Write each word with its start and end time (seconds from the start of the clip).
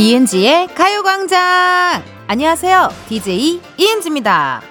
이은지의 0.00 0.68
가요광장! 0.68 2.02
안녕하세요. 2.26 2.88
DJ 3.10 3.60
이은지입니다. 3.76 4.62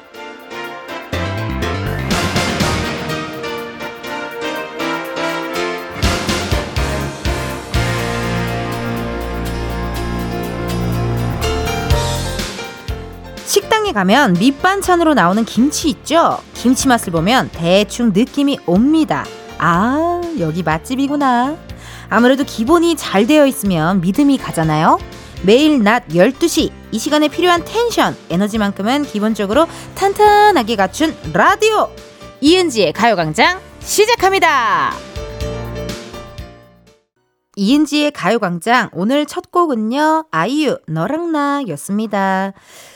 식당에 13.46 13.92
가면 13.92 14.34
밑반찬으로 14.34 15.14
나오는 15.14 15.46
김치 15.46 15.90
있죠? 15.90 16.40
김치 16.56 16.88
맛을 16.88 17.12
보면 17.12 17.52
대충 17.54 18.14
느낌이 18.16 18.58
옵니다. 18.66 19.26
아, 19.60 20.24
여기 20.40 20.64
맛집이구나. 20.64 21.56
아무래도 22.10 22.44
기본이 22.44 22.96
잘 22.96 23.28
되어 23.28 23.46
있으면 23.46 24.02
믿음이 24.02 24.40
가잖아요. 24.40 24.98
매일 25.46 25.82
낮 25.84 26.06
12시 26.10 26.70
이 26.92 27.00
시간에 27.00 27.30
필요한 27.30 27.64
텐션, 27.64 28.16
에너지만큼은 28.30 29.04
기본적으로 29.04 29.68
탄탄하게 29.96 30.76
갖춘 30.76 31.16
라디오 31.34 31.90
이은지의 32.42 32.92
가요광장 32.92 33.60
시작합니다. 33.80 34.92
이은지의 37.56 38.12
가요광장 38.12 38.90
오늘 38.94 39.26
첫 39.26 39.52
곡은요 39.52 40.26
아이유 40.32 40.78
너랑 40.88 41.32
나였습니다. 41.32 42.54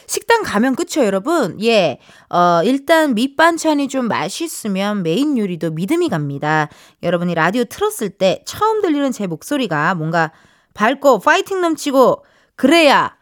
식당 0.08 0.44
가면 0.44 0.76
그쵸 0.76 1.06
여러분? 1.06 1.58
예, 1.64 2.00
어 2.30 2.62
일단 2.64 3.14
밑반찬이 3.14 3.88
좀 3.88 4.08
맛있으면 4.10 5.04
메인 5.04 5.38
요리도 5.38 5.72
믿음이 5.72 6.10
갑니다. 6.10 6.70
여러분이 7.04 7.36
라디오 7.36 7.64
틀었을 7.64 8.10
때 8.10 8.44
처음 8.46 8.82
들리는 8.82 9.12
제 9.14 9.28
목소리가 9.28 9.96
뭔가 9.96 10.32
밝고 10.74 11.20
파이팅 11.20 11.62
넘치고 11.62 12.24
그래야 12.64 13.14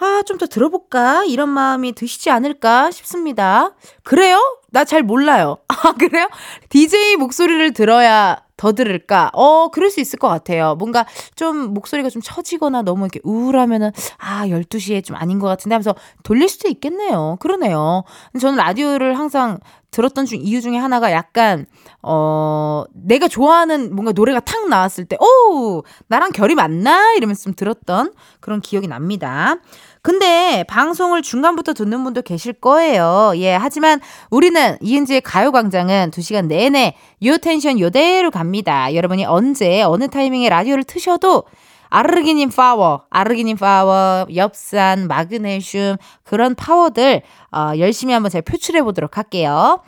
아, 0.00 0.22
좀 0.26 0.38
더 0.38 0.46
들어볼까? 0.46 1.24
이런 1.24 1.48
마음이 1.50 1.92
드시지 1.92 2.30
않을까 2.30 2.90
싶습니다. 2.90 3.70
그래요? 4.02 4.40
나 4.72 4.84
잘 4.84 5.04
몰라요. 5.04 5.58
아, 5.68 5.92
그래요? 5.92 6.28
DJ 6.68 7.14
목소리를 7.16 7.72
들어야 7.74 8.42
더 8.56 8.72
들을까? 8.72 9.30
어, 9.34 9.70
그럴 9.70 9.88
수 9.90 10.00
있을 10.00 10.18
것 10.18 10.26
같아요. 10.28 10.74
뭔가 10.74 11.06
좀 11.36 11.74
목소리가 11.74 12.10
좀 12.10 12.20
처지거나 12.20 12.82
너무 12.82 13.04
이렇게 13.04 13.20
우울하면은, 13.22 13.92
아, 14.18 14.48
12시에 14.48 15.04
좀 15.04 15.14
아닌 15.16 15.38
것 15.38 15.46
같은데 15.46 15.74
하면서 15.76 15.94
돌릴 16.24 16.48
수도 16.48 16.68
있겠네요. 16.68 17.36
그러네요. 17.38 18.02
저는 18.40 18.56
라디오를 18.56 19.16
항상 19.16 19.60
들었던 19.90 20.26
중 20.26 20.38
이유 20.40 20.60
중에 20.60 20.76
하나가 20.76 21.10
약간 21.12 21.66
어 22.02 22.84
내가 22.92 23.26
좋아하는 23.28 23.94
뭔가 23.94 24.12
노래가 24.12 24.40
탁 24.40 24.68
나왔을 24.68 25.04
때 25.06 25.16
오 25.20 25.82
나랑 26.08 26.30
결이 26.32 26.54
맞나 26.54 27.14
이러면서 27.14 27.44
좀 27.44 27.54
들었던 27.54 28.12
그런 28.40 28.60
기억이 28.60 28.86
납니다. 28.86 29.56
근데 30.02 30.64
방송을 30.68 31.22
중간부터 31.22 31.74
듣는 31.74 32.04
분도 32.04 32.22
계실 32.22 32.52
거예요. 32.52 33.32
예, 33.36 33.54
하지만 33.54 34.00
우리는 34.30 34.76
이은지의 34.80 35.22
가요광장은 35.22 36.10
2시간 36.12 36.46
내내 36.46 36.94
요 37.24 37.36
텐션 37.38 37.80
요대로 37.80 38.30
갑니다. 38.30 38.94
여러분이 38.94 39.24
언제 39.26 39.82
어느 39.82 40.08
타이밍에 40.08 40.48
라디오를 40.48 40.84
트셔도 40.84 41.44
아르기닌 41.90 42.50
파워, 42.50 43.04
아르기닌 43.10 43.56
파워, 43.56 44.26
엽산, 44.34 45.08
마그네슘 45.08 45.96
그런 46.24 46.54
파워들 46.54 47.22
어, 47.52 47.72
열심히 47.78 48.12
한번 48.12 48.30
제가 48.30 48.42
표출해 48.42 48.82
보도록 48.82 49.16
할게요. 49.16 49.80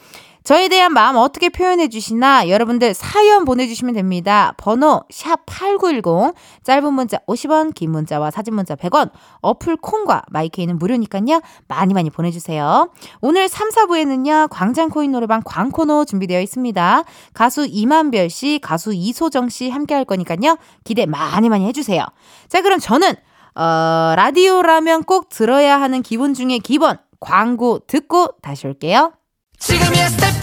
저에 0.42 0.68
대한 0.68 0.92
마음 0.92 1.16
어떻게 1.16 1.50
표현해 1.50 1.88
주시나 1.88 2.48
여러분들 2.48 2.94
사연 2.94 3.44
보내주시면 3.44 3.94
됩니다. 3.94 4.54
번호 4.56 5.02
샵8910 5.10 6.34
짧은 6.62 6.92
문자 6.94 7.18
50원 7.28 7.74
긴 7.74 7.90
문자와 7.90 8.30
사진 8.30 8.54
문자 8.54 8.74
100원 8.74 9.10
어플 9.42 9.76
콩과 9.76 10.22
마이케이는 10.28 10.78
무료니까요. 10.78 11.42
많이 11.68 11.92
많이 11.92 12.08
보내주세요. 12.08 12.90
오늘 13.20 13.48
3, 13.48 13.68
4부에는요. 13.68 14.48
광장코인 14.50 15.12
노래방 15.12 15.42
광코노 15.44 16.06
준비되어 16.06 16.40
있습니다. 16.40 17.04
가수 17.34 17.66
이만별 17.66 18.30
씨 18.30 18.60
가수 18.62 18.94
이소정 18.94 19.50
씨 19.50 19.68
함께 19.68 19.94
할 19.94 20.04
거니까요. 20.04 20.56
기대 20.84 21.04
많이 21.04 21.50
많이 21.50 21.66
해주세요. 21.66 22.04
자 22.48 22.62
그럼 22.62 22.78
저는 22.80 23.14
어, 23.54 24.14
라디오라면 24.16 25.04
꼭 25.04 25.28
들어야 25.28 25.80
하는 25.80 26.02
기본 26.02 26.32
중에 26.32 26.58
기본 26.58 26.96
광고 27.20 27.80
듣고 27.80 28.28
다시 28.40 28.66
올게요. 28.66 29.12
지금이야 29.60 30.08
스텝 30.08 30.34
1, 30.36 30.40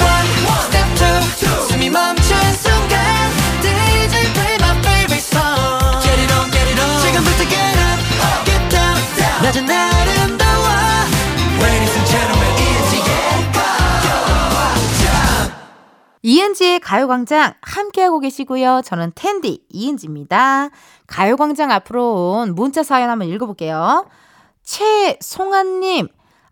스텝 0.61 1.41
2 1.41 1.67
숨이 1.69 1.89
멈춘 1.89 2.37
순간 2.53 2.99
DJ 3.61 4.31
play 4.33 4.55
my 4.61 4.77
favorite 4.79 5.17
song. 5.17 6.01
Get 6.03 6.21
it 6.21 6.31
on 6.33 6.51
get 6.51 6.69
it 6.69 6.79
on. 6.79 7.01
지금부터 7.01 7.43
get 7.49 7.77
up 7.81 7.97
get 8.45 8.69
down. 8.69 8.95
낮은 9.41 9.67
아름다워. 9.69 10.65
Ladies 11.59 11.97
and 11.97 12.07
gentlemen 12.07 12.45
이은지의 12.61 13.51
가요광장. 13.51 15.09
이은지의 16.21 16.79
가요광장 16.79 17.53
함께하고 17.61 18.19
계시고요. 18.19 18.81
저는 18.85 19.13
텐디 19.15 19.63
이은지입니다. 19.69 20.69
가요광장 21.07 21.71
앞으로 21.71 22.37
온 22.41 22.53
문자 22.53 22.83
사연 22.83 23.09
한번 23.09 23.29
읽어볼게요. 23.29 24.05
최송아님 24.63 26.07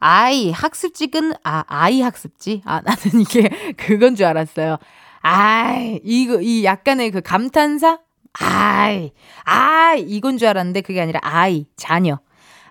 아이 0.07 0.51
학습지 0.51 1.07
끈, 1.07 1.33
아, 1.43 1.63
아이 1.65 2.01
학습지? 2.01 2.61
아, 2.63 2.79
나는 2.85 3.21
이게 3.21 3.49
그건 3.75 4.15
줄 4.15 4.27
알았어요. 4.27 4.77
아이, 5.21 5.99
이거, 6.03 6.39
이 6.39 6.63
약간의 6.63 7.09
그 7.09 7.21
감탄사? 7.21 7.97
아이, 8.33 9.11
아이, 9.45 10.01
이건 10.01 10.37
줄 10.37 10.47
알았는데 10.49 10.81
그게 10.81 11.01
아니라 11.01 11.21
아이, 11.23 11.65
자녀. 11.75 12.19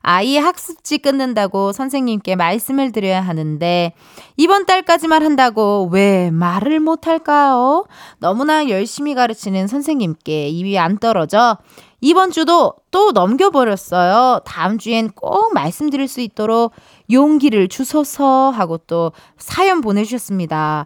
아이 0.02 0.36
학습지 0.36 0.98
끊는다고 0.98 1.72
선생님께 1.72 2.36
말씀을 2.36 2.92
드려야 2.92 3.20
하는데, 3.20 3.94
이번 4.36 4.64
달까지만 4.64 5.24
한다고 5.24 5.88
왜 5.90 6.30
말을 6.30 6.78
못할까요? 6.78 7.86
너무나 8.18 8.68
열심히 8.68 9.16
가르치는 9.16 9.66
선생님께 9.66 10.50
입이 10.50 10.78
안 10.78 10.98
떨어져 10.98 11.58
이번 12.04 12.32
주도 12.32 12.74
또 12.90 13.12
넘겨버렸어요. 13.12 14.40
다음 14.44 14.76
주엔 14.76 15.10
꼭 15.12 15.54
말씀드릴 15.54 16.06
수 16.06 16.20
있도록 16.20 16.72
용기를 17.10 17.68
주소서 17.68 18.50
하고 18.50 18.76
또 18.76 19.12
사연 19.38 19.80
보내주셨습니다. 19.80 20.84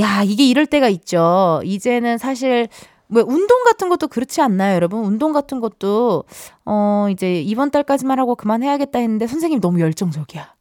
야, 0.00 0.22
이게 0.24 0.44
이럴 0.44 0.66
때가 0.66 0.88
있죠. 0.88 1.60
이제는 1.64 2.18
사실 2.18 2.66
뭐 3.06 3.22
운동 3.24 3.62
같은 3.62 3.88
것도 3.88 4.08
그렇지 4.08 4.40
않나요, 4.40 4.74
여러분? 4.74 5.04
운동 5.04 5.32
같은 5.32 5.60
것도 5.60 6.24
어 6.64 7.06
이제 7.12 7.40
이번 7.40 7.70
달까지만 7.70 8.18
하고 8.18 8.34
그만해야겠다 8.34 8.98
했는데 8.98 9.28
선생님 9.28 9.60
너무 9.60 9.78
열정적이야. 9.78 10.57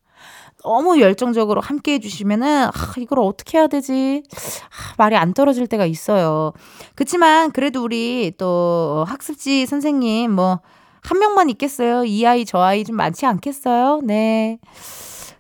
너무 0.68 1.00
열정적으로 1.00 1.62
함께 1.62 1.94
해주시면은, 1.94 2.66
아, 2.66 2.72
이걸 2.98 3.20
어떻게 3.20 3.58
해야 3.58 3.68
되지? 3.68 4.24
아, 4.34 4.94
말이 4.98 5.16
안 5.16 5.34
떨어질 5.34 5.66
때가 5.66 5.86
있어요. 5.86 6.52
그치만, 6.94 7.52
그래도 7.52 7.82
우리 7.84 8.34
또 8.38 9.06
학습지 9.08 9.66
선생님, 9.66 10.34
뭐, 10.34 10.60
한 11.02 11.20
명만 11.20 11.50
있겠어요? 11.50 12.04
이 12.04 12.26
아이, 12.26 12.44
저 12.44 12.60
아이 12.60 12.84
좀 12.84 12.98
많지 12.98 13.26
않겠어요? 13.26 14.02
네. 14.04 14.60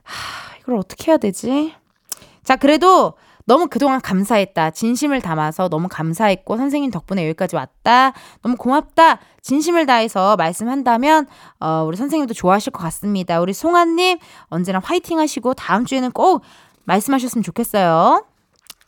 하, 0.04 0.58
이걸 0.62 0.78
어떻게 0.78 1.12
해야 1.12 1.18
되지? 1.18 1.74
자, 2.46 2.56
그래도 2.56 3.16
너무 3.48 3.68
그동안 3.68 4.02
감사했다. 4.02 4.72
진심을 4.72 5.22
담아서 5.22 5.70
너무 5.70 5.88
감사했고 5.90 6.58
선생님 6.58 6.92
덕분에 6.92 7.24
여기까지 7.30 7.56
왔다. 7.56 8.12
너무 8.42 8.58
고맙다. 8.58 9.20
진심을 9.42 9.86
다해서 9.86 10.36
말씀한다면 10.36 11.28
어, 11.62 11.86
우리 11.88 11.96
선생님도 11.96 12.34
좋아하실 12.34 12.74
것 12.74 12.84
같습니다. 12.84 13.40
우리 13.40 13.54
송아님 13.54 14.20
언제나 14.48 14.82
화이팅 14.84 15.18
하시고 15.18 15.54
다음 15.54 15.86
주에는 15.86 16.12
꼭 16.12 16.42
말씀하셨으면 16.84 17.42
좋겠어요. 17.42 18.26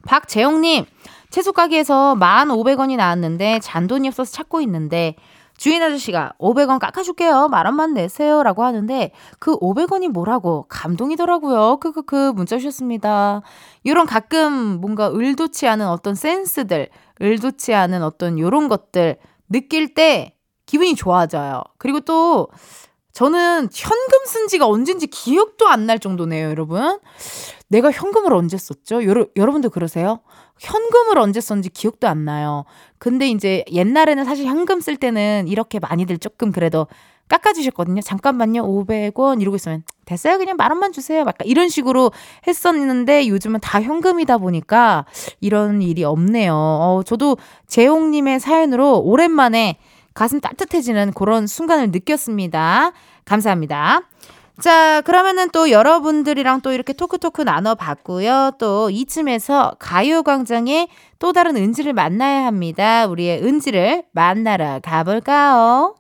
박재영님 0.06 0.86
채소 1.30 1.54
가게에서 1.54 2.16
1,500원이 2.20 2.98
나왔는데 2.98 3.60
잔돈이 3.62 4.10
없어서 4.10 4.30
찾고 4.30 4.60
있는데 4.62 5.16
주인 5.60 5.84
아저씨가 5.84 6.36
500원 6.40 6.80
깎아줄게요. 6.80 7.50
만 7.50 7.66
원만 7.66 7.94
내세요. 7.94 8.44
라고 8.44 8.64
하는데 8.64 9.12
그 9.40 9.58
500원이 9.58 10.08
뭐라고 10.08 10.66
감동이더라고요. 10.70 11.78
크크크 11.82 12.32
문자 12.34 12.58
주셨습니다. 12.58 13.42
이런 13.84 14.06
가끔 14.06 14.80
뭔가 14.80 15.10
의도치 15.12 15.68
않은 15.68 15.86
어떤 15.90 16.16
센스들, 16.16 16.88
의도치 17.20 17.74
않은 17.74 18.04
어떤 18.04 18.40
요런 18.40 18.70
것들 18.70 19.18
느낄 19.50 19.94
때 19.94 20.38
기분이 20.66 20.96
좋아져요. 20.96 21.62
그리고 21.78 22.00
또 22.00 22.48
저는 23.12 23.68
현금 23.74 24.26
쓴 24.28 24.48
지가 24.48 24.66
언젠지 24.66 25.08
기억도 25.08 25.68
안 25.68 25.86
날 25.88 26.00
정도네요, 26.00 26.48
여러분. 26.50 27.00
내가 27.68 27.92
현금을 27.92 28.32
언제 28.34 28.58
썼죠? 28.58 29.04
여러, 29.04 29.26
여러분도 29.36 29.72
그러세요? 29.72 30.22
현금을 30.60 31.18
언제 31.18 31.42
썼는지 31.42 31.70
기억도 31.70 32.08
안 32.08 32.26
나요. 32.26 32.66
근데 32.98 33.28
이제 33.30 33.64
옛날에는 33.72 34.26
사실 34.26 34.46
현금 34.46 34.82
쓸 34.82 34.98
때는 34.98 35.48
이렇게 35.48 35.80
많이들 35.80 36.18
조금 36.18 36.52
그래도 36.52 36.88
깎아주셨거든요. 37.30 38.02
잠깐만요. 38.02 38.64
500원 38.64 39.42
이러고 39.42 39.56
있으면 39.56 39.84
됐어요. 40.06 40.38
그냥 40.38 40.58
만 40.58 40.72
원만 40.72 40.92
주세요. 40.92 41.20
약간 41.22 41.46
이런 41.46 41.70
식으로 41.70 42.12
했었는데 42.48 43.28
요즘은 43.28 43.60
다 43.62 43.82
현금이다 43.82 44.40
보니까 44.40 45.06
이런 45.40 45.82
일이 45.82 46.04
없네요. 46.04 46.54
어, 46.54 47.02
저도 47.06 47.38
재홍님의 47.68 48.40
사연으로 48.40 49.00
오랜만에 49.00 49.78
가슴 50.16 50.42
따뜻해지는 50.42 51.14
그런 51.14 51.48
순간을 51.48 51.92
느꼈습니다. 51.92 52.92
감사합니다. 53.26 54.02
자, 54.62 55.02
그러면은 55.02 55.50
또 55.52 55.72
여러분들이랑 55.72 56.62
또 56.62 56.72
이렇게 56.72 56.94
토크토크 56.94 57.42
나눠봤고요. 57.42 58.52
또 58.60 58.90
이쯤에서 58.90 59.76
가요광장의 59.80 60.90
또 61.20 61.32
다른 61.34 61.56
은지를 61.56 61.94
만나야 61.94 62.46
합니다. 62.46 63.06
우리의 63.08 63.44
은지를 63.44 64.04
만나러 64.12 64.80
가볼까요? 64.82 65.96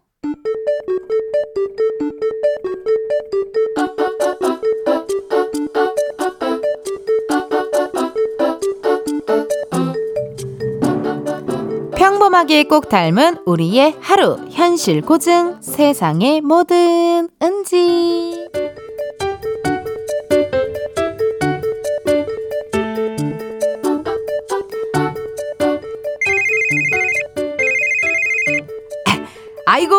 평범하게 12.39 12.63
꼭 12.63 12.88
닮은 12.88 13.39
우리의 13.45 13.95
하루 14.00 14.38
현실 14.51 15.01
고증 15.01 15.62
세상의 15.62 16.41
모든 16.41 17.27
은지 17.41 18.47
아이고 29.65 29.95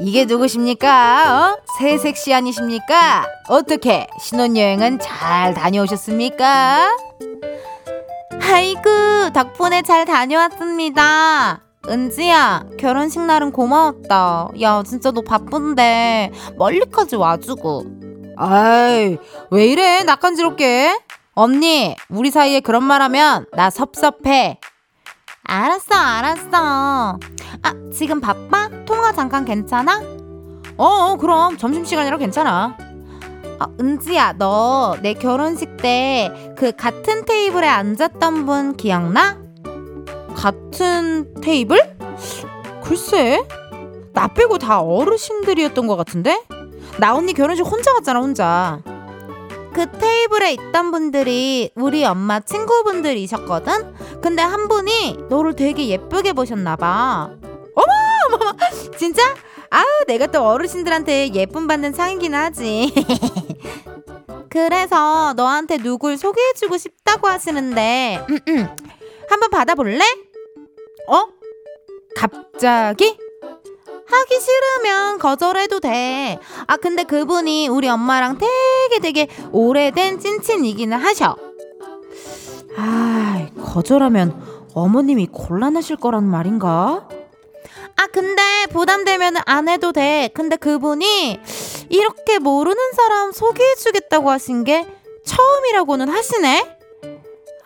이게 0.00 0.26
누구십니까? 0.26 1.56
어? 1.56 1.62
새색시 1.78 2.34
아니십니까? 2.34 3.26
어떻게 3.48 4.06
신혼여행은 4.20 4.98
잘 4.98 5.54
다녀오셨습니까? 5.54 6.90
아이고, 8.46 9.30
덕분에 9.32 9.80
잘 9.82 10.04
다녀왔습니다. 10.04 11.62
은지야, 11.88 12.64
결혼식 12.78 13.22
날은 13.22 13.52
고마웠다. 13.52 14.48
야, 14.60 14.82
진짜 14.86 15.10
너 15.10 15.22
바쁜데, 15.22 16.30
멀리까지 16.58 17.16
와주고. 17.16 17.86
아이, 18.36 19.16
왜 19.50 19.66
이래, 19.66 20.02
낯간지럽게? 20.02 21.00
언니, 21.34 21.96
우리 22.10 22.30
사이에 22.30 22.60
그런 22.60 22.84
말 22.84 23.00
하면 23.00 23.46
나 23.54 23.70
섭섭해. 23.70 24.58
알았어, 25.44 25.94
알았어. 25.94 27.18
아, 27.62 27.74
지금 27.94 28.20
바빠? 28.20 28.68
통화 28.84 29.12
잠깐 29.12 29.46
괜찮아? 29.46 30.00
어, 30.76 30.84
어 30.84 31.16
그럼 31.16 31.56
점심시간이라 31.56 32.18
괜찮아. 32.18 32.76
어, 33.60 33.66
은지야, 33.80 34.34
너 34.38 34.96
내 35.02 35.14
결혼식 35.14 35.76
때 35.76 36.30
그 36.56 36.72
같은 36.72 37.24
테이블에 37.24 37.66
앉았던 37.68 38.46
분 38.46 38.76
기억나? 38.76 39.38
같은 40.34 41.34
테이블? 41.40 41.78
글쎄, 42.82 43.42
나 44.12 44.28
빼고 44.28 44.58
다 44.58 44.80
어르신들이었던 44.80 45.86
것 45.86 45.96
같은데? 45.96 46.42
나 46.98 47.14
언니 47.14 47.32
결혼식 47.32 47.62
혼자 47.64 47.92
갔잖아, 47.94 48.20
혼자. 48.20 48.80
그 49.72 49.90
테이블에 49.90 50.52
있던 50.52 50.90
분들이 50.92 51.70
우리 51.74 52.04
엄마 52.04 52.38
친구분들이셨거든? 52.40 53.94
근데 54.20 54.42
한 54.42 54.68
분이 54.68 55.18
너를 55.28 55.54
되게 55.56 55.88
예쁘게 55.88 56.32
보셨나봐. 56.34 57.30
어머, 57.74 58.52
진짜? 58.96 59.22
아, 59.70 59.82
내가 60.06 60.28
또 60.28 60.46
어르신들한테 60.46 61.34
예쁨 61.34 61.66
받는 61.66 61.92
상이긴 61.94 62.34
하지. 62.34 62.92
그래서 64.54 65.34
너한테 65.34 65.78
누굴 65.78 66.16
소개해주고 66.16 66.78
싶다고 66.78 67.26
하시는데, 67.26 68.24
한번 69.28 69.50
받아볼래? 69.50 69.98
어? 71.08 71.26
갑자기? 72.14 73.18
하기 74.06 74.40
싫으면 74.40 75.18
거절해도 75.18 75.80
돼. 75.80 76.38
아, 76.68 76.76
근데 76.76 77.02
그분이 77.02 77.66
우리 77.66 77.88
엄마랑 77.88 78.38
되게 78.38 79.00
되게 79.02 79.26
오래된 79.50 80.20
찐친이기는 80.20 80.96
하셔. 80.98 81.36
아, 82.76 83.48
거절하면 83.60 84.70
어머님이 84.72 85.30
곤란하실 85.32 85.96
거란 85.96 86.22
말인가? 86.22 87.08
아, 87.96 88.06
근데 88.12 88.42
부담되면 88.70 89.36
안 89.46 89.68
해도 89.68 89.92
돼. 89.92 90.28
근데 90.34 90.56
그분이 90.56 91.40
이렇게 91.88 92.38
모르는 92.38 92.92
사람 92.96 93.32
소개해주겠다고 93.32 94.30
하신 94.30 94.64
게 94.64 94.86
처음이라고는 95.24 96.08
하시네? 96.08 96.78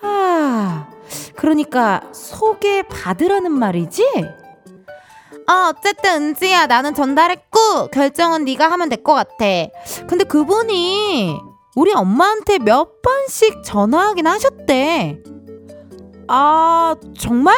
아, 0.02 0.88
그러니까 1.34 2.02
소개받으라는 2.12 3.50
말이지? 3.52 4.04
어, 5.50 5.70
어쨌든 5.70 6.22
은지야 6.30 6.66
나는 6.66 6.94
전달했고 6.94 7.88
결정은 7.92 8.44
네가 8.44 8.70
하면 8.72 8.88
될 8.90 9.02
것 9.02 9.14
같아. 9.14 9.34
근데 10.06 10.24
그분이 10.24 11.38
우리 11.74 11.92
엄마한테 11.94 12.58
몇 12.58 13.00
번씩 13.00 13.62
전화하긴 13.64 14.26
하셨대. 14.26 15.22
아, 16.28 16.94
정말? 17.18 17.56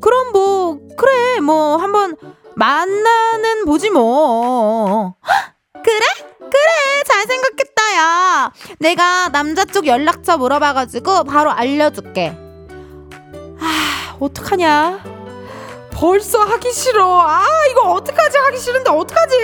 그럼 0.00 0.32
뭐 0.32 0.78
그래 0.96 1.40
뭐 1.40 1.76
한번 1.76 2.16
만나는 2.54 3.64
보지 3.66 3.90
뭐. 3.90 5.14
그래? 5.72 6.06
그래 6.38 7.02
잘 7.06 7.24
생각했다 7.26 7.96
야. 7.96 8.52
내가 8.78 9.28
남자 9.30 9.64
쪽 9.64 9.86
연락처 9.86 10.36
물어봐가지고 10.38 11.24
바로 11.24 11.50
알려줄게. 11.50 12.36
아 13.60 14.16
어떡하냐? 14.20 15.16
벌써 15.92 16.40
하기 16.40 16.72
싫어. 16.72 17.20
아 17.20 17.42
이거 17.70 17.92
어떡하지 17.92 18.38
하기 18.38 18.58
싫은데 18.58 18.90
어떡하지? 18.90 19.36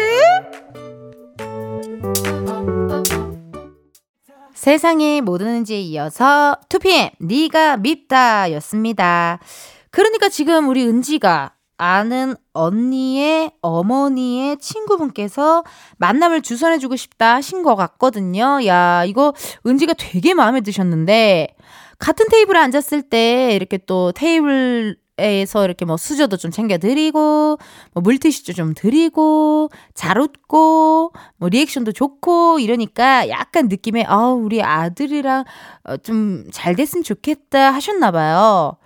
세상의 4.54 5.22
모든 5.22 5.48
은지에 5.48 5.80
이어서 5.80 6.56
2PM 6.68 7.10
네가 7.18 7.78
밉다 7.78 8.52
였습니다. 8.52 9.40
그러니까 9.92 10.28
지금 10.28 10.68
우리 10.68 10.84
은지가 10.84 11.54
아는 11.76 12.34
언니의 12.52 13.52
어머니의 13.60 14.56
친구분께서 14.58 15.64
만남을 15.98 16.42
주선해주고 16.42 16.96
싶다 16.96 17.34
하신 17.34 17.62
것 17.62 17.76
같거든요. 17.76 18.64
야, 18.66 19.04
이거 19.04 19.34
은지가 19.66 19.94
되게 19.98 20.32
마음에 20.32 20.60
드셨는데, 20.60 21.56
같은 21.98 22.26
테이블에 22.28 22.58
앉았을 22.58 23.02
때 23.02 23.50
이렇게 23.54 23.78
또 23.78 24.12
테이블 24.12 24.96
에서 25.18 25.64
이렇게 25.64 25.84
뭐 25.84 25.96
수저도 25.98 26.36
좀 26.38 26.50
챙겨드리고, 26.50 27.58
뭐 27.92 28.02
물티슈도 28.02 28.54
좀 28.54 28.72
드리고, 28.74 29.70
잘 29.94 30.18
웃고, 30.18 31.12
뭐 31.36 31.48
리액션도 31.50 31.92
좋고, 31.92 32.58
이러니까 32.60 33.28
약간 33.28 33.68
느낌에, 33.68 34.04
아 34.08 34.28
우리 34.28 34.62
아들이랑 34.62 35.44
어, 35.84 35.96
좀 35.98 36.44
잘 36.52 36.74
됐으면 36.76 37.02
좋겠다 37.04 37.72
하셨나봐요. 37.72 38.76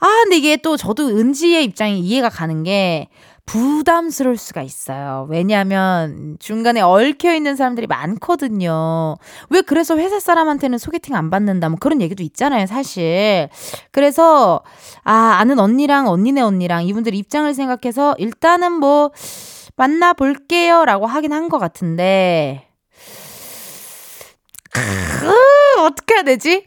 아, 0.00 0.06
근데 0.24 0.36
이게 0.38 0.56
또 0.56 0.76
저도 0.76 1.08
은지의 1.08 1.64
입장이 1.64 2.00
이해가 2.00 2.28
가는 2.28 2.62
게, 2.62 3.08
부담스러울 3.46 4.38
수가 4.38 4.62
있어요. 4.62 5.26
왜냐하면 5.28 6.36
중간에 6.40 6.80
얽혀 6.80 7.34
있는 7.34 7.56
사람들이 7.56 7.86
많거든요. 7.86 9.16
왜 9.50 9.60
그래서 9.62 9.98
회사 9.98 10.18
사람한테는 10.20 10.78
소개팅 10.78 11.14
안 11.16 11.28
받는다 11.30 11.68
뭐 11.68 11.76
그런 11.80 12.00
얘기도 12.00 12.22
있잖아요, 12.22 12.66
사실. 12.66 13.48
그래서 13.90 14.62
아, 15.04 15.36
아는 15.38 15.58
언니랑 15.58 16.08
언니네 16.08 16.40
언니랑 16.40 16.84
이분들 16.86 17.14
입장을 17.14 17.52
생각해서 17.52 18.14
일단은 18.18 18.72
뭐 18.72 19.10
만나 19.76 20.12
볼게요라고 20.12 21.06
하긴 21.06 21.32
한 21.32 21.48
것 21.48 21.58
같은데 21.58 22.68
어떻게 25.80 26.14
해야 26.14 26.22
되지? 26.22 26.64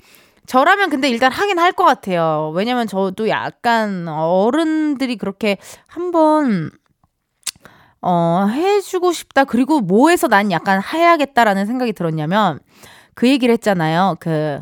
저라면 0.47 0.89
근데 0.89 1.09
일단 1.09 1.31
하긴 1.31 1.59
할 1.59 1.71
것 1.73 1.83
같아요. 1.83 2.51
왜냐면 2.55 2.87
저도 2.87 3.29
약간 3.29 4.07
어른들이 4.07 5.17
그렇게 5.17 5.57
한번 5.87 6.71
어, 8.01 8.47
해주고 8.47 9.11
싶다. 9.13 9.45
그리고 9.45 9.81
뭐해서 9.81 10.27
난 10.27 10.51
약간 10.51 10.81
해야겠다라는 10.81 11.65
생각이 11.65 11.93
들었냐면 11.93 12.59
그 13.15 13.27
얘기를 13.27 13.51
했잖아요. 13.53 14.17
그, 14.19 14.61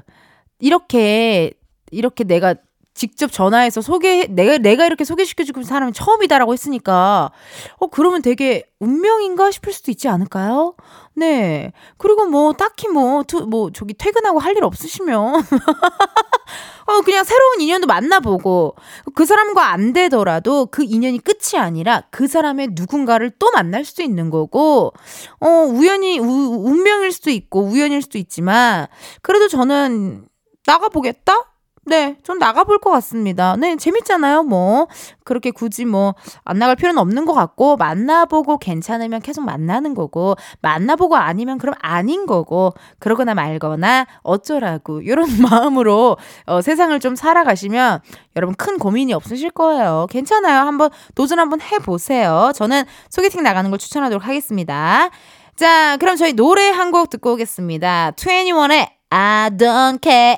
이렇게, 0.60 1.52
이렇게 1.92 2.24
내가 2.24 2.56
직접 2.94 3.32
전화해서 3.32 3.82
소개, 3.82 4.28
내가, 4.30 4.58
내가 4.60 4.86
이렇게 4.86 5.04
소개시켜주고 5.04 5.64
사람이 5.64 5.94
처음이다라고 5.94 6.54
했으니까, 6.54 7.32
어, 7.78 7.88
그러면 7.88 8.22
되게 8.22 8.64
운명인가 8.80 9.52
싶을 9.52 9.74
수도 9.74 9.92
있지 9.92 10.08
않을까요? 10.08 10.76
네. 11.16 11.72
그리고 11.98 12.26
뭐, 12.26 12.54
딱히 12.54 12.88
뭐, 12.88 13.24
투, 13.24 13.46
뭐, 13.48 13.72
저기 13.72 13.94
퇴근하고 13.94 14.40
할 14.40 14.54
일 14.54 14.64
없으시면, 14.64 15.18
어, 16.86 17.02
그냥 17.02 17.24
새로운 17.24 17.62
인연도 17.62 17.88
만나보고, 17.88 18.76
그 19.16 19.26
사람과 19.26 19.72
안 19.72 19.94
되더라도 19.94 20.68
그 20.68 20.84
인연이 20.84 21.20
끝이 21.20 21.60
아니라 21.60 22.04
그 22.12 22.28
사람의 22.28 22.70
누군가를 22.74 23.32
또 23.40 23.52
만날 23.52 23.86
수도 23.86 24.04
있는 24.04 24.30
거고, 24.30 24.94
어, 25.40 25.48
우연히, 25.48 26.20
우, 26.20 26.26
운명일 26.68 27.12
수도 27.12 27.30
있고, 27.30 27.62
우연일 27.64 28.02
수도 28.02 28.18
있지만, 28.18 28.88
그래도 29.22 29.48
저는 29.48 30.26
나가 30.66 30.90
보겠다? 30.90 31.53
네, 31.86 32.16
좀 32.24 32.38
나가볼 32.40 32.80
것 32.80 32.92
같습니다. 32.92 33.58
네, 33.58 33.76
재밌잖아요, 33.76 34.44
뭐. 34.44 34.88
그렇게 35.26 35.52
굳이 35.52 35.84
뭐, 35.84 36.16
안 36.46 36.58
나갈 36.58 36.78
필요는 36.78 36.98
없는 36.98 37.26
것 37.26 37.34
같고, 37.34 37.76
만나보고 37.76 38.58
괜찮으면 38.58 39.22
계속 39.22 39.44
만나는 39.44 39.94
거고, 39.94 40.36
만나보고 40.62 41.18
아니면 41.18 41.58
그럼 41.58 41.76
아닌 41.82 42.26
거고, 42.26 42.74
그러거나 43.00 43.34
말거나, 43.34 44.06
어쩌라고, 44.22 45.02
이런 45.02 45.26
마음으로, 45.42 46.16
어, 46.46 46.62
세상을 46.62 46.98
좀 47.02 47.16
살아가시면, 47.16 48.00
여러분 48.38 48.56
큰 48.56 48.78
고민이 48.80 49.14
없으실 49.14 49.52
거예요. 49.52 50.08
괜찮아요. 50.10 50.62
한번 50.62 50.90
도전 51.16 51.40
한번 51.40 51.60
해보세요. 51.62 52.52
저는 52.56 52.84
소개팅 53.10 53.44
나가는 53.44 53.70
걸 53.70 53.78
추천하도록 53.78 54.26
하겠습니다. 54.26 55.10
자, 55.56 55.98
그럼 55.98 56.16
저희 56.16 56.34
노래 56.34 56.70
한 56.70 56.92
곡 56.92 57.10
듣고 57.10 57.34
오겠습니다. 57.34 58.12
21의 58.16 58.88
I 59.16 59.52
don't 59.52 60.02
care. 60.02 60.38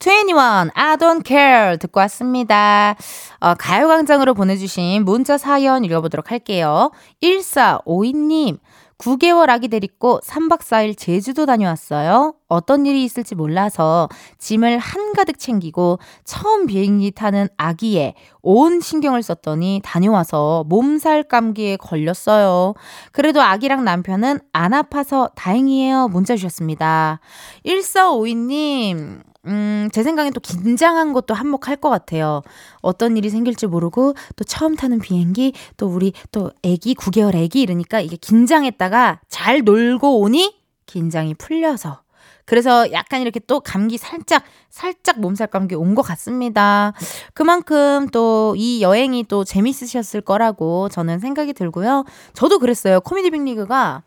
21, 0.00 0.70
I 0.74 0.96
don't 0.96 1.24
care 1.24 1.78
듣고 1.78 2.00
왔습니다. 2.00 2.96
어, 3.38 3.54
가요광장으로 3.54 4.34
보내주신 4.34 5.04
문자 5.04 5.38
사연 5.38 5.84
읽어보도록 5.84 6.32
할게요. 6.32 6.90
1452님, 7.22 8.58
9개월 8.98 9.50
아기 9.50 9.68
데리고 9.68 10.20
3박 10.24 10.60
4일 10.60 10.96
제주도 10.96 11.44
다녀왔어요. 11.44 12.34
어떤 12.48 12.86
일이 12.86 13.04
있을지 13.04 13.34
몰라서 13.34 14.08
짐을 14.38 14.78
한가득 14.78 15.38
챙기고 15.38 15.98
처음 16.24 16.66
비행기 16.66 17.10
타는 17.10 17.48
아기에 17.56 18.14
온 18.42 18.80
신경을 18.80 19.22
썼더니 19.22 19.82
다녀와서 19.84 20.64
몸살 20.68 21.24
감기에 21.24 21.76
걸렸어요. 21.76 22.74
그래도 23.12 23.42
아기랑 23.42 23.84
남편은 23.84 24.40
안 24.52 24.72
아파서 24.72 25.30
다행이에요. 25.34 26.08
문자 26.08 26.34
주셨습니다. 26.36 27.20
1452님, 27.66 29.20
음, 29.46 29.88
제 29.92 30.02
생각엔 30.02 30.32
또 30.32 30.40
긴장한 30.40 31.12
것도 31.12 31.34
한몫할 31.34 31.76
것 31.76 31.88
같아요. 31.88 32.42
어떤 32.82 33.16
일이 33.16 33.30
생길지 33.30 33.66
모르고 33.68 34.14
또 34.34 34.44
처음 34.44 34.74
타는 34.74 34.98
비행기 34.98 35.52
또 35.76 35.86
우리 35.86 36.12
또 36.32 36.50
애기 36.62 36.94
9개월 36.94 37.34
애기 37.36 37.62
이러니까 37.62 38.00
이게 38.00 38.16
긴장했다가 38.16 39.20
잘 39.28 39.62
놀고 39.62 40.20
오니 40.20 40.56
긴장이 40.86 41.34
풀려서 41.34 42.00
그래서 42.44 42.92
약간 42.92 43.20
이렇게 43.22 43.40
또 43.40 43.58
감기 43.60 43.98
살짝 43.98 44.42
살짝 44.70 45.20
몸살 45.20 45.48
감기 45.48 45.74
온 45.74 45.94
것 45.94 46.02
같습니다. 46.02 46.92
그만큼 47.34 48.08
또 48.12 48.54
이 48.56 48.82
여행이 48.82 49.24
또 49.24 49.44
재밌으셨을 49.44 50.20
거라고 50.22 50.88
저는 50.88 51.18
생각이 51.18 51.52
들고요. 51.54 52.04
저도 52.34 52.58
그랬어요. 52.58 53.00
코미디 53.00 53.30
빅리그가 53.30 54.02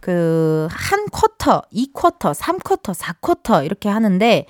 그 0.00 0.68
한 0.70 1.06
쿼터, 1.10 1.62
2쿼터, 1.72 2.34
3쿼터, 2.34 2.94
4쿼터 2.94 3.64
이렇게 3.64 3.88
하는데 3.88 4.46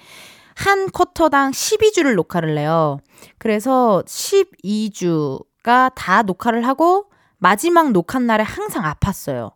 한 0.54 0.90
쿼터당 0.90 1.50
12주를 1.52 2.14
녹화를 2.14 2.56
해요. 2.58 2.98
그래서 3.38 4.02
12주가 4.06 5.92
다 5.94 6.22
녹화를 6.22 6.66
하고 6.66 7.06
마지막 7.38 7.90
녹화 7.92 8.18
날에 8.18 8.42
항상 8.44 8.84
아팠어요. 8.84 9.52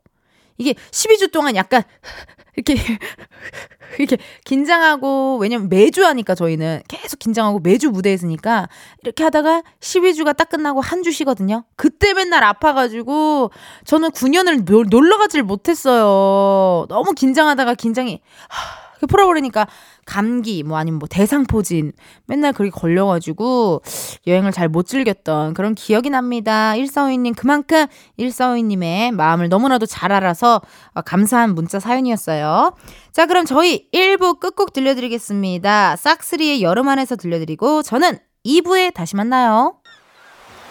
이게 0.58 0.74
12주 0.90 1.30
동안 1.32 1.54
약간 1.56 1.82
이렇게 2.56 2.74
이렇게 3.98 4.18
긴장하고 4.44 5.38
왜냐면 5.40 5.68
매주 5.68 6.04
하니까 6.04 6.34
저희는 6.34 6.82
계속 6.88 7.18
긴장하고 7.20 7.60
매주 7.60 7.90
무대에 7.90 8.12
있으니까 8.12 8.68
이렇게 9.02 9.22
하다가 9.24 9.62
12주가 9.80 10.36
딱 10.36 10.48
끝나고 10.48 10.80
한 10.80 11.02
주 11.02 11.12
쉬거든요. 11.12 11.64
그때 11.76 12.12
맨날 12.12 12.42
아파가지고 12.42 13.50
저는 13.84 14.10
9년을 14.10 14.88
놀러 14.90 15.16
가질 15.18 15.44
못했어요. 15.44 16.86
너무 16.88 17.12
긴장하다가 17.12 17.74
긴장이 17.74 18.20
하, 18.48 19.06
풀어버리니까 19.06 19.68
감기 20.08 20.62
뭐 20.62 20.78
아니면 20.78 20.98
뭐 20.98 21.08
대상포진 21.08 21.92
맨날 22.26 22.54
그렇게 22.54 22.70
걸려가지고 22.70 23.82
여행을 24.26 24.52
잘 24.52 24.68
못 24.68 24.86
즐겼던 24.86 25.54
그런 25.54 25.74
기억이 25.74 26.10
납니다. 26.10 26.72
1452님 26.72 27.36
그만큼 27.36 27.86
1452님의 28.18 29.12
마음을 29.12 29.48
너무나도 29.48 29.86
잘 29.86 30.12
알아서 30.12 30.60
어, 30.94 31.02
감사한 31.02 31.54
문자 31.54 31.80
사연이었어요. 31.80 32.74
자 33.12 33.26
그럼 33.26 33.44
저희 33.46 33.90
1부 33.92 34.40
끝곡 34.40 34.72
들려드리겠습니다. 34.72 35.96
싹스리의 35.96 36.62
여름 36.62 36.88
안에서 36.88 37.16
들려드리고 37.16 37.82
저는 37.82 38.18
2부에 38.44 38.92
다시 38.94 39.16
만나요. 39.16 39.76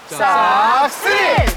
싹스리! 0.07 1.56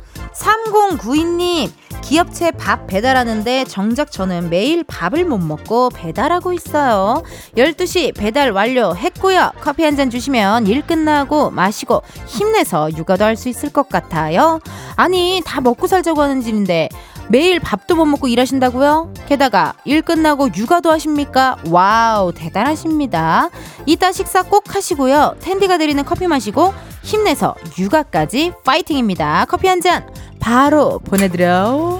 3092님, 0.41 1.69
기업체 2.01 2.49
밥 2.51 2.87
배달하는데 2.87 3.65
정작 3.65 4.11
저는 4.11 4.49
매일 4.49 4.83
밥을 4.83 5.23
못 5.25 5.37
먹고 5.37 5.89
배달하고 5.91 6.51
있어요. 6.53 7.21
12시 7.55 8.15
배달 8.15 8.51
완료했고요. 8.51 9.51
커피 9.61 9.83
한 9.83 9.91
잔 9.95 10.09
주시면 10.09 10.67
일 10.67 10.81
끝나고 10.81 11.51
마시고 11.51 12.01
힘내서 12.25 12.91
육아도 12.97 13.23
할 13.25 13.35
수 13.35 13.49
있을 13.49 13.69
것 13.69 13.87
같아요. 13.89 14.59
아니, 14.95 15.41
다 15.45 15.61
먹고 15.61 15.85
살자고 15.87 16.21
하는 16.21 16.41
짓인데 16.41 16.89
매일 17.31 17.61
밥도 17.61 17.95
못 17.95 18.05
먹고 18.05 18.27
일하신다고요? 18.27 19.13
게다가 19.25 19.73
일 19.85 20.01
끝나고 20.01 20.49
육아도 20.53 20.91
하십니까? 20.91 21.55
와우, 21.69 22.33
대단하십니다. 22.33 23.49
이따 23.85 24.11
식사 24.11 24.43
꼭 24.43 24.75
하시고요. 24.75 25.35
텐디가 25.39 25.77
드리는 25.77 26.03
커피 26.03 26.27
마시고 26.27 26.73
힘내서 27.03 27.55
육아까지 27.79 28.51
파이팅입니다. 28.65 29.45
커피 29.47 29.67
한 29.67 29.79
잔 29.81 30.05
바로 30.41 30.99
보내드려. 30.99 31.99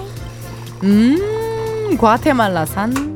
음, 0.84 1.96
과테말라산. 1.98 3.11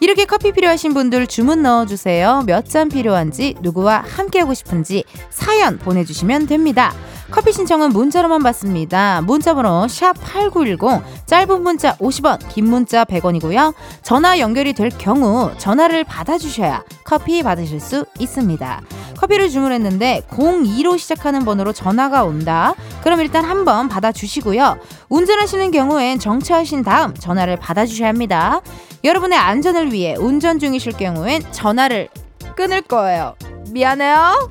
이렇게 0.00 0.24
커피 0.24 0.52
필요하신 0.52 0.94
분들 0.94 1.26
주문 1.26 1.62
넣어주세요. 1.62 2.42
몇 2.46 2.66
잔 2.66 2.88
필요한지, 2.88 3.54
누구와 3.60 4.02
함께하고 4.06 4.52
싶은지 4.52 5.04
사연 5.30 5.78
보내주시면 5.78 6.46
됩니다. 6.48 6.92
커피 7.30 7.52
신청은 7.52 7.90
문자로만 7.90 8.42
받습니다. 8.42 9.20
문자번호 9.22 9.86
샵8910 9.86 11.02
짧은 11.26 11.62
문자 11.62 11.96
50원 11.96 12.38
긴 12.48 12.68
문자 12.68 13.04
100원이고요. 13.04 13.72
전화 14.02 14.38
연결이 14.38 14.72
될 14.72 14.90
경우 14.90 15.50
전화를 15.58 16.04
받아주셔야 16.04 16.84
커피 17.04 17.42
받으실 17.42 17.80
수 17.80 18.04
있습니다. 18.18 18.80
커피를 19.18 19.48
주문했는데 19.48 20.22
02로 20.30 20.98
시작하는 20.98 21.44
번호로 21.44 21.72
전화가 21.72 22.24
온다. 22.24 22.74
그럼 23.02 23.20
일단 23.20 23.44
한번 23.44 23.88
받아주시고요. 23.88 24.78
운전하시는 25.08 25.70
경우엔 25.70 26.18
정차하신 26.18 26.82
다음 26.84 27.14
전화를 27.14 27.56
받아주셔야 27.56 28.08
합니다. 28.08 28.60
여러분의 29.04 29.38
안전을 29.38 29.92
위해 29.92 30.14
운전 30.18 30.58
중이실 30.58 30.92
경우엔 30.92 31.52
전화를 31.52 32.08
끊을 32.56 32.82
거예요. 32.82 33.36
미안해요. 33.70 34.50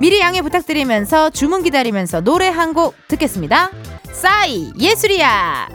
미리 0.00 0.20
양해 0.20 0.40
부탁드리면서 0.42 1.30
주문 1.30 1.62
기다리면서 1.62 2.20
노래 2.22 2.48
한 2.48 2.72
곡 2.72 2.94
듣겠습니다. 3.08 3.70
싸이 4.12 4.72
예술이야. 4.78 5.68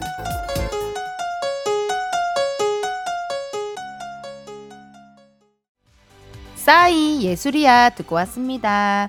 싸이 6.56 7.22
예술이야 7.22 7.90
듣고 7.90 8.14
왔습니다. 8.16 9.08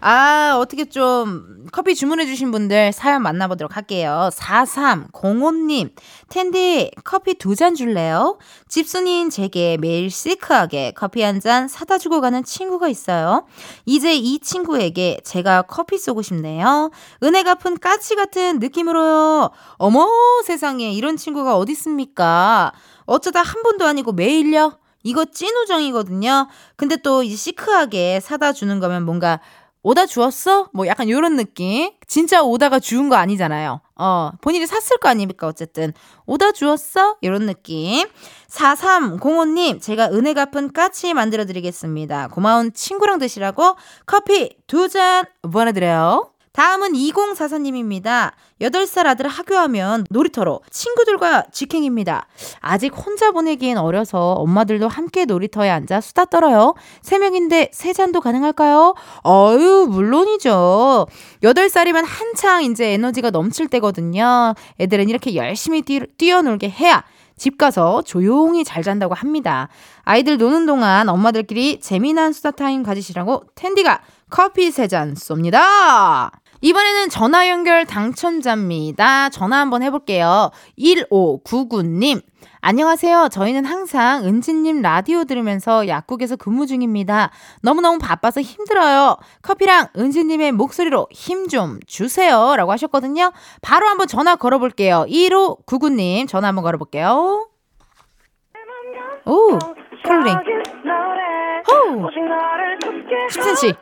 아, 0.00 0.54
어떻게 0.60 0.84
좀 0.84 1.66
커피 1.72 1.96
주문해주신 1.96 2.52
분들 2.52 2.92
사연 2.92 3.20
만나보도록 3.22 3.76
할게요. 3.76 4.30
4305님, 4.32 5.90
텐디 6.28 6.92
커피 7.02 7.34
두 7.34 7.56
잔 7.56 7.74
줄래요? 7.74 8.38
집순이인 8.68 9.30
제게 9.30 9.76
매일 9.76 10.08
시크하게 10.10 10.92
커피 10.94 11.22
한 11.22 11.40
잔 11.40 11.66
사다 11.66 11.98
주고 11.98 12.20
가는 12.20 12.44
친구가 12.44 12.88
있어요. 12.88 13.46
이제 13.86 14.14
이 14.14 14.38
친구에게 14.38 15.18
제가 15.24 15.62
커피 15.62 15.98
쏘고 15.98 16.22
싶네요. 16.22 16.90
은혜 17.24 17.42
갚은 17.42 17.78
까치 17.80 18.14
같은 18.14 18.60
느낌으로요. 18.60 19.50
어머, 19.78 20.06
세상에 20.44 20.92
이런 20.92 21.16
친구가 21.16 21.56
어딨습니까? 21.56 22.72
어쩌다 23.06 23.42
한 23.42 23.62
번도 23.64 23.84
아니고 23.86 24.12
매일요? 24.12 24.78
이거 25.04 25.24
찐우정이거든요. 25.24 26.48
근데 26.76 26.96
또 26.96 27.22
이 27.22 27.34
시크하게 27.36 28.20
사다 28.20 28.52
주는 28.52 28.78
거면 28.80 29.04
뭔가 29.04 29.40
오다 29.88 30.04
주었어? 30.04 30.68
뭐 30.74 30.86
약간 30.86 31.08
요런 31.08 31.36
느낌. 31.36 31.90
진짜 32.06 32.42
오다가 32.42 32.78
주운 32.78 33.08
거 33.08 33.16
아니잖아요. 33.16 33.80
어, 33.96 34.30
본인이 34.42 34.66
샀을 34.66 34.98
거 35.00 35.08
아닙니까? 35.08 35.46
어쨌든. 35.46 35.94
오다 36.26 36.52
주었어? 36.52 37.16
요런 37.24 37.46
느낌. 37.46 38.06
4305님, 38.50 39.80
제가 39.80 40.10
은혜 40.12 40.34
갚은 40.34 40.74
까치 40.74 41.14
만들어 41.14 41.46
드리겠습니다. 41.46 42.28
고마운 42.28 42.70
친구랑 42.74 43.18
드시라고 43.18 43.76
커피 44.04 44.58
두 44.66 44.88
잔 44.88 45.24
보내드려요. 45.50 46.32
다음은 46.58 46.94
2044님입니다. 46.94 48.32
8살 48.60 49.06
아들 49.06 49.28
학교하면 49.28 50.06
놀이터로 50.10 50.60
친구들과 50.72 51.44
직행입니다. 51.52 52.26
아직 52.58 52.88
혼자 52.88 53.30
보내기엔 53.30 53.78
어려서 53.78 54.32
엄마들도 54.32 54.88
함께 54.88 55.24
놀이터에 55.24 55.70
앉아 55.70 56.00
수다 56.00 56.24
떨어요. 56.24 56.74
3명인데 57.02 57.70
3잔도 57.70 58.20
가능할까요? 58.20 58.96
어유 59.24 59.86
물론이죠. 59.88 61.06
8살이면 61.44 62.02
한창 62.04 62.64
이제 62.64 62.92
에너지가 62.94 63.30
넘칠 63.30 63.68
때거든요. 63.68 64.54
애들은 64.80 65.08
이렇게 65.08 65.36
열심히 65.36 65.82
뛰, 65.82 66.00
뛰어놀게 66.18 66.70
해야 66.70 67.04
집 67.36 67.56
가서 67.56 68.02
조용히 68.02 68.64
잘 68.64 68.82
잔다고 68.82 69.14
합니다. 69.14 69.68
아이들 70.02 70.38
노는 70.38 70.66
동안 70.66 71.08
엄마들끼리 71.08 71.78
재미난 71.78 72.32
수다 72.32 72.50
타임 72.50 72.82
가지시라고 72.82 73.44
텐디가 73.54 74.00
커피 74.28 74.72
세 74.72 74.88
잔 74.88 75.14
쏩니다. 75.14 76.32
이번에는 76.60 77.08
전화 77.08 77.48
연결 77.48 77.84
당첨자입니다. 77.86 79.28
전화 79.30 79.58
한번 79.60 79.82
해볼게요. 79.82 80.50
1599님. 80.78 82.20
안녕하세요. 82.60 83.28
저희는 83.30 83.64
항상 83.64 84.24
은지님 84.24 84.82
라디오 84.82 85.22
들으면서 85.24 85.86
약국에서 85.86 86.34
근무 86.34 86.66
중입니다. 86.66 87.30
너무너무 87.62 87.98
바빠서 87.98 88.40
힘들어요. 88.40 89.16
커피랑 89.42 89.88
은지님의 89.96 90.52
목소리로 90.52 91.06
힘 91.12 91.48
좀 91.48 91.78
주세요. 91.86 92.56
라고 92.56 92.72
하셨거든요. 92.72 93.32
바로 93.62 93.86
한번 93.86 94.06
전화 94.08 94.34
걸어볼게요. 94.36 95.06
1599님 95.08 96.28
전화 96.28 96.48
한번 96.48 96.64
걸어볼게요. 96.64 97.48
오, 99.24 99.58
컬링. 100.04 100.34
호! 101.88 102.10
10cm. 103.30 103.76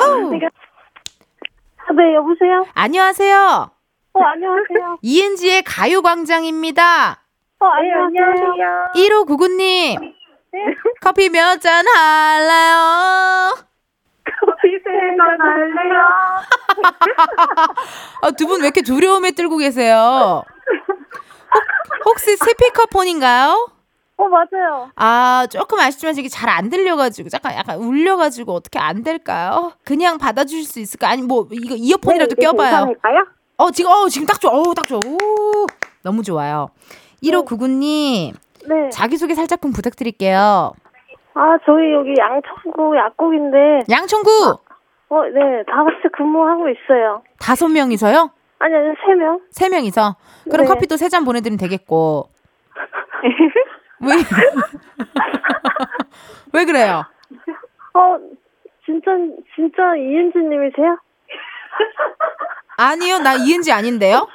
호! 0.00 0.30
네, 1.96 2.14
여보세요? 2.14 2.64
안녕하세요. 2.74 3.70
어, 4.14 4.20
안녕하세요. 4.22 4.98
이은지의 5.02 5.62
가요광장입니다. 5.62 7.20
어, 7.60 7.66
안녕하세요. 7.66 8.90
1599님. 8.94 10.14
커피 11.00 11.28
몇 11.30 11.58
잔 11.60 11.84
할래요? 11.86 13.54
커피 14.40 14.78
세잔 14.78 15.18
할래요? 15.40 16.00
아, 18.22 18.30
두 18.38 18.46
분 18.46 18.60
왜 18.62 18.66
이렇게 18.68 18.82
두려움에 18.82 19.32
떨고 19.32 19.56
계세요? 19.58 20.44
혹, 22.04 22.06
혹시 22.06 22.36
스피커폰인가요? 22.36 23.68
어, 24.16 24.28
맞아요. 24.28 24.90
아, 24.96 25.46
조금 25.50 25.78
아쉽지만 25.80 26.16
이게 26.16 26.28
잘 26.28 26.48
안 26.48 26.70
들려가지고, 26.70 27.28
약간, 27.34 27.54
약간 27.56 27.78
울려가지고 27.78 28.52
어떻게 28.52 28.78
안 28.78 29.02
될까요? 29.02 29.72
그냥 29.84 30.18
받아주실 30.18 30.64
수 30.64 30.78
있을까? 30.80 31.08
아니, 31.08 31.22
뭐, 31.22 31.48
이거 31.50 31.74
이어폰이라도 31.76 32.36
네, 32.36 32.42
껴봐요. 32.42 32.70
괜찮을까요? 32.70 33.26
어, 33.56 33.70
지금, 33.72 33.90
어, 33.90 34.08
지금 34.08 34.26
딱 34.26 34.40
좋아. 34.40 34.52
어, 34.52 34.72
딱 34.74 34.86
좋아. 34.86 34.98
오, 35.04 35.66
너무 36.02 36.22
좋아요. 36.22 36.68
1599님, 37.22 38.34
네. 38.68 38.90
자기소개 38.90 39.34
살짝 39.34 39.60
좀 39.60 39.72
부탁드릴게요. 39.72 40.72
아, 41.34 41.58
저희 41.66 41.92
여기 41.92 42.14
양천구 42.16 42.96
약국인데, 42.96 43.84
양천구! 43.90 44.58
어, 45.08 45.22
네, 45.32 45.62
다 45.68 45.82
같이 45.82 46.08
근무하고 46.16 46.68
있어요. 46.68 47.22
다섯 47.40 47.68
명이서요? 47.68 48.30
아니, 48.60 48.74
아니, 48.74 48.94
세 49.04 49.14
명. 49.14 49.40
세 49.50 49.68
명이서? 49.68 50.14
그럼 50.44 50.62
네. 50.62 50.68
커피도 50.68 50.96
세 50.96 51.08
잔 51.08 51.24
보내드리면 51.24 51.58
되겠고. 51.58 52.28
왜? 54.04 54.12
왜 56.52 56.64
그래요? 56.64 57.04
어, 57.94 58.18
진짜, 58.84 59.10
진짜 59.54 59.96
이은지님이세요? 59.96 60.98
아니요, 62.76 63.18
나 63.18 63.34
이은지 63.34 63.72
아닌데요? 63.72 64.28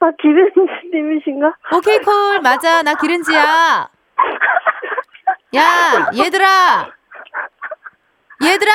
아, 0.00 0.10
기른지님이신가? 0.20 1.54
오케이, 1.76 1.98
콜. 2.00 2.40
맞아, 2.40 2.82
나 2.82 2.94
기른지야. 2.94 3.88
야, 5.54 6.10
얘들아! 6.16 6.90
얘들아! 8.42 8.72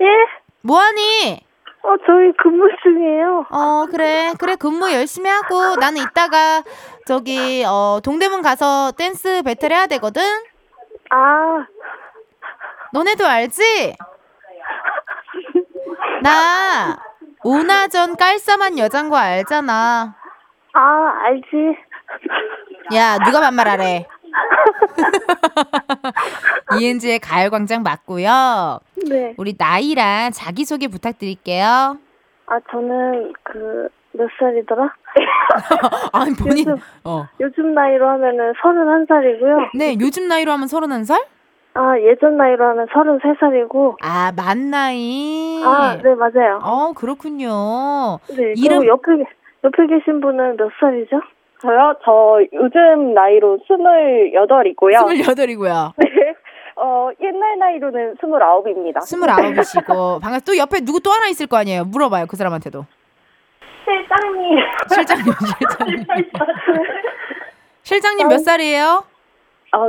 예? 0.00 0.06
뭐하니? 0.62 1.44
어, 1.82 1.96
저희 2.06 2.32
근무 2.36 2.68
중이에요. 2.82 3.46
어, 3.50 3.86
그래. 3.90 4.32
그래, 4.38 4.56
근무 4.56 4.92
열심히 4.92 5.30
하고, 5.30 5.76
나는 5.76 6.02
이따가, 6.02 6.62
저기, 7.06 7.64
어, 7.66 8.00
동대문 8.04 8.42
가서 8.42 8.92
댄스 8.92 9.42
배틀 9.44 9.72
해야 9.72 9.86
되거든? 9.86 10.22
아, 11.10 11.66
너네도 12.92 13.26
알지? 13.26 13.96
나, 16.22 16.98
오나전 17.42 18.16
깔쌈한 18.16 18.78
여잔 18.78 19.08
거 19.08 19.16
알잖아. 19.16 20.14
아, 20.74 21.12
알지. 21.24 21.76
야, 22.94 23.18
누가 23.24 23.40
반말하래? 23.40 24.06
이은지의 26.80 27.18
가요광장 27.18 27.82
맞고요. 27.82 28.80
네. 29.08 29.34
우리 29.36 29.54
나이랑 29.58 30.30
자기소개 30.32 30.88
부탁드릴게요. 30.88 31.98
아, 32.46 32.60
저는 32.70 33.32
그, 33.42 33.88
몇 34.12 34.28
살이더라? 34.38 34.92
아니, 36.12 36.34
본인, 36.34 36.68
요즘- 36.68 36.76
어. 37.04 37.26
요즘 37.40 37.74
나이로 37.74 38.08
하면은 38.08 38.52
31살이고요. 38.54 39.70
네, 39.76 39.96
요즘 40.00 40.28
나이로 40.28 40.52
하면 40.52 40.68
서른한 40.68 41.04
살? 41.04 41.20
아, 41.74 41.96
예전 42.00 42.36
나이로 42.36 42.64
하면 42.70 42.86
33살이고. 42.88 43.96
아, 44.02 44.32
만 44.34 44.70
나이. 44.70 45.62
아, 45.64 45.96
네, 46.02 46.14
맞아요. 46.16 46.58
어, 46.64 46.92
그렇군요. 46.94 48.18
네, 48.36 48.54
이름- 48.56 48.80
그리고 48.80 48.86
옆에, 48.88 49.12
옆에 49.62 49.86
계신 49.86 50.20
분은 50.20 50.56
몇 50.56 50.70
살이죠? 50.80 51.20
저요? 51.62 51.94
저 52.04 52.40
요즘 52.52 53.14
나이로 53.14 53.58
스물여덟이고요. 53.66 54.98
스물여덟이고요. 54.98 55.92
네. 55.98 56.06
어, 56.76 57.10
옛날 57.20 57.58
나이로는 57.58 58.16
스물아홉입니다. 58.20 59.00
스물아홉이시고. 59.00 60.20
반갑, 60.20 60.44
또 60.46 60.56
옆에 60.56 60.80
누구 60.80 61.00
또 61.00 61.10
하나 61.10 61.26
있을 61.28 61.46
거 61.46 61.58
아니에요? 61.58 61.84
물어봐요, 61.84 62.26
그 62.26 62.36
사람한테도. 62.36 62.86
실장님. 63.84 64.58
실장님, 64.88 65.32
실장님. 65.58 66.04
실장님 67.82 68.28
몇 68.28 68.38
살이에요? 68.38 69.04
어, 69.72 69.88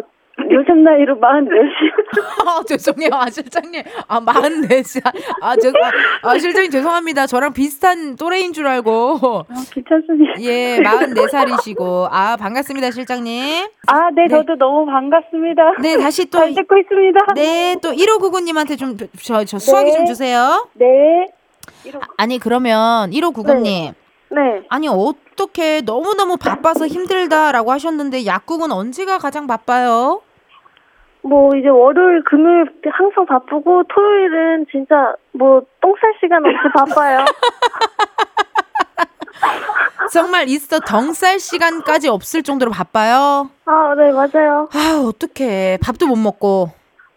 요즘 0.49 0.83
나이로 0.83 1.17
마흔넷이. 1.17 1.69
아, 2.45 2.63
죄송해요. 2.65 3.09
아, 3.13 3.29
실장님. 3.29 3.81
아, 4.07 4.19
44살. 4.19 5.01
아, 5.41 5.55
저, 5.55 5.69
아, 5.69 6.31
아, 6.31 6.37
실장님 6.37 6.71
죄송합니다. 6.71 7.27
저랑 7.27 7.53
비슷한 7.53 8.15
또래인 8.15 8.53
줄 8.53 8.67
알고. 8.67 9.45
아, 9.47 9.53
괜찮습니다. 9.73 10.41
예, 10.41 10.79
44살이시고. 10.81 12.07
아, 12.11 12.37
반갑습니다, 12.37 12.91
실장님. 12.91 13.67
아, 13.87 14.09
네, 14.15 14.23
네. 14.23 14.27
저도 14.29 14.55
너무 14.55 14.85
반갑습니다. 14.85 15.61
네, 15.81 15.97
다시 15.97 16.25
또. 16.29 16.39
잘 16.39 16.53
듣고 16.53 16.77
있습니다. 16.77 17.19
네, 17.35 17.75
또 17.81 17.91
1599님한테 17.91 18.77
좀, 18.77 18.97
저, 19.21 19.43
저 19.45 19.59
수화기 19.59 19.91
네. 19.91 19.97
좀 19.97 20.05
주세요. 20.05 20.67
네. 20.73 21.27
아니, 22.17 22.39
그러면 22.39 23.11
1599님. 23.11 23.63
네. 23.63 23.93
아니, 24.69 24.87
어떻게 24.87 25.81
너무너무 25.81 26.37
바빠서 26.37 26.87
힘들다라고 26.87 27.71
하셨는데, 27.71 28.25
약국은 28.25 28.71
언제가 28.71 29.17
가장 29.17 29.47
바빠요? 29.47 30.21
뭐, 31.23 31.55
이제 31.55 31.67
월요일, 31.67 32.23
금요일 32.23 32.65
항상 32.91 33.25
바쁘고, 33.25 33.83
토요일은 33.93 34.65
진짜 34.71 35.13
뭐, 35.33 35.61
똥 35.81 35.93
쌀 36.01 36.13
시간 36.19 36.43
없이 36.45 36.57
바빠요. 36.73 37.25
정말 40.11 40.47
있어 40.49 40.79
덩쌀 40.79 41.39
시간까지 41.39 42.09
없을 42.09 42.43
정도로 42.43 42.71
바빠요? 42.71 43.49
아, 43.65 43.93
네, 43.95 44.11
맞아요. 44.11 44.67
아, 44.73 45.03
어떡해. 45.07 45.79
밥도 45.81 46.07
못 46.07 46.15
먹고. 46.15 46.69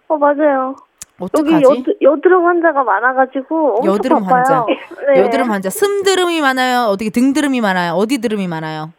어, 0.08 0.16
맞아요. 0.16 0.76
여기 1.20 1.54
어떡하지? 1.54 1.64
여드, 1.64 1.96
여드름 2.02 2.44
환자가 2.44 2.82
많아가지고 2.82 3.76
엄청 3.78 3.94
여드름 3.94 4.20
바빠요. 4.24 4.36
환자. 4.36 4.66
네. 5.14 5.20
여드름 5.22 5.50
환자. 5.50 5.70
숨드름이 5.70 6.40
많아요? 6.40 6.86
어떻게 6.88 7.10
등드름이 7.10 7.60
많아요? 7.60 7.92
어디 7.92 8.18
드름이 8.18 8.48
많아요? 8.48 8.92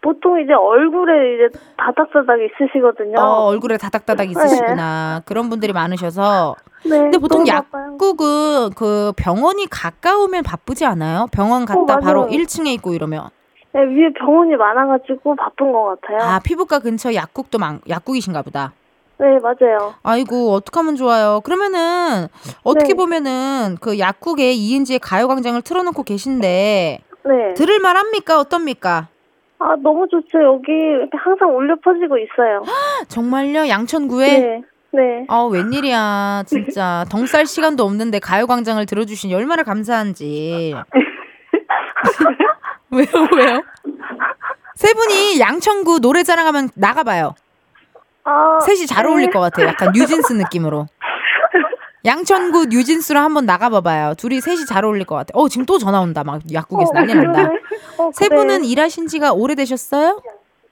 보통 0.00 0.40
이제 0.40 0.52
얼굴에 0.52 1.34
이제 1.34 1.58
다닥다닥 1.76 2.38
있으시거든요. 2.40 3.20
어, 3.20 3.44
얼굴에 3.46 3.76
다닥다닥 3.76 4.30
있으시구나. 4.30 5.22
그런 5.26 5.48
분들이 5.48 5.72
많으셔서. 5.72 6.56
네. 6.84 6.98
근데 6.98 7.18
보통. 7.18 7.46
약국은 7.46 8.70
그 8.76 9.12
병원이 9.16 9.66
가까우면 9.70 10.42
바쁘지 10.42 10.84
않아요? 10.86 11.26
병원 11.30 11.64
갔다 11.66 11.94
어. 11.94 11.98
바로 12.00 12.26
1층에 12.26 12.66
있고 12.74 12.94
이러면. 12.94 13.28
네, 13.74 13.80
위에 13.80 14.12
병원이 14.18 14.56
많아가지고 14.56 15.36
바쁜 15.36 15.70
것 15.72 16.00
같아요. 16.00 16.18
아, 16.20 16.40
피부과 16.44 16.80
근처 16.80 17.14
약국도 17.14 17.58
많, 17.58 17.80
약국이신가 17.88 18.42
보다. 18.42 18.72
네, 19.22 19.38
맞아요. 19.38 19.94
아이고, 20.02 20.52
어떡하면 20.52 20.96
좋아요. 20.96 21.40
그러면은, 21.44 22.26
어떻게 22.64 22.88
네. 22.88 22.94
보면은, 22.94 23.76
그 23.80 24.00
약국에 24.00 24.50
이은지의 24.50 24.98
가요광장을 24.98 25.62
틀어놓고 25.62 26.02
계신데, 26.02 26.98
네. 27.24 27.54
들을만 27.54 27.96
합니까? 27.96 28.40
어떻습니까? 28.40 29.06
아, 29.60 29.76
너무 29.80 30.08
좋죠. 30.10 30.42
여기 30.42 30.72
이렇게 30.72 31.16
항상 31.16 31.56
울려 31.56 31.76
퍼지고 31.76 32.18
있어요. 32.18 32.62
정말요? 33.06 33.68
양천구에? 33.68 34.38
네. 34.40 34.62
네. 34.90 35.24
아, 35.28 35.44
웬일이야. 35.44 36.42
진짜. 36.46 37.04
덩쌀 37.08 37.46
시간도 37.46 37.84
없는데 37.84 38.18
가요광장을 38.18 38.84
들어주시니 38.84 39.32
얼마나 39.34 39.62
감사한지. 39.62 40.74
왜요, 42.90 43.06
왜요? 43.36 43.62
세 44.74 44.92
분이 44.94 45.38
양천구 45.38 46.00
노래 46.00 46.24
자랑하면 46.24 46.70
나가봐요. 46.74 47.34
아, 48.24 48.58
셋이 48.60 48.86
잘 48.86 49.06
어울릴 49.06 49.30
것 49.30 49.40
같아요. 49.40 49.66
약간 49.68 49.92
뉴진스 49.94 50.32
느낌으로. 50.34 50.86
양천구 52.04 52.66
뉴진스로 52.70 53.20
한번 53.20 53.46
나가봐봐요. 53.46 54.14
둘이 54.14 54.40
셋이 54.40 54.66
잘 54.66 54.84
어울릴 54.84 55.06
것 55.06 55.14
같아요. 55.14 55.40
어, 55.40 55.48
지금 55.48 55.64
또 55.66 55.78
전화 55.78 56.00
온다. 56.00 56.24
막 56.24 56.40
약국에서 56.52 56.92
난리 56.92 57.14
난다. 57.14 57.48
어, 57.98 58.10
세 58.12 58.26
그래. 58.28 58.36
분은 58.38 58.64
일하신 58.64 59.06
지가 59.06 59.32
오래되셨어요? 59.32 60.20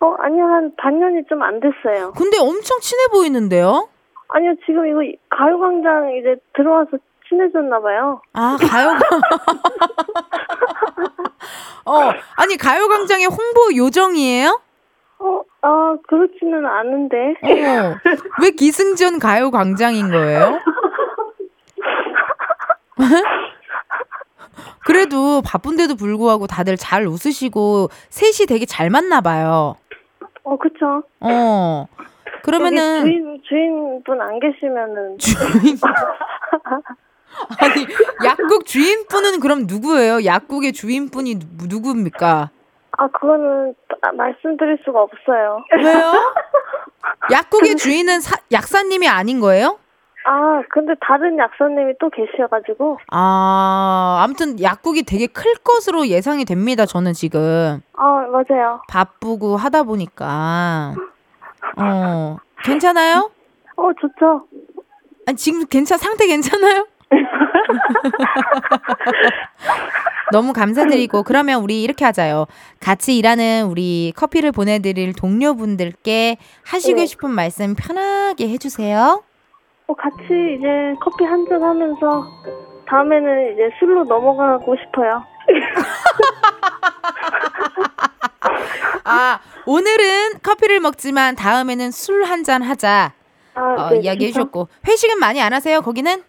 어, 0.00 0.14
아니요, 0.22 0.44
한 0.44 0.72
반년이 0.76 1.22
좀 1.28 1.42
안 1.42 1.60
됐어요. 1.60 2.12
근데 2.12 2.38
엄청 2.38 2.80
친해 2.80 3.06
보이는데요? 3.12 3.88
아니요, 4.28 4.54
지금 4.66 4.86
이거 4.88 4.98
가요광장 5.28 6.10
이제 6.18 6.36
들어와서 6.56 6.90
친해졌나봐요. 7.28 8.22
아, 8.32 8.56
가요. 8.60 8.96
어, 11.86 12.10
아니, 12.36 12.56
가요광장의 12.56 13.26
홍보 13.26 13.74
요정이에요? 13.76 14.60
어, 15.22 15.42
아, 15.62 15.96
그렇지는 16.08 16.64
않은데. 16.66 17.16
어, 17.42 17.94
왜 18.42 18.50
기승전 18.50 19.18
가요 19.18 19.50
광장인 19.50 20.10
거예요? 20.10 20.58
그래도 24.86 25.42
바쁜데도 25.42 25.96
불구하고 25.96 26.46
다들 26.46 26.76
잘 26.76 27.06
웃으시고 27.06 27.88
셋이 28.08 28.46
되게 28.48 28.64
잘 28.66 28.90
맞나 28.90 29.20
봐요. 29.20 29.76
어, 30.42 30.56
그쵸. 30.56 31.02
어. 31.20 31.86
그러면은 32.42 33.02
주인, 33.02 33.42
주인분 33.46 34.20
안 34.20 34.40
계시면은. 34.40 35.18
주인 35.18 35.76
아니 37.60 37.86
약국 38.24 38.64
주인분은 38.66 39.40
그럼 39.40 39.64
누구예요? 39.66 40.24
약국의 40.24 40.72
주인분이 40.72 41.34
누- 41.38 41.66
누구입니까? 41.68 42.50
아, 43.00 43.08
그거는 43.08 43.74
아, 44.02 44.12
말씀드릴 44.12 44.78
수가 44.84 45.00
없어요. 45.00 45.64
왜요? 45.74 46.12
약국의 47.32 47.76
주인은 47.76 48.20
사- 48.20 48.36
약사님이 48.52 49.08
아닌 49.08 49.40
거예요? 49.40 49.78
아, 50.26 50.60
근데 50.68 50.92
다른 51.00 51.38
약사님이 51.38 51.94
또 51.98 52.10
계셔가지고. 52.10 52.98
아, 53.10 54.20
아무튼 54.22 54.60
약국이 54.60 55.04
되게 55.04 55.26
클 55.26 55.54
것으로 55.64 56.08
예상이 56.08 56.44
됩니다. 56.44 56.84
저는 56.84 57.14
지금 57.14 57.80
아, 57.94 58.26
맞아요. 58.30 58.82
바쁘고 58.86 59.56
하다 59.56 59.84
보니까. 59.84 60.92
어, 61.78 62.36
괜찮아요? 62.64 63.30
어, 63.76 63.90
좋죠. 63.98 64.44
아니, 65.26 65.36
지금 65.38 65.64
괜찮, 65.66 65.96
상태 65.96 66.26
괜찮아요? 66.26 66.86
너무 70.32 70.52
감사드리고, 70.52 71.24
그러면 71.24 71.60
우리 71.62 71.82
이렇게 71.82 72.04
하자요. 72.04 72.46
같이 72.80 73.16
일하는 73.18 73.66
우리 73.66 74.12
커피를 74.16 74.52
보내드릴 74.52 75.12
동료분들께 75.12 76.36
하시고 76.66 77.00
네. 77.00 77.06
싶은 77.06 77.30
말씀 77.30 77.74
편하게 77.74 78.48
해주세요. 78.48 79.22
어, 79.88 79.94
같이 79.94 80.22
이제 80.56 80.66
커피 81.00 81.24
한 81.24 81.44
잔 81.48 81.60
하면서 81.62 82.24
다음에는 82.88 83.54
이제 83.54 83.70
술로 83.80 84.04
넘어가고 84.04 84.76
싶어요. 84.76 85.24
아, 89.04 89.40
오늘은 89.66 90.38
커피를 90.42 90.80
먹지만 90.80 91.34
다음에는 91.34 91.90
술 91.90 92.24
한 92.24 92.44
잔 92.44 92.62
하자. 92.62 93.12
아, 93.54 93.60
어, 93.60 93.90
네, 93.90 94.00
이야기해? 94.00 94.30
주셨고. 94.30 94.68
회식은 94.86 95.18
많이 95.18 95.42
안 95.42 95.52
하세요, 95.52 95.80
거기는? 95.80 96.22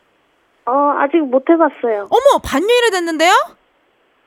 어, 0.72 0.96
아직 1.00 1.18
못 1.18 1.44
해봤어요. 1.50 2.08
어머, 2.10 2.42
반년이나 2.42 2.90
됐는데요? 2.94 3.32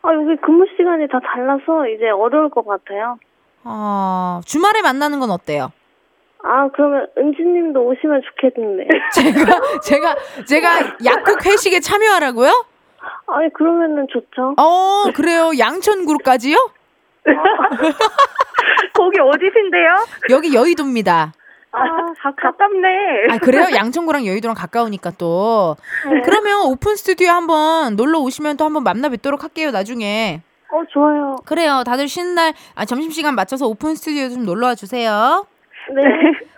아, 0.02 0.12
여기 0.12 0.37
근무 0.42 0.66
시간이 0.76 1.09
다 1.09 1.18
달라서 1.24 1.88
이제 1.88 2.11
어려울 2.11 2.50
것 2.50 2.66
같아요. 2.66 3.18
아, 3.62 4.42
주말에 4.44 4.83
만나는 4.83 5.20
건 5.20 5.30
어때요? 5.30 5.72
아, 6.42 6.68
그러면 6.74 7.07
은지님도 7.16 7.80
오시면 7.80 8.20
좋겠는데. 8.26 8.87
제가, 9.16 9.80
제가, 9.80 10.14
제가 10.46 10.68
약국 11.07 11.46
회식에 11.46 11.80
참여하라고요? 11.80 12.66
아니, 13.28 13.50
그러면은 13.54 14.07
좋죠. 14.12 14.54
어, 14.59 15.04
그래요. 15.14 15.52
양천구로까지요? 15.59 16.57
거기 18.92 19.18
어디신데요? 19.18 20.07
여기 20.28 20.54
여의도입니다. 20.54 21.33
아, 22.24 22.32
가깝네. 22.34 22.88
아, 23.30 23.38
그래요? 23.38 23.66
양천구랑 23.74 24.26
여의도랑 24.26 24.54
가까우니까 24.54 25.12
또. 25.18 25.76
그러면 26.24 26.62
오픈 26.64 26.96
스튜디오 26.96 27.28
한번 27.30 27.96
놀러 27.96 28.18
오시면 28.20 28.56
또 28.56 28.64
한번 28.64 28.82
만나 28.82 29.10
뵙도록 29.10 29.42
할게요, 29.42 29.70
나중에. 29.70 30.40
어, 30.72 30.82
좋아요. 30.90 31.37
그래요. 31.44 31.82
다들 31.84 32.08
쉬는 32.08 32.34
날, 32.34 32.54
아, 32.74 32.87
점심시간 32.87 33.34
맞춰서 33.34 33.66
오픈 33.66 33.94
스튜디오 33.94 34.30
좀 34.30 34.46
놀러 34.46 34.68
와 34.68 34.74
주세요. 34.74 35.46
네. 35.94 36.02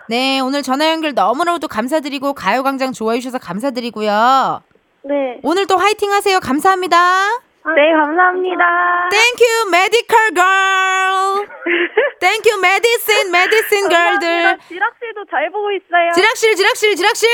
네, 0.09 0.38
오늘 0.38 0.62
전화 0.62 0.88
연결 0.92 1.14
너무너무 1.14 1.59
감사드리고, 1.59 2.35
가요광장 2.35 2.92
좋아해 2.92 3.18
주셔서 3.18 3.38
감사드리고요. 3.38 4.62
네. 5.02 5.40
오늘 5.42 5.66
또 5.66 5.76
화이팅 5.76 6.12
하세요. 6.12 6.38
감사합니다. 6.38 7.40
네, 7.74 7.92
감사합니다. 7.92 8.64
Thank 9.11 9.42
you, 9.42 9.68
medical 9.68 10.35
girl. 10.35 11.46
Thank 12.20 12.46
you, 12.48 12.59
medicine, 12.61 13.29
medicine 13.29 13.88
girl들. 13.88 14.59
지락씨도 14.68 15.24
잘 15.31 15.50
보고 15.50 15.70
있어요. 15.72 16.12
지락실, 16.14 16.55
지락실, 16.55 16.94
지락실. 16.96 17.29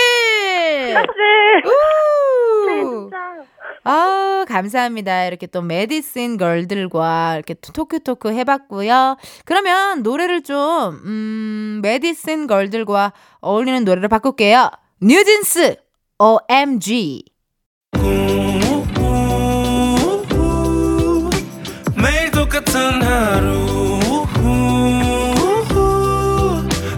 지락씨. 0.89 1.19
우! 1.67 3.11
아, 3.85 4.45
감사합니다. 4.49 5.27
이렇게 5.27 5.47
또 5.47 5.61
메디슨 5.61 6.39
걸들과 6.39 7.35
이렇게 7.35 7.55
토크 7.55 8.03
토크 8.03 8.33
해봤고요. 8.33 9.17
그러면 9.45 10.03
노래를 10.03 10.43
좀, 10.43 10.57
음, 11.05 11.81
메디슨 11.83 12.47
걸들과 12.47 13.13
어울리는 13.41 13.85
노래를 13.85 14.09
바꿀게요. 14.09 14.71
뉴진스, 15.03 15.77
OMG. 16.19 17.25
매 17.95 18.62
같은 22.73 23.03
하루 23.03 24.01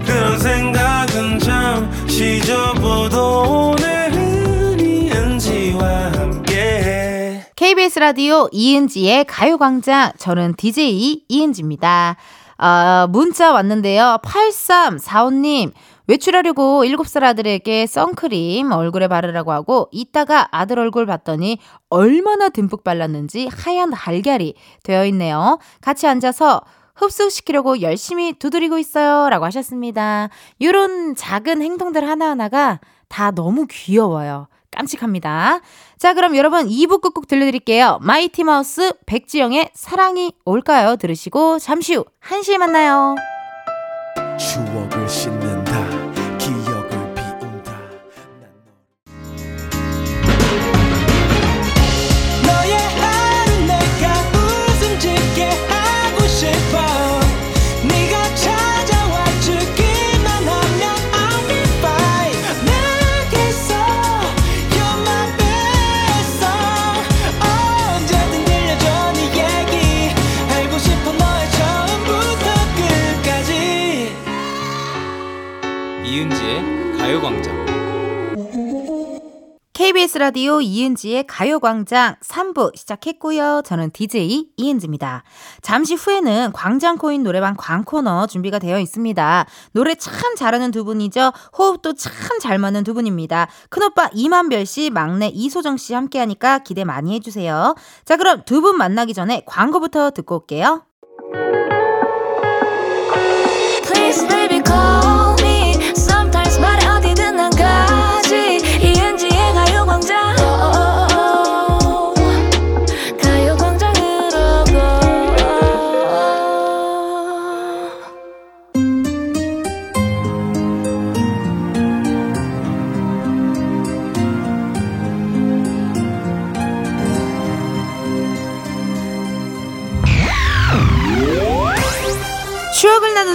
그런 0.06 0.38
생각은 0.38 1.40
잠시 1.40 2.40
접어도 2.42 3.72
오늘은 3.72 4.78
이은지와 4.78 6.12
함께 6.12 7.42
KBS 7.56 7.98
라디오 7.98 8.48
이은지의 8.52 9.24
가요광장. 9.24 10.12
저는 10.16 10.54
DJ 10.56 11.24
이은지입니다. 11.28 12.18
어, 12.56 13.08
문자 13.08 13.50
왔는데요. 13.50 14.18
8345님. 14.22 15.72
외출하려고 16.06 16.84
7살 16.84 17.22
아들에게 17.22 17.86
선크림 17.86 18.72
얼굴에 18.72 19.08
바르라고 19.08 19.52
하고 19.52 19.88
이따가 19.90 20.48
아들 20.50 20.78
얼굴 20.78 21.06
봤더니 21.06 21.58
얼마나 21.88 22.48
듬뿍 22.48 22.84
발랐는지 22.84 23.48
하얀 23.50 23.90
달걀이 23.90 24.54
되어 24.82 25.06
있네요. 25.06 25.58
같이 25.80 26.06
앉아서 26.06 26.60
흡수시키려고 26.94 27.80
열심히 27.80 28.34
두드리고 28.34 28.78
있어요. 28.78 29.28
라고 29.28 29.44
하셨습니다. 29.46 30.28
이런 30.58 31.14
작은 31.14 31.62
행동들 31.62 32.06
하나하나가 32.08 32.80
다 33.08 33.30
너무 33.30 33.66
귀여워요. 33.68 34.48
깜찍합니다. 34.70 35.60
자, 35.98 36.14
그럼 36.14 36.36
여러분 36.36 36.66
2부 36.66 37.00
끝곡 37.00 37.28
들려드릴게요. 37.28 37.98
마이티 38.02 38.44
마우스 38.44 38.92
백지영의 39.06 39.70
사랑이 39.72 40.32
올까요? 40.44 40.96
들으시고 40.96 41.58
잠시 41.60 41.94
후 41.94 42.04
1시에 42.22 42.58
만나요. 42.58 43.14
추억을 44.38 45.08
씻는 45.08 45.63
KBS 80.14 80.18
라디오 80.18 80.60
이은지의 80.60 81.26
가요광장 81.26 82.16
3부 82.22 82.76
시작했고요. 82.76 83.62
저는 83.64 83.90
DJ 83.90 84.46
이은지입니다. 84.56 85.24
잠시 85.60 85.94
후에는 85.94 86.52
광장코인 86.52 87.22
노래방 87.24 87.54
광코너 87.56 88.26
준비가 88.28 88.58
되어 88.58 88.78
있습니다. 88.78 89.46
노래 89.72 89.94
참 89.96 90.36
잘하는 90.36 90.70
두 90.70 90.84
분이죠. 90.84 91.32
호흡도 91.58 91.94
참 91.94 92.14
잘 92.40 92.58
맞는 92.58 92.84
두 92.84 92.94
분입니다. 92.94 93.48
큰오빠 93.70 94.10
이만별 94.12 94.66
씨, 94.66 94.90
막내 94.90 95.28
이소정 95.28 95.76
씨 95.76 95.94
함께하니까 95.94 96.58
기대 96.60 96.84
많이 96.84 97.14
해주세요. 97.14 97.74
자 98.04 98.16
그럼 98.16 98.42
두 98.44 98.60
분 98.60 98.78
만나기 98.78 99.14
전에 99.14 99.42
광고부터 99.46 100.10
듣고 100.12 100.36
올게요. 100.36 100.84
Please 103.84 104.26
baby 104.28 104.62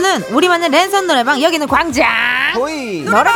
나누는 0.09 0.33
우리만의 0.33 0.69
랜선 0.69 1.05
노래방 1.05 1.39
여기는 1.41 1.67
광장 1.67 2.07
호이. 2.55 3.03
노래방 3.03 3.33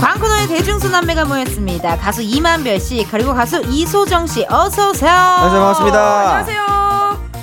광코너의 0.00 0.46
대중수남매가 0.48 1.24
모였습니다 1.24 1.96
가수 1.96 2.22
이만별 2.22 2.78
씨 2.78 3.06
그리고 3.10 3.34
가수 3.34 3.62
이소정 3.66 4.26
씨 4.26 4.44
어서 4.48 4.90
오세요 4.90 5.10
안녕하세요 5.10 5.60
반갑습니다. 5.60 6.20
안녕하세요 6.20 6.66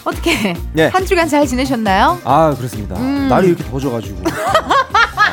어떻게 0.05 0.55
예. 0.77 0.87
한 0.87 1.05
주간 1.05 1.27
잘 1.27 1.47
지내셨나요? 1.47 2.19
아 2.23 2.53
그렇습니다. 2.55 2.95
음. 2.97 3.27
날이 3.27 3.47
이렇게 3.47 3.63
더워져가지고. 3.63 4.21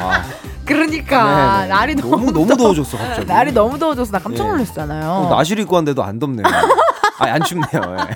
아, 0.00 0.24
그러니까 0.64 1.56
네네. 1.58 1.68
날이 1.68 1.94
너무 1.96 2.32
너무 2.32 2.56
더워졌어 2.56 2.96
갑자기. 2.96 3.26
날이 3.26 3.52
너무 3.52 3.78
더워져서 3.78 4.12
나 4.12 4.18
깜짝 4.18 4.44
예. 4.44 4.48
놀랐잖아요 4.48 5.10
어, 5.10 5.36
나시를 5.36 5.64
입고 5.64 5.74
왔는데도 5.74 6.02
안 6.02 6.18
덥네요. 6.18 6.46
아 7.18 7.24
안 7.26 7.42
춥네요. 7.42 7.96
예. 8.00 8.14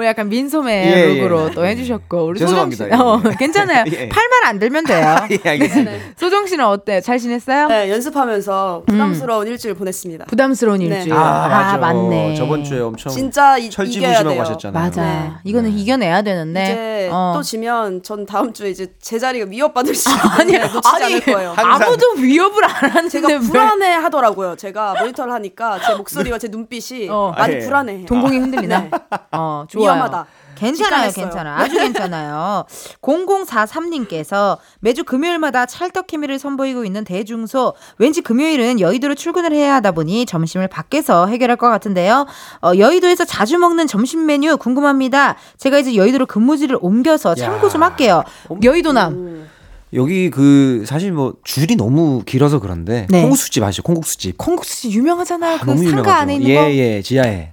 오, 0.00 0.04
약간 0.04 0.28
민소매 0.30 0.86
예, 0.86 1.00
예. 1.10 1.14
룩으로 1.20 1.50
또 1.50 1.66
해주셨고 1.66 2.24
우리 2.24 2.38
죄송합니다. 2.38 2.84
소정 2.84 2.96
씨, 2.98 3.02
어, 3.02 3.22
예. 3.30 3.36
괜찮아요. 3.36 3.84
예. 3.92 4.08
팔만 4.08 4.44
안 4.46 4.58
들면 4.58 4.84
돼요. 4.84 5.16
예 5.44 5.48
알겠습니다. 5.50 5.92
소정 6.16 6.46
씨는 6.46 6.64
어때? 6.64 7.00
잘 7.02 7.18
지냈어요? 7.18 7.68
네, 7.68 7.90
연습하면서 7.90 8.84
부담스러운 8.86 9.46
일주일 9.46 9.74
보냈습니다. 9.74 10.24
부담스러운 10.26 10.78
네. 10.78 10.86
일주일. 10.86 11.12
아 11.12 11.48
맞죠. 11.48 11.78
맞네. 11.80 12.34
저번 12.36 12.64
주에 12.64 12.80
엄청 12.80 13.12
진짜 13.12 13.58
이, 13.58 13.68
철지 13.68 13.98
이겨야 13.98 14.12
부심하고 14.12 14.30
돼요. 14.30 14.40
하셨잖아요. 14.42 14.84
맞아. 14.84 15.02
네. 15.02 15.30
이거는 15.44 15.70
네. 15.70 15.76
이겨내야 15.76 16.22
되는데. 16.22 16.62
이제 16.64 17.08
어. 17.12 17.32
또 17.36 17.42
지면 17.42 18.02
전 18.02 18.24
다음 18.24 18.52
주에 18.54 18.70
이제 18.70 18.86
제 19.02 19.18
자리가 19.18 19.46
위협받을 19.50 19.94
수 19.94 20.08
아니, 20.38 20.52
놓치지 20.52 20.80
아니, 20.94 21.04
않을 21.04 21.20
거예요. 21.20 21.52
항상- 21.56 21.88
아무도 21.88 22.12
위협을 22.16 22.64
안 22.64 22.70
하는데 22.70 23.08
제가 23.10 23.28
왜 23.28 23.38
불안해 23.38 23.92
하더라고요. 23.94 24.56
제가 24.56 24.94
모니터를 25.00 25.32
하니까 25.34 25.78
제 25.86 25.94
목소리와 25.94 26.38
제 26.38 26.48
눈빛이 26.48 27.08
어. 27.10 27.34
많이 27.36 27.54
아, 27.54 27.56
예. 27.56 27.60
불안해요. 27.60 28.06
동공이 28.06 28.38
흔들리나? 28.38 28.80
네. 28.80 28.90
어, 29.32 29.64
좋아요. 29.68 29.89
위험하다. 29.94 30.26
괜찮아요. 30.60 31.10
괜찮아. 31.10 31.56
아주 31.58 31.78
괜찮아요. 31.78 32.64
0043님께서 33.00 34.58
매주 34.80 35.04
금요일마다 35.04 35.64
찰떡케미를 35.66 36.38
선보이고 36.38 36.84
있는 36.84 37.04
대중소. 37.04 37.74
왠지 37.98 38.20
금요일은 38.20 38.78
여의도로 38.80 39.14
출근을 39.14 39.52
해야 39.52 39.74
하다 39.76 39.92
보니 39.92 40.26
점심을 40.26 40.68
밖에서 40.68 41.26
해결할 41.28 41.56
것 41.56 41.68
같은데요. 41.70 42.26
어, 42.62 42.72
여의도에서 42.76 43.24
자주 43.24 43.58
먹는 43.58 43.86
점심 43.86 44.26
메뉴 44.26 44.56
궁금합니다. 44.58 45.36
제가 45.56 45.78
이제 45.78 45.94
여의도로 45.94 46.26
근무지를 46.26 46.76
옮겨서 46.80 47.34
참고 47.34 47.68
좀 47.70 47.82
할게요. 47.82 48.22
여의도남. 48.62 49.48
여기 49.92 50.30
그 50.30 50.84
사실 50.86 51.10
뭐 51.10 51.34
줄이 51.42 51.74
너무 51.74 52.22
길어서 52.24 52.60
그런데 52.60 53.06
네. 53.10 53.22
콩국수집 53.22 53.62
아시죠? 53.62 53.82
콩국수집. 53.82 54.38
콩국수 54.38 54.88
유명하잖아요. 54.88 55.54
아, 55.56 55.58
그 55.58 55.64
너무 55.66 55.78
상가 55.78 55.90
유명하죠. 55.90 56.20
안에 56.22 56.34
있는 56.34 56.48
예, 56.48 56.54
거. 56.54 56.70
예, 56.70 57.02
지하에. 57.02 57.52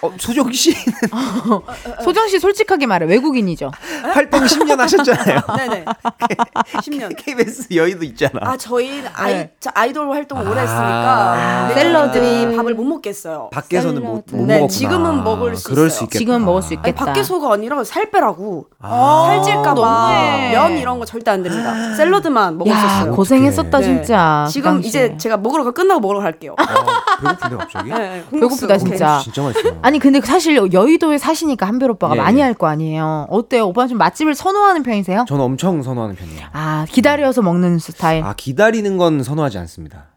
어, 0.00 0.12
소정 0.18 0.50
씨 0.52 0.74
소정 2.04 2.28
씨 2.28 2.38
솔직하게 2.38 2.86
말해. 2.86 3.06
외국인이죠. 3.06 3.70
활동 4.12 4.42
10년 4.44 4.76
하셨잖아요. 4.76 5.40
네네. 5.56 5.84
10년. 6.82 7.16
KBS 7.16 7.74
여의도 7.74 8.04
있잖아. 8.04 8.40
아 8.42 8.56
저희 8.56 9.02
아이 9.14 9.34
네. 9.34 9.52
저 9.60 9.70
아이돌 9.74 10.10
활동을 10.12 10.46
오래 10.48 10.60
아. 10.60 10.62
했으니까 10.62 11.68
샐러드. 11.74 11.98
샐러드들이 12.18 12.56
밥을 12.56 12.74
못 12.74 12.84
먹겠어요. 12.84 13.50
밖에서는 13.52 14.02
못. 14.02 14.08
못 14.08 14.24
네, 14.46 14.58
먹었구나. 14.60 14.68
지금은 14.68 15.24
먹을 15.24 15.56
수 15.56 15.68
그럴 15.68 15.86
있어요. 15.88 16.06
수. 16.10 16.18
지금은 16.18 16.44
먹을 16.44 16.62
수 16.62 16.68
아니, 16.68 16.74
있겠다. 16.76 17.04
밖에서가 17.04 17.52
아니라 17.52 17.82
살 17.84 18.10
빼라고 18.10 18.66
아, 18.80 19.26
살찔까봐 19.44 19.74
너무해. 19.74 20.50
면 20.52 20.78
이런 20.78 20.98
거 20.98 21.04
절대 21.04 21.30
안 21.30 21.42
됩니다. 21.42 21.94
샐러드만 21.96 22.54
야, 22.54 22.56
먹었었어요. 22.56 23.12
고생했었다 23.14 23.78
네. 23.78 23.84
진짜. 23.84 24.44
그 24.46 24.52
지금 24.52 24.72
당시에. 24.74 24.88
이제 24.88 25.16
제가 25.18 25.36
먹으러 25.38 25.64
가 25.64 25.70
끝나고 25.72 26.00
먹으러 26.00 26.20
갈게요. 26.20 26.54
아, 26.58 26.64
배고픈데 27.20 27.56
갑자기? 27.56 27.90
네, 27.90 27.98
네. 27.98 28.24
배고프다. 28.30 28.78
진짜. 28.78 29.20
진짜 29.22 29.42
맛있어. 29.42 29.74
아니 29.88 29.98
근데 29.98 30.20
사실 30.20 30.58
여의도에 30.70 31.16
사시니까 31.16 31.66
한별 31.66 31.90
오빠가 31.92 32.14
예, 32.14 32.20
많이 32.20 32.40
예. 32.40 32.42
할거 32.42 32.66
아니에요. 32.66 33.26
어때요? 33.30 33.64
오빠 33.68 33.86
좀 33.86 33.96
맛집을 33.96 34.34
선호하는 34.34 34.82
편이세요? 34.82 35.24
저는 35.26 35.42
엄청 35.42 35.82
선호하는 35.82 36.14
편이에요. 36.14 36.46
아 36.52 36.84
기다려서 36.90 37.40
먹는 37.40 37.78
스타일. 37.78 38.22
아 38.22 38.34
기다리는 38.36 38.98
건 38.98 39.22
선호하지 39.22 39.56
않습니다. 39.56 40.08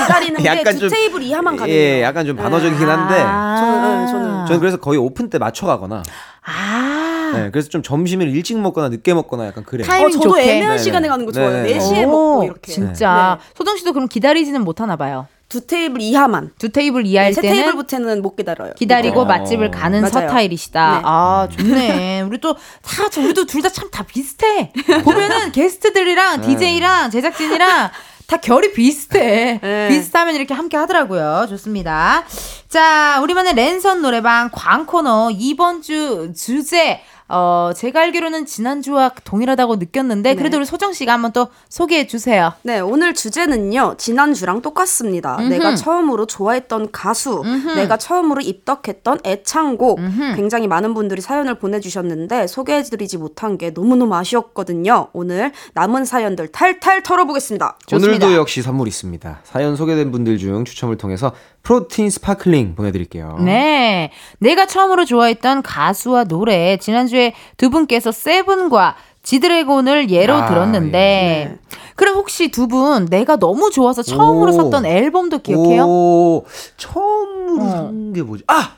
기다리는 0.00 0.36
게 0.40 0.44
약간 0.48 0.72
두 0.72 0.80
좀- 0.80 0.88
테이블 0.88 1.22
이하만 1.24 1.58
가네요. 1.58 1.76
예, 1.76 2.02
약간 2.02 2.24
좀 2.24 2.36
반어적이긴 2.36 2.88
한데 2.88 3.14
아. 3.18 3.56
저는, 3.60 4.00
네, 4.06 4.10
저는. 4.10 4.46
저는 4.46 4.60
그래서 4.60 4.78
거의 4.78 4.98
오픈 4.98 5.28
때 5.28 5.36
맞춰 5.36 5.66
가거나. 5.66 6.02
아. 6.46 7.32
네, 7.34 7.50
그래서 7.50 7.68
좀 7.68 7.82
점심을 7.82 8.28
일찍 8.30 8.58
먹거나 8.58 8.88
늦게 8.88 9.12
먹거나 9.12 9.46
약간 9.46 9.64
그래요. 9.64 9.86
타이밍 9.86 10.06
어, 10.06 10.10
저도 10.10 10.28
좋게. 10.30 10.40
애매한 10.42 10.68
네네. 10.76 10.78
시간에 10.78 11.08
가는 11.08 11.26
거 11.26 11.32
좋아요. 11.32 11.50
네네. 11.50 11.78
4시에 11.78 12.04
오, 12.04 12.10
먹고 12.10 12.44
이렇게. 12.44 12.72
진짜. 12.72 13.38
네. 13.42 13.46
소정 13.54 13.76
씨도 13.76 13.92
그럼 13.92 14.08
기다리지는 14.08 14.62
못하나 14.64 14.96
봐요. 14.96 15.26
두 15.54 15.66
테이블 15.68 16.00
이하만. 16.00 16.50
두 16.58 16.68
테이블 16.70 17.06
이하일 17.06 17.32
세 17.32 17.42
때는 17.42 17.56
테이블부터는 17.56 18.22
못 18.22 18.34
기다려요. 18.34 18.72
기다리고 18.76 19.20
어. 19.20 19.24
맛집을 19.24 19.70
가는 19.70 20.00
맞아요. 20.00 20.12
서타일이시다. 20.28 20.94
네. 20.96 21.02
아, 21.04 21.48
좋네. 21.56 22.22
우리 22.26 22.38
또 22.40 22.54
다, 22.82 23.04
우리도 23.16 23.46
둘 23.46 23.62
다 23.62 23.68
참 23.70 23.88
다 23.92 24.02
비슷해. 24.02 24.72
보면은 25.04 25.52
게스트들이랑 25.52 26.40
네. 26.40 26.46
DJ랑 26.48 27.10
제작진이랑 27.12 27.90
다 28.26 28.36
결이 28.38 28.72
비슷해. 28.72 29.60
네. 29.62 29.88
비슷하면 29.88 30.34
이렇게 30.34 30.54
함께 30.54 30.76
하더라고요. 30.76 31.46
좋습니다. 31.50 32.24
자, 32.68 33.20
우리만의 33.22 33.54
랜선 33.54 34.02
노래방 34.02 34.50
광코너 34.52 35.30
이번 35.38 35.82
주 35.82 36.32
주제. 36.36 37.00
어, 37.36 37.72
제가 37.74 38.02
알기로는 38.02 38.46
지난주와 38.46 39.10
동일하다고 39.24 39.76
느꼈는데, 39.76 40.36
그래도 40.36 40.56
네. 40.56 40.58
우리 40.58 40.66
소정 40.66 40.92
씨가 40.92 41.12
한번 41.12 41.32
또 41.32 41.48
소개해 41.68 42.06
주세요. 42.06 42.52
네, 42.62 42.78
오늘 42.78 43.12
주제는요, 43.12 43.96
지난주랑 43.98 44.62
똑같습니다. 44.62 45.36
음흠. 45.40 45.48
내가 45.48 45.74
처음으로 45.74 46.26
좋아했던 46.26 46.92
가수, 46.92 47.42
음흠. 47.44 47.72
내가 47.72 47.96
처음으로 47.96 48.40
입덕했던 48.40 49.18
애창곡, 49.24 49.98
음흠. 49.98 50.36
굉장히 50.36 50.68
많은 50.68 50.94
분들이 50.94 51.20
사연을 51.20 51.56
보내 51.58 51.80
주셨는데, 51.80 52.46
소개해 52.46 52.84
드리지 52.84 53.18
못한 53.18 53.58
게 53.58 53.70
너무너무 53.70 54.14
아쉬웠거든요. 54.14 55.08
오늘 55.12 55.50
남은 55.72 56.04
사연들 56.04 56.48
탈탈 56.52 57.02
털어보겠습니다. 57.02 57.78
좋습니다. 57.86 58.26
오늘도 58.26 58.40
역시 58.40 58.62
선물 58.62 58.86
있습니다. 58.86 59.40
사연 59.42 59.74
소개된 59.74 60.12
분들 60.12 60.38
중 60.38 60.64
추첨을 60.64 60.98
통해서 60.98 61.32
protein 61.64 62.10
sparkling 62.10 62.74
보내드릴게요. 62.76 63.38
네. 63.44 64.10
내가 64.38 64.66
처음으로 64.66 65.04
좋아했던 65.04 65.62
가수와 65.62 66.24
노래. 66.24 66.76
지난주에 66.76 67.32
두 67.56 67.70
분께서 67.70 68.12
세븐과 68.12 68.94
지드래곤을 69.22 70.10
예로 70.10 70.34
아, 70.34 70.46
들었는데. 70.46 70.98
예. 70.98 71.58
그럼 71.96 72.16
혹시 72.16 72.50
두 72.50 72.66
분 72.68 73.06
내가 73.06 73.36
너무 73.36 73.70
좋아서 73.70 74.02
처음으로 74.02 74.50
오. 74.50 74.52
샀던 74.52 74.84
앨범도 74.84 75.38
기억해요? 75.38 75.84
오, 75.86 76.44
처음으로 76.76 77.62
어. 77.64 77.68
산게 77.70 78.22
뭐지? 78.22 78.44
아! 78.48 78.72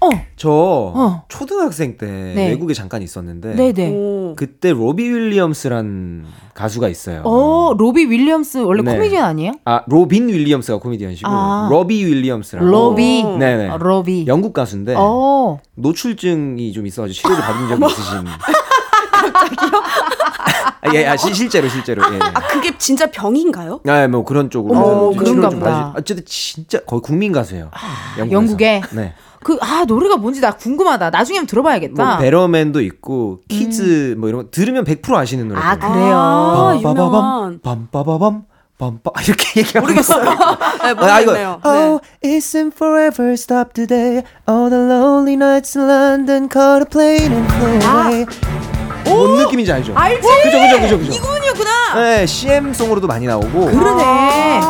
어. 0.00 0.08
저 0.36 0.48
어. 0.50 1.24
초등학생 1.28 1.98
때 1.98 2.06
네. 2.06 2.48
외국에 2.48 2.72
잠깐 2.74 3.02
있었는데 3.02 3.54
네네. 3.54 3.90
오. 3.92 4.34
그때 4.36 4.72
로비 4.72 5.02
윌리엄스란 5.08 6.24
가수가 6.54 6.88
있어요. 6.88 7.22
어, 7.24 7.74
로비 7.76 8.06
윌리엄스 8.06 8.58
원래 8.58 8.82
네. 8.82 8.94
코미디언 8.96 9.22
아니에요? 9.24 9.52
아 9.64 9.82
로빈 9.86 10.28
윌리엄스가 10.28 10.78
코미디언이시고 10.78 11.28
아. 11.30 11.68
로비 11.70 12.04
윌리엄스라고 12.04 12.66
로비. 12.66 13.24
네네 13.38 13.68
어, 13.70 13.76
로비. 13.78 14.24
영국 14.26 14.52
가수인데 14.54 14.94
어. 14.96 15.58
노출증이 15.74 16.72
좀 16.72 16.86
있어 16.86 17.02
가지고 17.02 17.14
치료를 17.28 17.42
받은 17.42 17.68
적이 17.68 17.86
있으신 17.92 18.24
아, 20.82 20.94
예, 20.94 21.06
아, 21.06 21.16
시, 21.16 21.34
실제로 21.34 21.68
실제로. 21.68 22.02
예. 22.14 22.18
아 22.18 22.40
그게 22.48 22.76
진짜 22.78 23.10
병인가요? 23.10 23.80
아, 23.86 24.08
뭐 24.08 24.24
그런 24.24 24.48
쪽으로. 24.48 25.12
치료를 25.12 25.16
그런가 25.16 25.50
좀 25.50 25.58
보다. 25.60 25.92
어쨌든 25.96 26.24
진짜 26.26 26.80
거의 26.86 27.02
국민 27.02 27.32
가수예요. 27.32 27.70
영국에서. 28.18 28.32
영국에? 28.34 28.80
네. 28.92 29.12
그, 29.42 29.56
아, 29.60 29.84
노래가 29.86 30.16
뭔지 30.16 30.40
나 30.40 30.52
궁금하다. 30.52 31.10
나중에 31.10 31.38
한번 31.38 31.46
들어봐야겠다. 31.48 32.04
뭐 32.04 32.18
Better 32.18 32.52
Man도 32.52 32.80
있고 32.82 33.40
Kids 33.48 34.14
뭐 34.18 34.28
이런 34.28 34.42
거 34.44 34.50
들으면 34.50 34.84
100% 34.84 35.14
아시는 35.14 35.48
노래. 35.48 35.60
음. 35.60 35.64
아, 35.64 35.76
그래요? 35.76 36.16
아, 36.16 36.76
유명한. 36.78 37.60
빰빠바밤 37.60 38.42
빰빠 38.78 39.28
이렇게 39.28 39.60
얘기하고 39.60 39.80
모르겠어요. 39.86 40.24
네, 40.24 40.34
아, 40.34 40.90
이거 40.90 41.32
모르겠네요. 41.32 41.60
네. 41.64 41.70
Oh, 41.70 42.00
it 42.24 42.38
seems 42.38 42.72
forever 42.74 43.32
stopped 43.32 43.72
today. 43.74 44.22
All 44.48 44.70
the 44.70 44.80
lonely 44.82 45.34
hearts 45.34 45.76
in 45.78 45.86
London 45.86 46.48
caught 46.48 46.82
a 46.82 46.86
plane 46.86 47.32
and 47.32 47.52
flew 47.52 47.78
away. 47.92 48.26
뭔 49.04 49.36
느낌인지 49.38 49.72
알죠? 49.72 49.92
아. 49.96 50.02
알지? 50.02 50.20
그죠, 50.44 50.58
그죠, 50.60 50.80
그죠, 50.80 50.98
그죠. 50.98 51.12
이분이었구나. 51.12 51.94
네, 51.94 52.26
CM 52.26 52.72
송으로도 52.72 53.06
많이 53.06 53.26
나오고 53.26 53.66
그러네. 53.66 54.60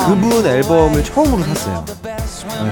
그분 0.00 0.44
앨범을 0.46 1.02
처음으로 1.04 1.42
샀어요. 1.42 1.84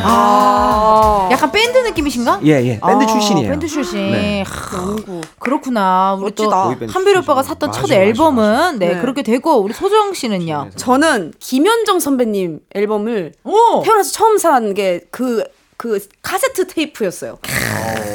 아, 0.02 1.28
약간 1.30 1.50
밴드 1.50 1.78
느낌이신가? 1.78 2.40
예, 2.44 2.50
예. 2.64 2.80
밴드 2.80 3.04
아, 3.04 3.06
출신이에요. 3.06 3.50
밴드 3.50 3.66
출신. 3.66 4.12
네. 4.12 4.44
하. 4.46 4.96
그렇구나. 5.38 6.14
우리 6.20 6.32
또 6.34 6.44
멋지다. 6.44 6.64
보이밴드 6.64 6.92
한별 6.92 7.16
오빠가. 7.18 7.42
샀던 7.42 7.72
첫 7.72 7.82
맞아, 7.82 7.94
맞아, 7.94 8.02
앨범은 8.02 8.42
맞아. 8.42 8.72
네, 8.72 8.94
네. 8.94 9.00
그렇게 9.00 9.22
되고 9.22 9.56
우리 9.58 9.72
소정 9.74 10.12
씨는요. 10.14 10.70
저는 10.76 11.32
김현정 11.38 12.00
선배님 12.00 12.60
앨범을 12.74 13.32
오. 13.44 13.82
태어나서 13.82 14.12
처음 14.12 14.38
산 14.38 14.74
게 14.74 15.00
그 15.10 15.44
그 15.76 15.98
카세트 16.22 16.68
테이프였어요. 16.68 17.36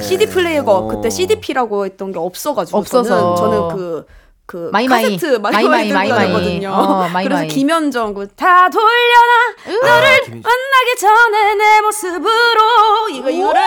CD 0.02 0.26
플레이어가 0.28 0.88
그때 0.88 1.10
CDP라고 1.10 1.86
했던 1.86 2.12
게 2.12 2.18
없어가지고 2.18 2.78
없어서. 2.78 3.36
저는, 3.36 3.36
저는 3.36 3.76
그. 3.76 4.06
그 4.50 4.70
마이마이. 4.74 5.04
카세트 5.04 5.38
마이마이, 5.38 5.68
마이마이 5.94 6.10
마이마이. 6.10 6.66
어, 6.66 7.08
마이마이. 7.14 7.24
그래서 7.26 7.44
김현정 7.46 8.16
그 8.16 8.47
다 8.47 8.68
돌려놔 8.72 9.80
너를 9.80 10.10
만나기 10.30 10.96
전에 11.00 11.54
내 11.54 11.82
모습으로 11.82 13.10
이거 13.14 13.30
이거를 13.30 13.62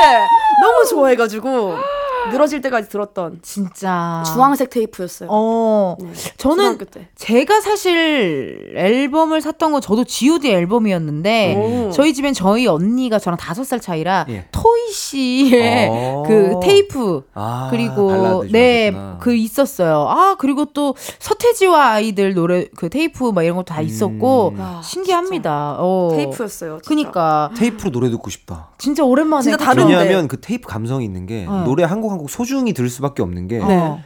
너무 0.60 0.84
좋아해가지고 0.90 1.76
늘어질 2.30 2.60
때까지 2.60 2.88
들었던 2.88 3.40
진짜. 3.42 4.22
주황색 4.32 4.70
테이프였어요. 4.70 5.28
어. 5.30 5.96
네, 6.00 6.12
저는. 6.36 6.78
제가 7.16 7.60
사실 7.60 8.72
앨범을 8.76 9.40
샀던 9.40 9.72
건 9.72 9.80
저도 9.80 10.04
G.O.D 10.04 10.50
앨범이었는데 10.52 11.54
오. 11.56 11.90
저희 11.90 12.14
집엔 12.14 12.32
저희 12.32 12.66
언니가 12.66 13.18
저랑 13.18 13.36
다섯 13.38 13.64
살 13.64 13.80
차이라 13.80 14.26
예. 14.28 14.46
토이 14.52 14.90
씨의 14.92 15.88
어. 15.90 16.22
그 16.26 16.60
테이프 16.62 17.22
아, 17.34 17.68
그리고 17.70 18.44
네. 18.50 18.94
그 19.20 19.34
있었어요. 19.34 20.06
아 20.08 20.36
그리고 20.38 20.66
또 20.74 20.94
서태지와 21.18 21.92
아이들 21.92 22.34
노래 22.34 22.66
그 22.76 22.88
테이프 22.88 23.30
막 23.30 23.42
이런 23.42 23.56
것도 23.56 23.66
다 23.66 23.80
있었고 23.80 24.52
음. 24.54 24.60
와, 24.60 24.82
신기합니다. 24.82 25.76
어. 25.78 26.12
테이프였어요. 26.14 26.78
진짜. 26.82 26.88
그니까 26.88 27.50
테이프로 27.56 27.90
노래 27.90 28.10
듣고 28.10 28.30
싶다. 28.30 28.68
진짜 28.78 29.04
오랜만에 29.04 29.42
진짜? 29.42 29.56
다른데. 29.56 29.94
왜냐하면 29.96 30.28
그 30.28 30.40
테이프 30.40 30.68
감성이 30.68 31.04
있는 31.04 31.26
게 31.26 31.46
어. 31.48 31.62
노래 31.64 31.84
한 31.84 32.00
곡 32.00 32.10
한 32.12 32.18
곡 32.18 32.30
소중히 32.30 32.72
들을 32.72 32.88
수밖에 32.90 33.22
없는 33.22 33.48
게 33.48 33.58
네. 33.58 34.04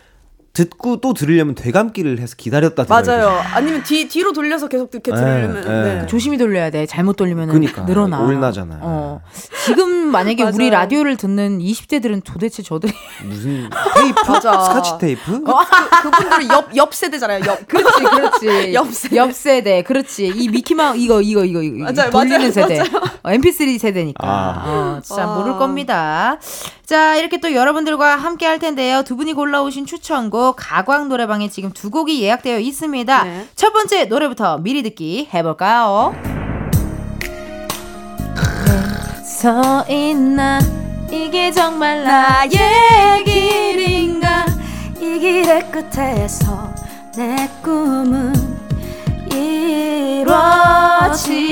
듣고 0.57 1.03
또 1.03 1.13
들으려면 1.13 1.55
되감기를 1.55 2.19
해서 2.19 2.35
기다렸다 2.35 2.85
들어야 2.85 3.03
맞아요. 3.03 3.43
아니면 3.53 3.83
뒤 3.83 4.09
뒤로 4.09 4.33
돌려서 4.33 4.69
계속 4.69 4.89
이렇게 4.95 5.11
네, 5.13 5.17
들으려면 5.19 5.61
네. 5.61 6.01
네. 6.01 6.07
조심히 6.07 6.39
돌려야 6.39 6.71
돼. 6.71 6.87
잘못 6.87 7.17
돌리면 7.17 7.51
그니까, 7.51 7.83
늘어나. 7.83 8.21
올나잖아요. 8.21 8.81
어. 8.83 9.21
지금 9.67 9.91
만약에 10.11 10.43
우리 10.55 10.71
맞아요. 10.71 10.71
라디오를 10.71 11.19
듣는 11.19 11.59
20대들은 11.59 12.23
도대체 12.25 12.63
저들이 12.63 12.95
무슨 13.25 13.69
테이프? 13.95 14.33
스카치 14.41 14.93
테이프? 14.99 15.43
그, 15.43 15.53
그분들은 16.03 16.49
옆, 16.49 16.75
옆 16.75 16.95
세대잖아요. 16.95 17.41
옆. 17.47 17.67
그렇지, 17.69 18.03
그렇지. 18.05 18.75
옆 18.75 18.95
세대. 18.95 19.17
옆 19.17 19.33
세대, 19.35 19.83
그렇지. 19.83 20.33
이 20.35 20.49
미키마 20.49 20.95
이거 20.97 21.21
이거 21.21 21.45
이거 21.45 21.63
이거 21.63 21.85
맞아요, 21.93 22.11
돌리는 22.11 22.39
맞아요, 22.39 22.51
세대. 22.53 22.81
어, 22.81 23.29
MP3 23.29 23.79
세대니까. 23.79 24.27
아. 24.27 24.63
어, 24.65 25.01
진짜 25.03 25.27
와. 25.27 25.37
모를 25.37 25.59
겁니다. 25.59 26.39
자, 26.87 27.17
이렇게 27.17 27.39
또 27.39 27.53
여러분들과 27.53 28.15
함께 28.15 28.47
할 28.47 28.61
텐데요. 28.61 29.03
두 29.03 29.17
분이 29.17 29.33
골라오신 29.33 29.87
추천곡 29.87 30.55
가광 30.57 31.09
노래방에 31.09 31.49
지금 31.49 31.73
두 31.73 31.91
곡이 31.91 32.23
예약되어 32.23 32.61
있습니다. 32.61 33.25
네. 33.25 33.49
첫 33.57 33.73
번째 33.73 34.05
노래부터 34.05 34.59
미리 34.59 34.85
듣기 34.85 35.29
해볼까요? 35.35 36.15
서 39.25 39.85
있나 39.89 40.61
이게 41.11 41.51
정말 41.51 42.05
나의 42.05 43.25
길인가 43.25 44.47
이 45.01 45.19
길의 45.19 45.69
끝에서 45.73 46.73
내 47.17 47.51
꿈은 47.65 48.33
이루어질까 50.97 51.49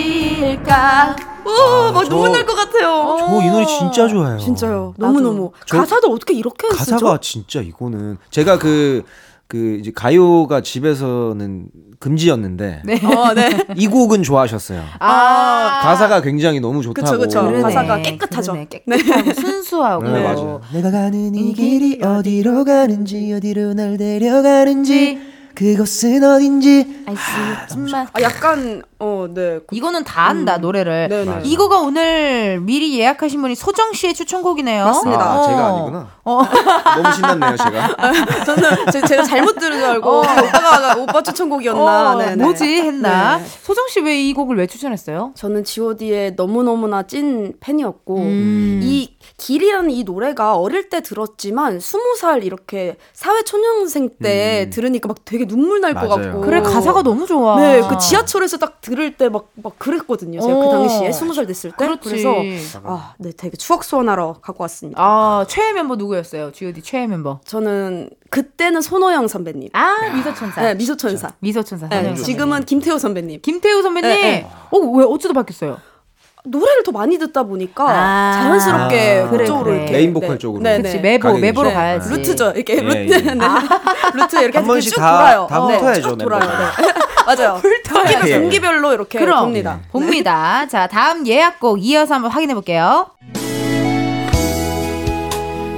오, 1.19 1.34
아, 1.51 1.93
막 1.93 2.05
저- 2.05 2.11
눈물 2.11 2.33
날 2.33 2.45
것 2.47 2.55
같아요. 2.55 3.17
저 3.19 3.43
이 3.43 3.51
노래 3.51 3.65
진짜 3.67 4.07
좋아해요. 4.09 4.39
진짜요. 4.39 4.95
너무 4.99 5.21
너무. 5.21 5.53
저- 5.67 5.79
가사도 5.79 6.13
어떻게 6.13 6.35
이렇게? 6.35 6.69
가사가 6.69 7.19
진짜 7.21 7.61
이거는 7.61 8.17
제가 8.31 8.59
그그 8.59 9.79
이제 9.81 9.93
가요가 9.95 10.61
집에서는 10.61 11.67
금지였는데 12.01 12.83
어, 13.05 13.33
네. 13.35 13.49
이 13.77 13.87
곡은 13.87 14.23
좋아하셨어요. 14.23 14.83
아, 14.99 15.81
가사가 15.83 16.21
굉장히 16.21 16.61
너무 16.61 16.83
좋다고. 16.83 17.07
그쵸, 17.07 17.19
그쵸. 17.19 17.43
그러네. 17.47 17.63
가사가 17.63 18.03
깨끗하죠. 18.03 18.53
그러네. 18.53 18.69
깨끗하고 18.69 19.33
순수하고 19.41 20.03
네, 20.05 20.23
맞아요. 20.23 20.61
내가 20.73 20.91
가는 20.91 21.35
이 21.35 21.53
길이 21.55 22.03
어디로 22.03 22.65
가는지 22.65 23.33
어디로 23.33 23.73
날 23.75 23.97
데려가는지 23.97 25.34
그곳은 25.55 26.23
어딘지 26.25 27.05
알수 27.07 27.23
있지만 27.63 28.09
아, 28.13 28.21
약간 28.23 28.83
어, 28.99 29.27
네. 29.33 29.61
이거는 29.71 30.03
다 30.05 30.29
안다 30.29 30.57
노래를. 30.59 31.09
네, 31.09 31.19
네. 31.19 31.25
맞아요. 31.25 31.43
이거가 31.45 31.79
오늘 31.81 32.59
미리 32.61 32.99
예약하신 32.99 33.41
분이 33.43 33.55
소정 33.55 33.93
씨의 33.93 34.15
추천곡이네요. 34.15 34.85
맞습니다. 34.85 35.23
아, 35.23 35.39
어. 35.39 35.47
제가 35.47 35.67
아니구나. 35.67 36.09
어. 36.25 36.43
너무 36.97 37.13
신났네요, 37.15 37.57
제가. 37.57 37.97
저는 38.47 38.71
제, 38.93 39.01
제가 39.03 39.23
잘못 39.25 39.59
들은 39.59 39.79
줄 39.79 39.85
알고 39.85 40.09
어. 40.11 40.19
오빠가 40.21 40.97
오빠 40.97 41.23
추천곡이었나. 41.23 42.13
어, 42.13 42.17
네, 42.17 42.35
네. 42.35 42.43
뭐지 42.45 42.65
했나? 42.65 43.39
네. 43.39 43.45
소정 43.63 43.87
씨 43.89 44.01
왜 44.01 44.15
이 44.25 44.33
곡을 44.33 44.57
왜 44.57 44.67
추천했어요? 44.67 45.33
저는 45.35 45.65
G.O.D의 45.65 46.37
너무 46.37 46.63
너무나 46.63 47.03
찐 47.03 47.53
팬이었고 47.61 48.17
음. 48.17 48.81
이 48.83 49.14
길이라는 49.45 49.91
이 49.91 50.05
노래가 50.05 50.57
어릴 50.57 50.89
때 50.89 51.03
들었지만 51.03 51.79
스무 51.79 52.17
살 52.17 52.43
이렇게 52.45 52.97
사회 53.13 53.43
초년생 53.43 54.09
때 54.23 54.65
음. 54.67 54.71
들으니까 54.71 55.07
막 55.09 55.19
되게 55.27 55.45
눈물 55.47 55.83
날 55.83 55.93
것. 55.93 56.09
같고 56.09 56.41
그래 56.41 56.63
가사가 56.63 57.03
너무 57.03 57.27
좋아. 57.27 57.61
네, 57.61 57.83
그 57.87 57.99
지하철에서 57.99 58.57
딱 58.57 58.81
들을 58.81 59.17
때 59.19 59.29
막 59.29 59.45
막 59.63 59.79
그랬거든요. 59.79 60.41
제가 60.41 60.55
그 60.55 60.61
어. 60.67 60.71
당시에 60.71 61.13
스무 61.13 61.35
살 61.35 61.47
됐을 61.47 61.71
때. 61.73 61.77
그렇지. 61.77 62.09
그래서 62.09 62.35
아, 62.85 63.15
네, 63.19 63.33
되게 63.37 63.57
추억 63.59 63.85
소환하러 63.85 64.37
갖고 64.41 64.63
왔습니다. 64.65 64.99
아 65.03 65.45
최애 65.47 65.73
멤버 65.75 65.97
누구였어요? 65.97 66.51
G.O.D 66.53 66.81
최애 66.83 67.07
멤버. 67.07 67.41
저는 67.45 68.09
그때는 68.31 68.81
손호영 68.81 69.29
선배님. 69.29 69.69
아 69.75 69.97
미소천사. 70.15 70.63
네, 70.63 70.75
미소천사. 70.75 71.33
미소천사. 71.41 71.89
네, 71.89 72.15
지금은 72.15 72.65
김태호 72.65 72.99
선배님. 72.99 73.41
김태우 73.43 73.83
선배님. 73.83 74.11
네, 74.11 74.23
네. 74.23 74.51
어 74.71 74.79
왜 74.79 75.05
어쩌다 75.05 75.35
바뀌었어요? 75.35 75.79
노래를 76.47 76.83
더 76.83 76.93
많이 76.93 77.17
듣다 77.19 77.43
보니까 77.45 77.87
아. 77.89 78.33
자연스럽게 78.35 79.25
아. 79.27 79.31
그쪽으로 79.31 79.65
그래, 79.65 79.77
이렇게 79.77 79.93
메인 79.93 80.13
보컬 80.13 80.39
쪽으로. 80.39 80.63
네, 80.63 80.77
그치 80.83 80.97
네. 80.97 81.01
메보 81.03 81.29
가게 81.29 81.41
메보로 81.41 81.69
되죠. 81.71 81.79
가야지. 81.79 82.11
루트죠. 82.11 82.51
이렇게 82.55 82.77
예, 82.77 82.81
루트, 82.83 83.15
예. 83.15 83.21
네. 83.35 83.47
루트 84.15 84.37
이렇게 84.37 84.59
한 84.59 84.67
번씩 84.67 84.93
쭉 84.95 85.01
다- 85.01 85.17
돌아요. 85.19 85.47
다 85.49 85.67
네, 85.67 85.77
훑어야죠, 85.81 86.03
쭉 86.11 86.19
돌아요. 86.19 86.41
멤버들. 86.41 86.85
네. 86.85 86.93
맞아요. 87.27 87.59
분기별, 87.89 88.29
예. 88.29 88.39
분기별로 88.41 88.93
이렇게 88.93 89.19
그럼. 89.19 89.45
봅니다. 89.45 89.79
봅니다. 89.91 90.67
자, 90.69 90.87
다음 90.87 91.27
예약곡 91.27 91.83
이어서 91.83 92.13
한번 92.15 92.31
확인해 92.31 92.53
볼게요. 92.53 93.07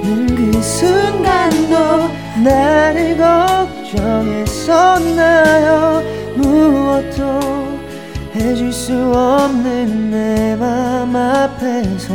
그 0.03 0.61
순간도 0.61 2.09
나를 2.43 3.15
걱정했었나요 3.17 6.03
무엇도 6.35 7.66
해줄 8.39 8.71
수 8.71 8.93
없는 8.93 10.11
내 10.11 10.55
맘 10.59 11.15
앞에서 11.15 12.07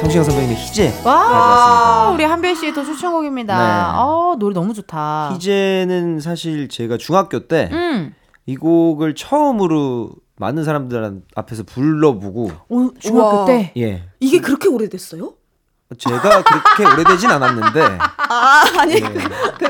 성시경 0.00 0.24
선배님의 0.24 0.56
희재 0.56 0.92
와. 1.04 2.10
우리 2.12 2.24
한별 2.24 2.54
씨의 2.56 2.72
또 2.74 2.84
추천곡입니다. 2.84 3.56
네. 3.56 3.62
아, 3.64 4.36
노래 4.38 4.54
너무 4.54 4.74
좋다. 4.74 5.30
희재는 5.34 6.20
사실 6.20 6.68
제가 6.68 6.96
중학교 6.98 7.46
때이 7.46 7.68
음. 7.72 8.14
곡을 8.60 9.14
처음으로 9.14 10.10
많은 10.36 10.64
사람들 10.64 11.22
앞에서 11.34 11.62
불러보고 11.64 12.50
오, 12.68 12.92
중학교 12.98 13.36
우와. 13.36 13.44
때. 13.46 13.72
예 13.76 14.02
이게 14.20 14.40
그렇게 14.40 14.68
오래됐어요? 14.68 15.32
제가 15.96 16.42
그렇게 16.42 16.84
오래되진 16.94 17.30
않았는데 17.30 17.80
아, 18.28 18.64
아니. 18.80 18.94
네. 19.00 19.18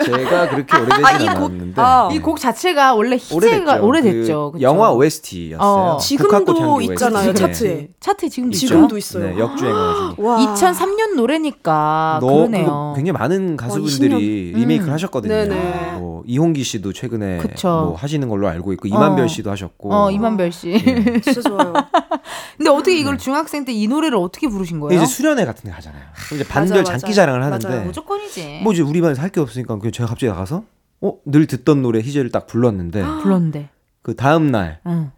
제가 0.03 0.49
그렇게 0.49 0.77
오래되진 0.79 1.05
아, 1.05 1.13
이 1.13 1.19
곡- 1.27 1.29
않았는데 1.29 1.75
아. 1.77 2.09
이곡 2.11 2.41
자체가 2.41 2.95
원래 2.95 3.17
희재가 3.17 3.77
오래됐죠. 3.83 4.53
그? 4.55 4.61
영화 4.63 4.91
OST였어요. 4.93 5.61
어. 5.61 5.99
지금도 5.99 6.81
있잖아요, 6.81 7.35
차트에. 7.35 7.89
차트에 8.01 8.29
지금도 8.31 8.55
있죠. 8.55 8.67
지금도 8.67 8.97
있어요. 8.97 9.27
네, 9.27 9.39
역주행해가지고. 9.39 10.23
와. 10.27 10.39
2003년 10.39 11.17
노래니까 11.17 12.19
너, 12.23 12.27
아, 12.29 12.33
그러네요. 12.33 12.93
굉장히 12.97 13.13
많은 13.13 13.57
가수분들이 13.59 14.53
20년. 14.55 14.57
리메이크를 14.57 14.91
음. 14.91 14.95
하셨거든요. 14.95 15.35
네네. 15.35 15.97
뭐 15.99 16.23
이홍기 16.25 16.63
씨도 16.65 16.95
최근에 16.95 17.39
그쵸. 17.39 17.69
뭐 17.69 17.95
하시는 17.95 18.27
걸로 18.27 18.49
알고 18.49 18.73
있고 18.73 18.89
이만별 18.89 19.27
어. 19.27 19.29
씨도 19.29 19.51
하셨고. 19.51 19.95
어, 19.95 20.11
이만별 20.11 20.51
씨. 20.51 20.83
진짜 21.23 21.43
좋아요. 21.43 21.75
근데 22.57 22.71
어떻게 22.71 22.97
이걸 22.99 23.19
중학생 23.19 23.67
때 23.67 23.73
이 23.77 23.87
노래를 23.87 24.17
어떻게 24.17 24.49
부르신 24.49 24.81
거예요? 24.81 24.99
네. 24.99 25.05
이제 25.05 25.13
수련회 25.15 25.45
같은 25.45 25.65
데 25.69 25.71
가잖아요. 25.71 26.06
그럼 26.27 26.41
이제 26.41 26.49
반별 26.49 26.71
맞아요, 26.83 26.85
장기 26.85 27.05
맞아요. 27.07 27.15
자랑을 27.15 27.43
하는데 27.45 27.69
맞아요. 27.69 27.85
무조건이지. 27.85 28.61
뭐 28.63 28.73
이제 28.73 28.83
우리 28.83 29.01
반에서 29.01 29.23
할 29.23 29.31
게 29.31 29.41
없으니까 29.41 29.77
그냥 29.79 29.93
제가 29.93 30.09
갑자기 30.09 30.31
나가서 30.31 30.65
어 31.03 31.13
늘 31.27 31.47
듣던 31.47 31.83
노래 31.83 32.01
희재를 32.01 32.31
딱 32.31 32.47
불렀는데 32.47 33.03
불렀는데. 33.23 33.69
그 34.03 34.15
다음 34.17 34.51
날 34.51 34.81
응. 34.87 35.11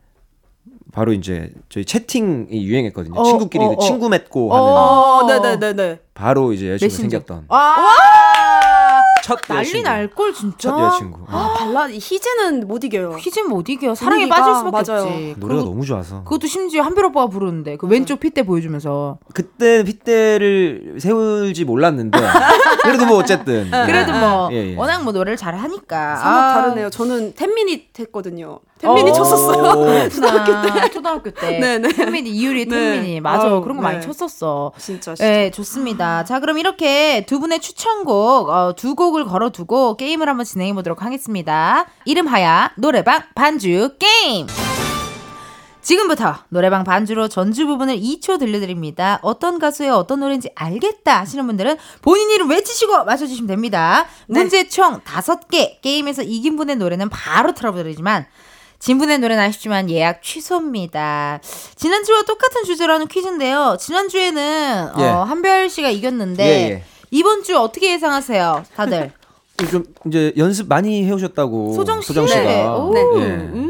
바로 0.93 1.13
이제 1.13 1.53
저희 1.69 1.85
채팅이 1.85 2.65
유행했거든요. 2.67 3.19
어, 3.21 3.23
친구끼리 3.23 3.65
어, 3.65 3.69
그 3.69 3.75
어. 3.75 3.79
친구 3.79 4.09
맺고 4.09 4.55
하는 4.55 4.73
어, 4.77 5.25
네네네네. 5.27 6.01
바로 6.15 6.53
이제 6.53 6.71
여자친구 6.71 6.93
메신저. 6.95 7.11
생겼던 7.11 7.45
와! 7.49 7.77
첫 9.29 9.41
난리 9.47 9.61
여자친구. 9.61 9.89
날걸 9.89 10.33
진짜. 10.33 10.71
첫 10.71 10.81
여자친구. 10.81 11.21
아, 11.29 11.55
발라드 11.59 11.93
희재는 11.93 12.67
못 12.67 12.83
이겨요. 12.83 13.17
희재 13.19 13.43
못 13.43 13.69
이겨. 13.69 13.95
사랑에 13.95 14.27
분위기가 14.27 14.37
빠질 14.37 14.55
수밖에 14.57 14.91
맞아요. 14.93 15.03
없지. 15.07 15.35
노래가 15.39 15.61
그리고 15.61 15.63
너무 15.71 15.85
좋아서 15.85 16.25
그것도 16.25 16.47
심지어 16.47 16.83
한별 16.83 17.05
오빠가 17.07 17.27
부르는데 17.27 17.77
그 17.77 17.87
왼쪽 17.87 18.21
핏대 18.21 18.45
보여주면서 18.45 19.19
그때 19.35 19.85
핏대를 19.85 20.97
세울지 20.99 21.65
몰랐는데 21.65 22.19
그래도 22.83 23.05
뭐 23.07 23.19
어쨌든 23.19 23.71
그래도 23.71 24.13
뭐 24.13 24.49
예, 24.53 24.71
예. 24.73 24.77
워낙 24.77 25.03
뭐 25.03 25.13
노래를 25.13 25.37
잘 25.37 25.55
하니까 25.55 26.17
사뭇 26.17 26.41
다르네요. 26.55 26.91
저는 26.91 27.35
텐미닛 27.35 27.99
했거든요. 28.01 28.61
텐미닛 28.79 29.11
어. 29.11 29.13
쳤었어요. 29.13 30.09
초등학교 30.11 30.63
때. 30.81 30.91
초등학교 30.91 31.31
때. 31.31 31.59
네네. 31.59 31.89
텐미니 31.93 32.31
이유리 32.31 32.67
네. 32.67 32.75
텐미니 32.75 33.21
맞아 33.21 33.49
아우, 33.49 33.61
그런 33.63 33.77
거 33.77 33.83
많이 33.83 33.99
네. 34.01 34.07
쳤었어. 34.07 34.73
진짜 34.79 35.15
진짜. 35.15 35.25
네 35.25 35.51
좋습니다. 35.51 36.25
자 36.25 36.41
그럼 36.41 36.59
이렇게 36.59 37.25
두 37.27 37.41
분의 37.41 37.61
추천곡 37.61 38.49
어, 38.49 38.75
두 38.77 38.95
곡을 38.95 39.25
걸어 39.25 39.51
두고 39.51 39.97
게임을 39.97 40.29
한번 40.29 40.45
진행해 40.45 40.73
보도록 40.75 41.03
하겠습니다. 41.03 41.87
이름하야 42.05 42.73
노래방 42.77 43.23
반주 43.35 43.97
게임. 43.99 44.47
지금부터 45.81 46.35
노래방 46.51 46.85
반주로 46.85 47.29
전주 47.29 47.67
부분을 47.67 47.97
2초 47.97 48.39
들려드립니다. 48.39 49.21
어떤 49.23 49.59
가수의 49.59 49.89
어떤 49.89 50.21
노래인지 50.21 50.51
알겠다 50.55 51.21
하시는 51.21 51.47
분들은 51.47 51.79
본인 52.03 52.31
이름 52.31 52.51
외치시고 52.51 53.05
맞춰주시면 53.05 53.47
됩니다. 53.47 54.05
문제 54.27 54.69
총 54.69 55.01
5개, 55.01 55.81
게임에서 55.81 56.25
이긴 56.25 56.57
분의 56.57 56.77
노래는 56.77 57.09
바로 57.09 57.55
틀어드리지만 57.55 58.27
진 58.79 58.99
분의 58.99 59.19
노래는 59.19 59.43
아쉽지만 59.43 59.91
예약 59.91 60.23
취소입니다. 60.23 61.41
지난주와 61.75 62.23
똑같은 62.23 62.65
주제로 62.65 62.93
하는 62.95 63.07
퀴즈인데요. 63.09 63.77
지난주에는 63.81 64.89
예. 64.99 65.03
어, 65.03 65.23
한별 65.25 65.69
씨가 65.69 65.91
이겼는데 65.91 66.45
예, 66.45 66.71
예. 66.71 66.83
이번 67.11 67.43
주 67.43 67.59
어떻게 67.59 67.93
예상하세요, 67.95 68.65
다들? 68.77 69.13
좀 69.71 69.83
이제 70.07 70.33
연습 70.37 70.69
많이 70.69 71.05
해오셨다고 71.05 71.75
소정 71.75 72.01
씨. 72.01 72.07
소정 72.09 72.27
씨가 72.29 72.41
네. 72.43 72.65
오. 72.65 72.95
예. 73.21 73.25
음. 73.25 73.69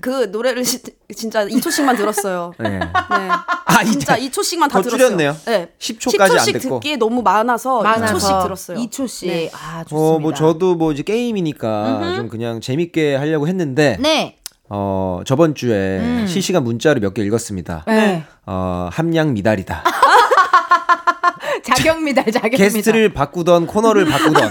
그 0.00 0.26
노래를 0.30 0.64
시, 0.64 0.80
진짜 1.14 1.44
2초씩만 1.46 1.96
들었어요. 1.96 2.52
네. 2.58 2.78
네. 2.78 2.80
아, 2.80 3.84
진짜 3.84 4.16
이제 4.16 4.30
2초씩만 4.30 4.68
다더 4.68 4.82
들었어요. 4.82 4.98
줄였네요. 4.98 5.36
네. 5.46 5.68
10초까지 5.78 6.20
안 6.22 6.28
10초씩 6.38 6.52
듣고. 6.62 6.80
듣기에 6.80 6.96
너무 6.96 7.22
많아서, 7.22 7.82
많아서 7.82 8.16
2초씩 8.16 8.42
들었어요. 8.42 8.78
2초씩. 8.78 9.26
네. 9.26 9.50
아, 9.54 9.84
좋습니다. 9.84 9.96
어, 9.96 10.18
뭐 10.18 10.34
저도 10.34 10.74
뭐 10.74 10.92
이제 10.92 11.02
게임이니까 11.02 12.14
좀 12.16 12.28
그냥 12.28 12.60
재밌게 12.60 13.16
하려고 13.16 13.48
했는데 13.48 13.96
네. 14.00 14.36
어, 14.68 15.20
저번 15.26 15.54
주에 15.54 15.98
음. 15.98 16.26
실시간 16.28 16.62
문자로 16.64 17.00
몇개 17.00 17.22
읽었습니다. 17.22 17.84
네. 17.88 18.24
어, 18.46 18.88
함량 18.92 19.34
미달이다. 19.34 19.82
자격 21.64 22.02
미달, 22.02 22.24
자격 22.26 22.50
미달. 22.50 22.58
게스트를 22.58 23.12
바꾸던 23.12 23.66
코너를 23.66 24.06
바꾸던 24.06 24.50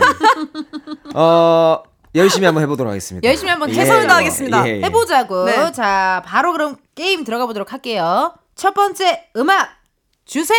어, 1.15 1.81
열심히 2.15 2.45
한번 2.45 2.63
해보도록 2.63 2.89
하겠습니다. 2.89 3.27
열심히 3.27 3.49
한번 3.51 3.69
예, 3.69 3.73
최선을 3.73 4.01
뭐, 4.01 4.07
다하겠습니다. 4.07 4.67
예, 4.67 4.77
예. 4.77 4.81
해보자고. 4.83 5.45
네. 5.45 5.71
자, 5.71 6.23
바로 6.25 6.51
그럼 6.51 6.77
게임 6.95 7.23
들어가 7.23 7.45
보도록 7.45 7.71
할게요. 7.71 8.33
첫 8.55 8.73
번째 8.73 9.29
음악 9.35 9.69
주세요. 10.25 10.57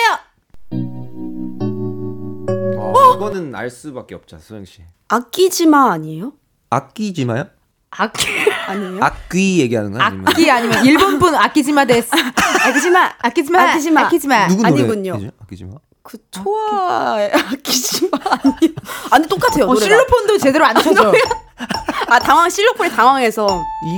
어, 2.79 3.15
이거는 3.17 3.55
알 3.55 3.71
수밖에 3.71 4.15
없죠, 4.15 4.39
소영 4.39 4.65
씨. 4.65 4.83
아끼지마 5.09 5.93
아니에요? 5.93 6.33
아끼지 6.71 7.25
마요? 7.25 7.45
악기 7.91 8.27
아니에요? 8.69 9.03
악귀 9.03 9.61
얘기하는 9.61 9.91
거야? 9.93 10.05
아니면 10.05 10.29
악기 10.29 10.49
아니면 10.49 10.85
일본 10.87 11.19
분 11.19 11.35
아끼지마 11.35 11.85
데스. 11.87 12.11
아끼지마. 12.65 13.15
아끼지마. 13.19 13.63
아끼지마. 13.63 14.01
아끼지마. 14.03 14.47
누구 14.49 14.65
아니군요. 14.67 15.13
노래죠? 15.15 15.33
아끼지 15.43 15.65
마. 15.65 15.73
그 16.11 16.19
아끼지마 17.33 18.19
아니에요? 18.43 18.75
아니 19.11 19.27
똑같아요. 19.29 19.67
어. 19.67 19.77
실로폰도 19.77 20.39
제대로 20.39 20.65
안 20.65 20.75
쳐줘. 20.75 21.13
아 22.09 22.19
당황 22.19 22.49
실로폰이 22.51 22.91
당황해서 22.91 23.47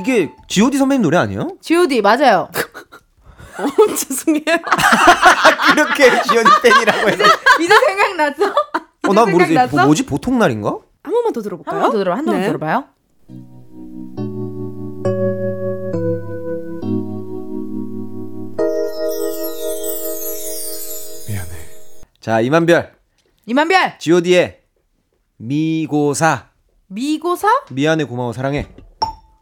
이게 0.00 0.30
G.O.D 0.48 0.76
선배님 0.78 1.02
노래 1.02 1.16
아니에요? 1.18 1.48
G.O.D 1.62 2.02
맞아요. 2.02 2.48
어, 3.58 3.94
죄송해요. 3.94 4.42
그렇게 5.74 6.22
G.O.D 6.22 6.50
팬이라고 6.62 7.08
해서. 7.08 7.24
이제 7.60 7.74
생각났어? 7.86 8.54
어, 9.08 9.12
난 9.12 9.30
모르지. 9.30 9.54
뭐, 9.70 9.84
뭐지? 9.86 10.06
보통 10.06 10.38
날인가? 10.38 10.76
한 11.04 11.12
번만 11.12 11.32
더한 11.32 11.42
들어볼까요? 11.42 11.80
번더 11.82 11.98
들어봐. 11.98 12.16
한번더 12.18 12.40
네. 12.40 12.46
들어봐요. 12.46 12.84
자, 22.22 22.40
이만별. 22.40 22.94
이만별 23.46 23.98
G.O.D의 23.98 24.60
미고사. 25.38 26.50
미고사? 26.86 27.48
미안해, 27.70 28.04
고마워, 28.04 28.32
사랑해. 28.32 28.68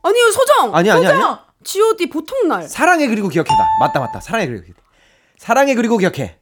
아니요 0.03 0.31
소정. 0.33 0.75
아니야, 0.75 0.97
소정! 0.97 1.13
아니야. 1.13 1.45
G.O.D 1.63 2.09
보통 2.09 2.49
날. 2.49 2.67
사랑해, 2.67 3.07
그리고 3.07 3.29
기억해다. 3.29 3.55
맞다, 3.81 4.01
맞다. 4.01 4.21
사랑해, 4.21 4.47
그리고 4.47 4.65
기억해. 4.65 4.79
사랑해, 5.37 5.75
그리고 5.75 5.99
기억해. 5.99 6.39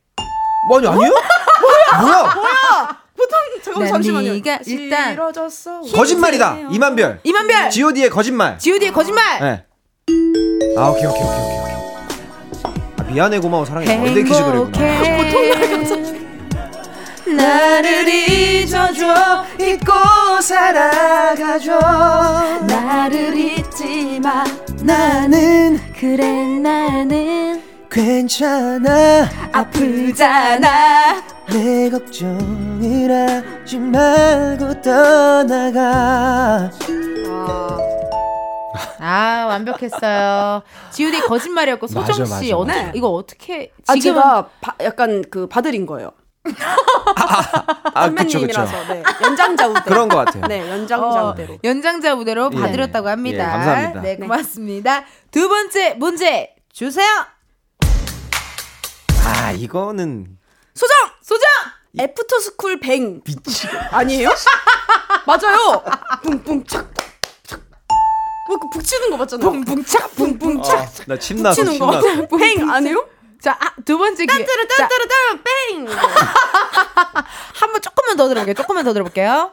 뭐, 0.68 0.78
아니, 0.78 0.86
아니요? 0.86 1.01
뭐야? 1.11 2.34
뭐야? 2.34 3.03
보통 3.18 3.39
잠깐 3.61 3.82
난 3.82 3.93
잠시만요. 3.93 4.32
네가 4.34 4.61
일단 4.66 5.11
싫어졌어. 5.11 5.80
거짓말이다. 5.80 6.68
이만별. 6.70 7.20
이만별 7.24 7.70
G.O.D의 7.70 8.11
거짓말. 8.11 8.59
G.O.D의 8.59 8.93
거짓말. 8.93 9.41
네. 9.41 9.66
아, 10.76 10.89
오케이, 10.89 11.05
오케이, 11.05 11.22
오케이, 11.22 11.41
오케이. 11.41 11.74
오케이. 12.53 12.72
아, 12.97 13.03
미안해, 13.11 13.41
고마워, 13.41 13.64
사랑해. 13.64 13.97
one 13.97 14.10
day 14.10 14.22
퀴즈 14.22 14.45
그랬구나. 14.45 16.28
나를 17.37 18.09
잊어줘 18.09 19.45
잊고 19.61 20.41
살아가줘 20.41 21.79
나를 22.66 23.37
잊지 23.37 24.20
마 24.22 24.45
나는 24.83 25.79
그래 25.99 26.26
나는 26.59 27.62
괜찮아. 27.91 29.29
아프잖아 29.53 31.22
내 31.51 31.89
걱정을 31.91 33.11
하지 33.11 33.79
말고 33.79 34.81
떠나가. 34.83 36.70
아 39.01 39.47
완벽했어요 39.49 40.62
G.O.D 40.93 41.20
거짓말이었고 41.22 41.87
맞아, 41.95 42.12
소정 42.12 42.26
씨 42.26 42.53
맞아, 42.53 42.57
어떻게 42.57 42.81
맞아. 42.83 42.93
이거 42.95 43.09
어떻게 43.09 43.72
아 43.87 43.95
지금 43.95 44.14
제가 44.14 44.49
바, 44.61 44.74
약간 44.83 45.24
그 45.31 45.47
봐드린 45.47 45.87
거예요. 45.87 46.11
아, 47.94 48.11
그쵸, 48.11 48.40
그쵸. 48.40 48.53
선배님이라서 48.53 48.92
네. 48.94 49.03
연장자 49.22 49.68
우대. 49.68 49.80
그런 49.82 50.09
것 50.09 50.16
같아요. 50.24 50.46
네 50.46 50.68
연장자 50.68 51.22
어, 51.24 51.30
우대로. 51.32 51.59
연장자 51.64 52.14
무대로 52.14 52.51
예. 52.53 52.61
봐드렸다고 52.61 53.09
합니다. 53.09 53.44
예, 53.44 53.51
감사합니다. 53.51 54.01
네, 54.03 54.16
고맙습니다. 54.16 55.05
두 55.30 55.49
번째 55.49 55.94
문제 55.94 56.55
주세요. 56.72 57.07
아, 59.24 59.53
이거는. 59.53 60.38
소정 60.74 60.96
소정 61.22 61.49
After 61.99 62.39
School 62.39 62.79
Bang 62.81 63.20
아니에요? 63.90 64.30
맞아요. 65.26 65.82
뿡뿡 66.22 66.64
착. 66.66 66.86
착. 67.44 67.61
뭐그 68.49 68.68
북치는 68.72 69.11
거 69.11 69.16
맞잖아요. 69.16 69.51
붕붕착 69.51 70.14
붕붕착. 70.14 70.78
아, 70.78 70.86
나침 71.07 71.42
나서 71.42 71.62
북치는 71.62 71.72
침 71.72 71.78
거. 71.80 71.92
나서. 71.92 72.36
Bang 72.39 72.70
아니에요? 72.70 73.07
자, 73.41 73.57
아, 73.61 73.70
두 73.84 73.97
번째 73.99 74.26
기회. 74.26 74.39
딴따르 74.45 74.68
자, 74.68 74.74
딴따르 74.89 75.07
딴 75.09 75.43
Bang. 75.45 75.87
한번 77.55 77.80
조금만 77.82 78.16
더 78.16 78.28
들어볼게요. 78.28 78.55
조금만 78.55 78.84
더 78.84 78.93
들어볼게요. 78.93 79.53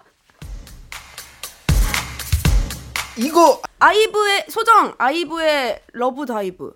이거 3.17 3.61
IVE의 3.79 4.45
소정 4.49 4.93
IVE의 4.97 5.81
Love 5.93 6.25
Dive. 6.25 6.71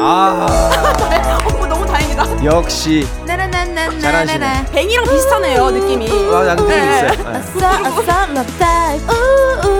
아 0.00 0.46
어머 1.48 1.66
너무 1.66 1.86
다행이다. 1.86 2.44
역시 2.44 3.06
나나나나나나나. 3.26 4.00
잘하시네. 4.00 4.66
Bang이랑 4.72 5.04
비슷하네요 5.04 5.70
느낌이. 5.70 6.10
아, 6.34 6.42
나도 6.44 6.66
느낌 6.66 6.78
네. 6.78 6.96
있어요. 6.96 7.10
네. 7.32 7.38
아싸 7.38 7.68
아싸 7.86 8.44
dive. 8.58 9.06
우우우. 9.08 9.77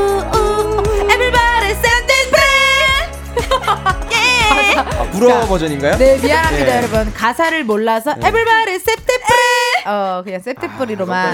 불어 5.18 5.40
버전인가요? 5.46 5.96
네 5.98 6.18
미안합니다 6.18 6.64
네. 6.64 6.76
여러분 6.76 7.12
가사를 7.12 7.64
몰라서 7.64 8.12
Everybody 8.12 8.74
set 8.74 8.96
this 9.04 9.22
free. 9.24 9.86
어 9.86 10.22
그냥 10.22 10.40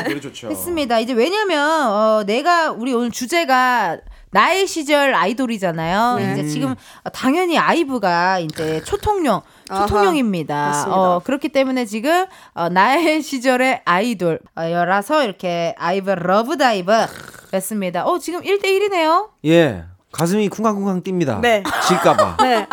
노래 0.05 0.21
좋죠. 0.21 0.49
했습니다. 0.51 0.99
이제 1.01 1.13
왜냐면 1.13 1.91
어, 1.91 2.25
내가 2.27 2.71
우리 2.71 2.93
오늘 2.95 3.11
주제가 3.11 3.99
나의 4.31 4.67
시절 4.67 5.15
아이돌이잖아요. 5.15 6.17
네. 6.17 6.33
이제 6.33 6.49
지금 6.49 6.75
당연히 7.13 7.57
IVE가 7.57 8.41
이제 8.41 8.83
초통령 8.83 9.43
아하, 9.69 9.87
초통령입니다. 9.87 10.87
어, 10.89 11.21
그렇기 11.23 11.51
때문에 11.51 11.85
지금 11.85 12.27
어, 12.55 12.69
나의 12.69 13.23
시절의 13.23 13.83
아이돌 13.85 14.41
어, 14.57 14.71
여라서 14.71 15.23
이렇게 15.23 15.75
IVE 15.79 16.11
Love 16.11 16.57
Dive 16.57 16.93
였습니다. 17.55 18.05
어 18.07 18.19
지금 18.19 18.41
1대 18.43 18.65
1이네요. 18.65 19.29
예. 19.47 19.85
가슴이 20.15 20.49
쿵쾅쿵쾅 20.49 21.03
뜁니다. 21.03 21.41
네. 21.41 21.65
질까봐. 21.89 22.37
네. 22.45 22.69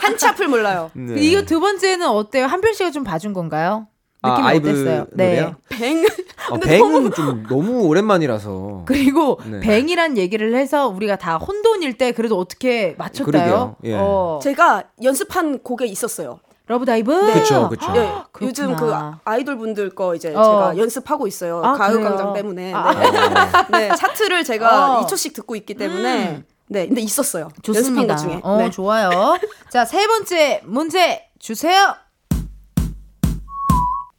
한치 0.00 0.26
앞을 0.26 0.48
몰라요. 0.48 0.90
네. 0.94 1.14
이거 1.18 1.42
두 1.42 1.60
번째는 1.60 2.08
어때요? 2.08 2.46
한별 2.46 2.72
씨가 2.72 2.90
좀 2.90 3.04
봐준 3.04 3.34
건가요? 3.34 3.86
아, 4.22 4.30
느낌이 4.30 4.48
IVE 4.48 4.70
어땠어요? 4.70 5.06
네. 5.12 5.52
Bang. 5.68 6.06
어, 6.50 6.58
Bang은 6.58 7.12
좀 7.12 7.44
너무 7.48 7.82
오랜만이라서. 7.82 8.84
그리고 8.86 9.38
네. 9.44 9.60
Bang이란 9.60 10.16
얘기를 10.16 10.56
해서 10.56 10.88
우리가 10.88 11.16
다 11.16 11.36
혼돈일 11.36 11.98
때 11.98 12.12
그래도 12.12 12.38
어떻게 12.38 12.94
맞췄다요? 12.96 13.76
예. 13.84 13.94
어. 13.94 14.40
제가 14.42 14.84
연습한 15.02 15.58
곡에 15.58 15.84
있었어요. 15.84 16.40
Love 16.68 16.96
Dive? 16.96 17.32
그쵸, 17.32 17.68
그쵸. 17.68 17.86
예, 17.94 18.00
그렇구나. 18.32 18.42
요즘 18.42 18.76
그 18.76 18.92
아이돌 19.24 19.56
분들 19.56 19.90
거 19.94 20.14
이제 20.14 20.34
어. 20.34 20.42
제가 20.42 20.76
연습하고 20.78 21.26
있어요. 21.28 21.62
아, 21.64 21.74
가요광장 21.74 22.16
그래요? 22.16 22.32
때문에. 22.34 22.72
아. 22.74 22.92
네. 22.92 23.88
네, 23.88 23.94
차트를 23.96 24.42
제가 24.44 24.98
어. 24.98 25.06
2초씩 25.06 25.34
듣고 25.34 25.54
있기 25.56 25.74
때문에. 25.74 26.28
음. 26.36 26.44
네, 26.68 26.86
근데 26.88 27.00
있었어요. 27.00 27.50
좋습니다. 27.62 27.88
연습한 27.88 28.06
것 28.08 28.16
중에. 28.16 28.40
어, 28.42 28.58
네. 28.58 28.70
좋아요. 28.70 29.38
자, 29.70 29.84
세 29.84 30.04
번째 30.08 30.62
문제 30.64 31.28
주세요. 31.38 31.94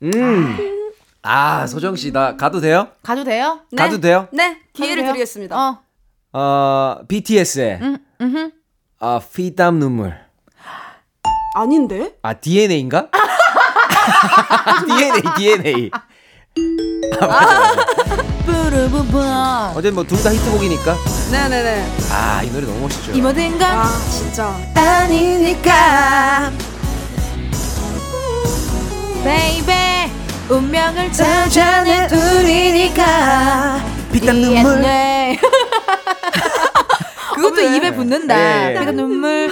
음. 0.04 0.58
아, 1.24 1.68
소정 1.68 1.98
씨, 1.98 2.14
나 2.14 2.38
가도 2.38 2.62
돼요? 2.62 2.88
가도 3.04 3.26
돼요? 3.26 3.60
네. 3.72 3.84
가도 3.84 4.00
돼요? 4.00 4.30
네, 4.32 4.62
기회를 4.72 5.04
돼요? 5.04 5.12
드리겠습니다. 5.12 5.58
어. 5.60 5.80
어, 6.32 7.00
BTS의 7.10 7.80
음, 7.82 7.98
음. 8.22 8.52
아, 9.00 9.20
피땀 9.34 9.80
눈물. 9.80 10.27
아닌데? 11.62 12.12
아, 12.22 12.34
DNA인가? 12.34 13.08
DNA, 14.88 15.22
DNA. 15.38 15.92
뿌르부부. 18.46 19.20
어제 19.76 19.92
뭐 19.92 20.04
둘 20.04 20.22
다 20.24 20.32
히트곡이니까. 20.32 20.96
네네네. 21.32 21.88
아, 22.12 22.42
이 22.44 22.52
노래 22.52 22.66
너무 22.66 22.82
멋있죠. 22.82 23.12
이 23.12 23.22
모든 23.22 23.48
건 23.48 23.66
아, 23.84 23.90
진짜. 24.12 24.56
아니니까. 24.76 26.52
baby 29.24 30.12
운명을 30.50 31.12
찾아낸 31.12 32.10
우리니까 32.12 33.82
피땀 34.14 34.36
눈물. 34.38 35.38
네. 37.50 37.56
그것도 37.56 37.70
네. 37.70 37.78
입에 37.78 37.96
붙는다. 37.96 38.38
예, 38.38 38.70
예. 38.70 38.80
피땀 38.80 38.96
눈물. 38.96 39.52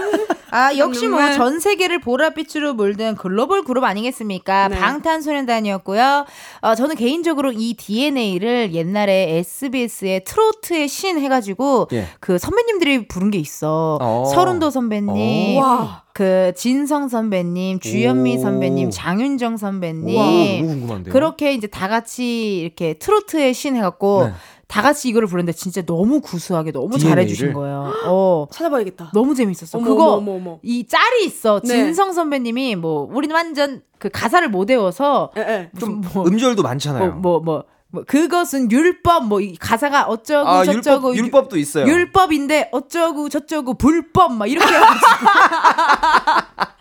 아 0.52 0.78
역시 0.78 1.08
뭐. 1.08 1.20
전 1.34 1.60
세계를 1.60 2.00
보랏빛으로 2.00 2.74
물든 2.76 3.16
글로벌 3.16 3.64
그룹 3.64 3.84
아니겠습니까? 3.84 4.70
네. 4.70 4.78
방탄소년단이었고요. 4.78 6.26
어, 6.62 6.76
저는 6.76 6.96
개인적으로 6.96 7.52
이 7.52 7.74
DNA를 7.74 8.74
옛날에 8.74 9.38
SBS의 9.40 10.24
트로트의 10.24 10.88
신 10.88 11.20
해가지고 11.20 11.90
예. 11.94 12.08
그 12.20 12.38
선배님들이 12.38 13.08
부른 13.08 13.32
게 13.32 13.38
있어. 13.38 13.98
어. 14.02 14.26
서른도 14.34 14.70
선배님, 14.70 15.58
와. 15.62 16.04
그 16.14 16.54
진성 16.56 17.10
선배님, 17.10 17.82
주현미 17.82 18.38
오. 18.38 18.42
선배님, 18.42 18.90
장윤정 18.92 19.58
선배님. 19.58 20.16
우와, 20.16 20.26
너무 20.26 20.68
궁금한데요. 20.68 21.12
그렇게 21.12 21.54
이제 21.54 21.68
다 21.68 21.90
같이 21.90 22.60
이렇게 22.60 22.94
트로트의 22.94 23.54
신 23.54 23.76
해갖고 23.76 24.28
네. 24.28 24.34
다 24.68 24.82
같이 24.82 25.10
이거를 25.10 25.28
부르는데 25.28 25.52
진짜 25.54 25.82
너무 25.84 26.22
구수하게 26.22 26.72
너무 26.72 26.98
DNA 26.98 27.04
를? 27.04 27.10
잘해주신 27.24 27.54
거예요. 27.54 27.94
어. 28.06 28.48
찾아봐야겠다. 28.52 29.12
너무 29.14 29.36
재밌었어. 29.36 29.78
어머, 29.78 29.88
그거 29.88 30.14
어머, 30.14 30.32
어머, 30.34 30.52
어머. 30.52 30.60
이 30.64 30.86
짤이 30.88 31.26
있어. 31.26 31.62
네. 31.64 31.70
진성 31.70 32.14
선배님이 32.14 32.76
뭐 32.76 33.08
우리는 33.12 33.34
완전 33.34 33.82
그 34.00 34.10
가사를 34.10 34.48
못 34.50 34.70
외워서 34.70 35.32
예, 35.38 35.42
예. 35.42 35.70
좀 35.80 36.02
뭐, 36.14 36.26
음절도 36.28 36.64
많잖아요. 36.64 37.12
뭐, 37.14 37.40
뭐, 37.40 37.40
뭐, 37.40 37.64
뭐 37.90 38.04
그것은 38.06 38.72
율법 38.72 39.28
뭐 39.28 39.40
이 39.40 39.56
가사가 39.56 40.08
어쩌고 40.08 40.50
아, 40.50 40.66
저쩌고 40.66 41.16
율법, 41.16 41.26
율법도 41.26 41.58
있어요. 41.58 41.86
율법인데 41.86 42.70
어쩌고 42.72 43.30
저쩌고 43.30 43.76
불법 43.76 44.34
막 44.34 44.48
이렇게 44.48 44.68
해가지고 44.68 45.00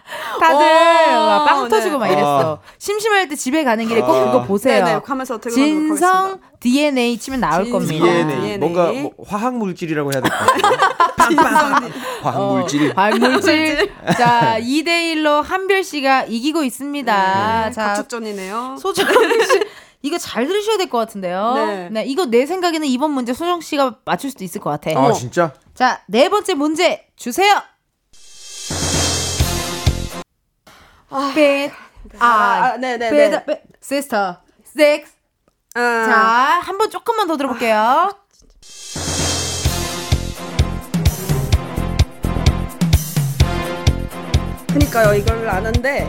다들 0.49 1.16
오, 1.16 1.26
막빵 1.26 1.62
네. 1.64 1.68
터지고 1.70 1.99
막 1.99 2.07
이랬어. 2.09 2.61
심심할 2.78 3.28
때 3.28 3.34
집에 3.36 3.64
가는 3.64 3.86
길에 3.86 4.01
꼭 4.01 4.12
아. 4.14 4.24
그거 4.26 4.42
보세요. 4.42 4.84
네네, 4.84 5.01
가면서 5.01 5.38
들어보도록 5.38 5.66
진성. 5.66 6.40
DNA 6.61 7.18
치면 7.18 7.40
나올 7.40 7.64
진성 7.64 7.80
겁니다. 7.80 8.05
DNA. 8.05 8.36
DNA. 8.36 8.59
뭔가 8.59 8.92
뭐 8.92 9.11
화학 9.26 9.55
물질이라고 9.57 10.12
해야 10.12 10.20
될것 10.22 10.38
같아요. 10.38 10.78
빵빵. 11.16 11.90
화학 12.22 12.53
물질. 12.53 12.90
어, 12.90 12.95
발물질. 12.95 13.90
자, 14.18 14.57
2대 14.61 14.86
1로 15.14 15.42
한별 15.42 15.82
씨가 15.84 16.24
이기고 16.24 16.62
있습니다. 16.64 17.64
네, 17.66 17.72
자, 17.72 17.86
각축전이네요. 17.88 18.76
소정 18.78 19.07
씨. 19.07 19.64
이거 20.03 20.18
잘 20.18 20.47
들으셔야 20.47 20.76
될 20.76 20.88
것 20.90 20.99
같은데요. 20.99 21.53
네. 21.55 21.88
네. 21.90 22.05
이거 22.05 22.26
내 22.26 22.45
생각에는 22.45 22.86
이번 22.86 23.12
문제 23.12 23.32
소정 23.32 23.62
씨가 23.62 23.97
맞출 24.05 24.30
수도 24.30 24.45
있을 24.45 24.61
것 24.61 24.68
같아. 24.70 24.90
아, 25.01 25.12
진짜? 25.12 25.53
자, 25.74 26.01
네 26.09 26.28
번째 26.28 26.53
문제 26.55 27.07
주세요. 27.16 27.55
빛, 31.35 31.71
아, 32.19 32.27
아, 32.27 32.65
아, 32.75 32.77
빛, 32.79 33.33
sister, 33.83 34.37
six. 34.67 35.12
아, 35.77 35.81
자, 36.07 36.15
한 36.62 36.79
번 36.79 36.91
조금만 36.91 37.27
더 37.27 37.37
들어볼게요. 37.37 38.11
그니까요, 44.73 45.15
이걸 45.15 45.49
아는데. 45.49 46.09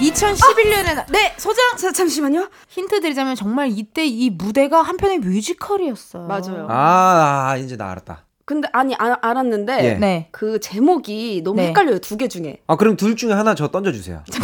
2011년에 0.00 1.10
네 1.10 1.34
소정 1.38 1.62
자, 1.78 1.90
잠시만요. 1.92 2.48
힌트 2.68 3.00
드리자면 3.00 3.36
정말 3.36 3.68
이때 3.70 4.04
이 4.04 4.28
무대가 4.28 4.82
한편의 4.82 5.20
뮤지컬이었어요. 5.20 6.26
맞아요. 6.26 6.66
아, 6.68 7.46
아, 7.50 7.56
이제 7.56 7.76
나 7.76 7.90
알았다. 7.92 8.24
근데 8.46 8.68
아니 8.72 8.94
아, 8.98 9.16
알았는데 9.22 9.84
예. 9.84 9.94
네. 9.94 10.28
그 10.30 10.60
제목이 10.60 11.40
너무 11.44 11.60
네. 11.62 11.68
헷갈려요 11.68 11.98
두 12.00 12.16
개 12.18 12.28
중에 12.28 12.58
아, 12.66 12.76
그럼 12.76 12.96
둘 12.96 13.16
중에 13.16 13.32
하나 13.32 13.54
저 13.54 13.68
던져주세요. 13.68 14.22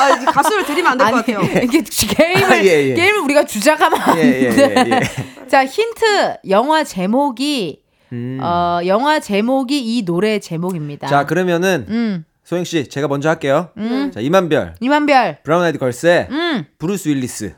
아 0.00 0.10
이제 0.16 0.26
가수를 0.26 0.64
드리면 0.66 0.92
안 0.92 0.98
될 0.98 1.10
것 1.12 1.26
같아요. 1.26 1.40
이게 1.62 1.82
게임을 1.82 2.52
아, 2.52 2.64
예, 2.64 2.90
예. 2.90 2.94
게임을 2.94 3.20
우리가 3.20 3.44
주작하면 3.44 4.00
안 4.00 4.18
예, 4.18 4.22
예, 4.22 4.50
돼. 4.50 4.74
예, 4.88 4.90
예. 4.90 5.00
자 5.48 5.64
힌트 5.64 6.38
영화 6.48 6.82
제목이 6.82 7.82
음. 8.12 8.38
어 8.42 8.80
영화 8.86 9.20
제목이 9.20 9.96
이 9.96 10.04
노래 10.04 10.38
제목입니다. 10.40 11.06
자, 11.06 11.26
그러면은 11.26 11.86
음, 11.88 12.24
소정 12.44 12.64
씨, 12.64 12.88
제가 12.88 13.06
먼저 13.08 13.28
할게요. 13.28 13.70
음. 13.76 14.10
자, 14.12 14.20
임한별, 14.20 14.74
임한별. 14.80 15.38
Brown 15.44 15.64
Eyed 15.64 15.78
Girls의 15.78 16.28
음. 16.30 16.66
브루스 16.78 17.08
윌리스. 17.08 17.54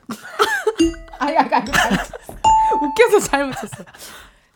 아니. 1.19 1.37
아니. 1.37 1.49
웃겨서 2.83 3.19
잘못 3.29 3.53
쳤어. 3.55 3.85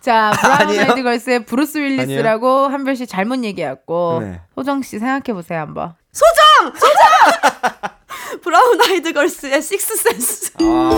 자, 0.00 0.30
Brown? 0.40 0.78
Eyed 0.78 1.02
Girls의 1.02 1.44
브루스 1.44 1.76
윌리스라고 1.78 2.68
한별 2.68 2.96
씨 2.96 3.06
잘못 3.06 3.44
얘기했고 3.44 4.20
네. 4.22 4.40
소정 4.54 4.80
씨 4.82 4.98
생각해 4.98 5.34
보세요 5.34 5.60
한번. 5.60 5.94
Brown 8.42 8.80
Eyed 8.80 9.12
Girls의 9.12 9.60
Sixth 9.62 9.96
Sense. 9.96 10.50
아. 10.60 10.90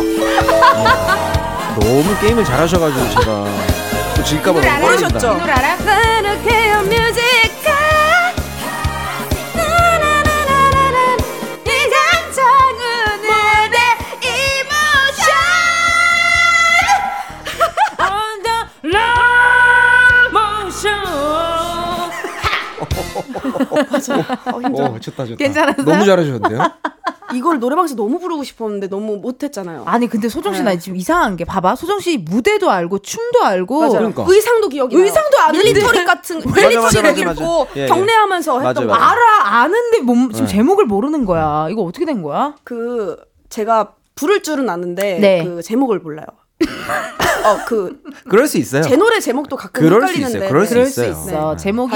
너무 1.80 2.16
게임을 2.20 2.44
잘하셔가지고 2.44 3.09
제가 3.20 3.44
또 4.16 4.22
질까봐 4.22 4.61
이 4.61 4.62
노래 4.62 4.70
너무 4.80 4.86
알아? 4.86 4.96
떨린다. 4.96 5.32
이 5.32 5.38
노래 5.38 5.53
알아? 5.53 5.76
Love 23.63 23.87
motion 23.91 24.25
오, 24.95 24.99
좋다, 25.01 25.25
좋다. 25.25 25.37
괜찮았어요? 25.37 25.85
너무 25.85 26.05
잘하셨는데요? 26.05 26.59
이걸 27.35 27.59
노래방에서 27.61 27.95
너무 27.95 28.19
부르고 28.19 28.45
싶었는데 28.45 28.89
너무 28.89 29.17
못했잖아요. 29.17 29.85
아니 29.87 30.07
근데 30.07 30.29
소정 30.29 30.53
씨나 30.55 30.73
네. 30.73 30.79
지금 30.79 30.97
이상한 30.97 31.37
게 31.37 31.45
봐봐 31.47 31.77
소정 31.77 31.99
씨 31.99 32.19
무대도 32.19 32.71
알고 32.71 32.99
춤도 32.99 33.43
알고. 33.43 33.89
그러니까. 33.89 34.25
의상도 34.27 34.69
기억이 34.69 34.95
나요. 34.95 35.05
의상도 35.05 35.39
아는데. 35.39 35.65
밀리터리 35.73 36.05
같은 36.05 36.41
맞아, 36.45 36.81
맞아, 36.81 37.03
맞아, 37.03 37.09
입고 37.11 37.31
맞아. 37.65 37.71
예, 37.77 37.83
예. 37.85 37.87
경례하면서 37.87 38.55
맞아, 38.59 38.69
했던 38.69 38.87
거. 38.87 38.93
맞아. 38.93 39.11
알아 39.13 39.47
아는데 39.63 40.01
몸 40.01 40.31
지금 40.31 40.47
네. 40.47 40.53
제목을 40.53 40.85
모르는 40.85 41.25
거야 41.25 41.69
이거 41.71 41.83
어떻게 41.83 42.05
된 42.05 42.23
거야? 42.23 42.55
그 42.65 43.17
제가 43.49 43.95
부를 44.15 44.43
줄은 44.43 44.69
아는데 44.69 45.19
네. 45.19 45.45
그 45.45 45.63
제목을 45.63 46.01
몰라요. 46.01 46.27
어그제 47.45 47.97
그럴 48.29 48.47
수 48.47 48.57
있어요. 48.59 48.83
노래 48.97 49.19
제목도 49.19 49.57
가끔 49.57 49.83
그럴 49.83 50.01
수 50.03 50.07
헷갈리는데 50.15 50.39
있어요. 50.39 50.49
그럴 50.49 50.67
수 50.67 50.75
그럴 50.75 50.87
수 50.87 51.01
있어요. 51.05 51.11
있어 51.11 51.51
네. 51.57 51.63
제목이 51.63 51.95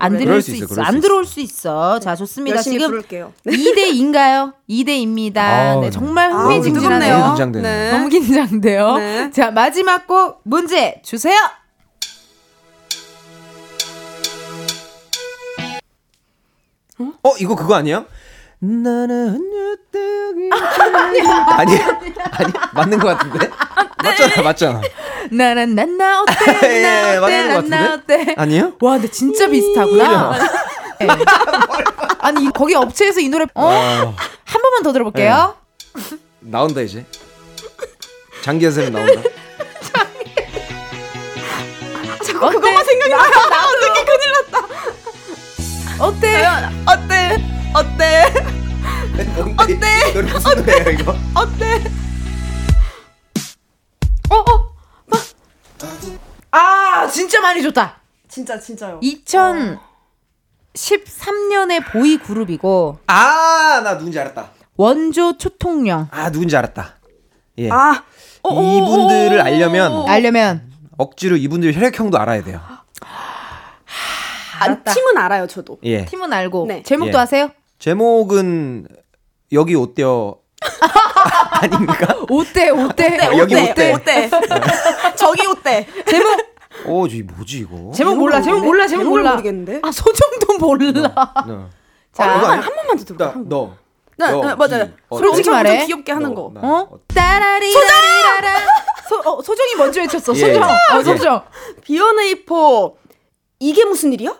안 0.00 0.12
노래. 0.12 0.24
들을 0.24 0.42
수 0.42 0.50
수 0.50 0.56
있어, 0.56 0.64
있어 0.72 0.82
안수 0.82 1.00
들어올 1.00 1.24
수 1.24 1.40
있어 1.40 2.00
자 2.00 2.16
좋습니다 2.16 2.56
열심히 2.56 2.78
지금 2.78 2.90
부를게요. 2.90 3.32
2대 3.46 3.92
2인가요? 3.92 4.54
2대 4.68 4.88
2입니다 5.04 5.36
아우, 5.38 5.80
네 5.82 5.90
정말 5.90 6.32
아, 6.32 6.36
흥미진진하네요 6.44 7.16
너무 7.18 7.28
긴장되네. 7.34 7.68
네. 7.68 7.90
너무 7.92 8.08
긴장돼요 8.08 8.96
네. 8.96 9.30
자 9.30 9.50
마지막 9.52 10.06
곡 10.08 10.40
문제 10.44 11.00
주세요 11.04 11.36
어 17.22 17.36
이거 17.38 17.54
그거 17.54 17.74
아니에요? 17.74 18.06
나는 18.60 19.40
여기 19.94 20.50
아니 21.56 21.78
아니 21.80 22.52
맞는 22.74 22.98
것 22.98 23.16
같은데? 23.16 23.48
맞잖아 24.02 24.42
맞잖아. 24.42 24.80
나는 25.30 25.74
난나 25.76 26.22
어때? 26.22 26.34
예, 26.64 26.82
나 27.20 27.22
어때? 27.24 27.48
것 27.54 27.64
난나 27.68 27.94
어때? 27.94 28.34
아니에요? 28.36 28.72
와 28.80 28.92
근데 28.94 29.08
진짜 29.10 29.46
비슷하구나. 29.46 30.32
네. 30.98 31.06
아니 32.18 32.44
이- 32.46 32.50
거기 32.52 32.74
업체에서 32.74 33.20
이 33.20 33.28
노래 33.28 33.46
어? 33.54 33.68
아, 33.70 34.14
한 34.44 34.62
번만 34.62 34.82
더 34.82 34.92
들어볼게요. 34.92 35.54
나온다 36.40 36.80
이제. 36.80 37.04
장기현 38.42 38.72
쌤 38.72 38.92
나온다. 38.92 39.22
자꾸 42.24 42.50
그것만 42.50 42.84
생각이 42.84 43.10
나 43.12 43.20
어떻게 43.68 44.04
큰일 44.04 44.32
났다. 44.32 44.66
어때? 46.00 46.44
어때? 46.86 47.57
어때? 47.74 48.24
어때? 49.56 50.12
노래 50.14 50.32
무슨 50.32 50.56
노래야 50.56 50.90
이거? 50.90 51.14
어때? 51.34 51.82
어 54.30 54.34
어 54.36 54.68
아 56.50 57.06
진짜 57.08 57.40
많이 57.42 57.62
줬다 57.62 58.00
진짜 58.28 58.58
진짜요. 58.58 59.00
2013년의 60.74 61.84
보이 61.92 62.16
그룹이고 62.18 62.98
아 63.06 63.80
나 63.84 63.96
누군지 63.98 64.18
알았다 64.18 64.50
원조 64.76 65.36
초통령 65.38 66.08
아 66.10 66.30
누군지 66.30 66.56
알았다 66.56 66.96
예 67.58 67.68
아 67.70 68.02
어, 68.42 68.48
어, 68.48 68.58
어, 68.58 68.76
이분들을 68.76 69.38
어, 69.40 69.44
알려면 69.44 69.92
어, 69.92 70.00
어. 70.00 70.08
알려면 70.08 70.72
억지로 70.96 71.36
이분들 71.36 71.74
혈액형도 71.74 72.18
알아야 72.18 72.42
돼요 72.42 72.60
아니, 74.60 74.74
팀은 74.82 75.16
알아요 75.18 75.46
저도. 75.46 75.78
예 75.84 76.04
팀은 76.06 76.32
알고 76.32 76.64
네. 76.66 76.82
제목도 76.82 77.16
예. 77.18 77.22
아세요? 77.22 77.50
제목은 77.78 78.88
여기 79.52 79.74
어때 79.74 80.20
어 80.20 80.36
아닙니까? 81.62 82.16
어때 82.28 82.70
어때 82.70 83.18
어, 83.26 83.38
여기 83.38 83.54
어때? 83.54 83.92
어때? 83.92 84.24
어때? 84.24 84.30
저기 85.16 85.46
어때? 85.46 85.86
제목 86.06 86.58
어, 86.86 87.06
저 87.08 87.16
뭐지 87.34 87.58
이거? 87.58 87.92
제목 87.94 88.18
몰라 88.18 88.40
제목 88.42 88.64
몰라 88.64 88.86
제목 88.86 89.08
몰라 89.08 89.30
모르겠는데. 89.32 89.80
아 89.82 89.90
소정도 89.92 90.58
몰라 90.58 90.92
너. 91.46 91.68
자, 92.12 92.24
아, 92.24 92.50
한? 92.50 92.58
한 92.60 92.74
번만 92.74 92.98
더 92.98 93.04
들어. 93.04 93.26
나, 93.26 93.34
너. 93.46 93.76
네, 94.16 94.30
너, 94.30 94.44
네, 94.44 94.54
맞아요. 94.56 94.84
이, 94.84 94.90
어, 95.08 95.18
솔직히 95.18 95.50
말해. 95.50 95.78
좀 95.78 95.86
귀엽게 95.86 96.12
하는 96.12 96.34
거. 96.34 96.50
나, 96.52 96.60
어? 96.62 96.98
따라리 97.14 97.72
소정 97.72 97.88
소, 99.08 99.30
어, 99.30 99.42
소정이 99.42 99.74
먼저 99.76 100.00
외쳤어 100.00 100.34
예, 100.34 100.38
소정 100.38 100.68
예. 100.68 100.94
어, 100.96 101.02
소정 101.02 101.42
B1A4 101.82 102.94
이게 103.60 103.84
무슨 103.84 104.12
일이야? 104.12 104.36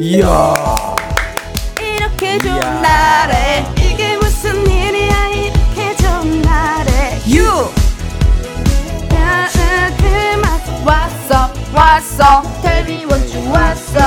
이야. 0.00 0.54
이렇게 2.20 2.38
좋은. 2.38 2.82
날에 2.82 3.64
이게 3.78 4.16
무슨 4.16 4.66
일이야? 4.66 5.28
이렇게 5.28 5.96
좋은 5.96 6.42
날에 6.42 7.20
유 7.30 7.44
그만 9.98 10.60
왔어 10.86 11.50
왔어 11.74 12.42
Tell 12.62 12.84
me 12.90 13.04
what 13.04 13.36
you 13.36 13.50
왔어 13.52 13.98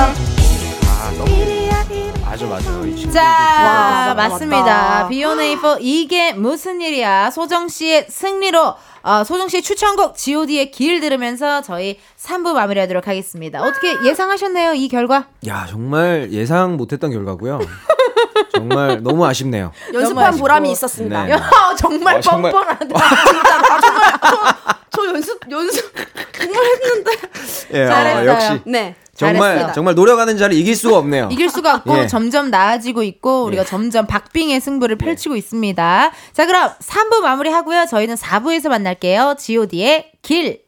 맞아 2.24 2.44
맞아. 2.46 2.70
이 2.86 2.94
친구들 2.94 3.12
자 3.12 3.22
맞다, 3.22 4.14
맞습니다 4.28 4.62
맞다. 4.64 5.08
비오네이퍼 5.08 5.78
이게 5.80 6.32
무슨 6.34 6.80
일이야 6.82 7.30
소정 7.30 7.68
씨의 7.68 8.06
승리로 8.10 8.74
어, 9.02 9.24
소정 9.24 9.48
씨의 9.48 9.62
추천곡 9.62 10.16
god의 10.16 10.70
길 10.72 11.00
들으면서 11.00 11.62
저희 11.62 11.98
3부 12.18 12.52
마무리하도록 12.52 13.06
하겠습니다 13.06 13.62
어떻게 13.62 13.94
예상하셨나요 14.04 14.74
이 14.74 14.88
결과? 14.88 15.28
야 15.46 15.66
정말 15.70 16.28
예상 16.32 16.76
못했던 16.76 17.10
결과고요. 17.10 17.60
정말 18.54 19.02
너무 19.02 19.24
아쉽네요. 19.26 19.72
연습한 19.92 20.26
아쉽고. 20.26 20.40
보람이 20.42 20.70
있었습니다. 20.72 21.24
네. 21.24 21.32
야 21.32 21.50
정말 21.78 22.16
어, 22.16 22.20
정말. 22.20 22.52
뻔뻔하다 22.52 22.86
진짜 22.86 23.58
나 23.58 23.80
정말 23.80 24.12
저, 24.22 25.00
저 25.02 25.06
연습 25.08 25.40
연습 25.50 25.92
정말 26.38 26.64
했는데. 26.64 27.10
예, 27.74 27.86
잘했어요. 27.86 28.30
역시 28.30 28.60
네. 28.66 28.94
정말 29.14 29.40
잘했습니다. 29.40 29.72
정말 29.72 29.94
노력하는 29.94 30.36
자를 30.36 30.56
이길 30.56 30.76
수가 30.76 30.98
없네요. 30.98 31.28
이길 31.32 31.48
수가 31.48 31.76
없고 31.76 31.98
예. 31.98 32.06
점점 32.06 32.50
나아지고 32.50 33.02
있고 33.02 33.44
우리가 33.44 33.64
점점 33.64 34.06
박빙의 34.06 34.60
승부를 34.60 34.96
펼치고 34.96 35.36
있습니다. 35.36 36.12
자 36.32 36.46
그럼 36.46 36.70
3부 36.80 37.20
마무리하고요. 37.20 37.86
저희는 37.86 38.14
4부에서 38.16 38.68
만날게요. 38.68 39.36
god의 39.38 40.12
길. 40.22 40.65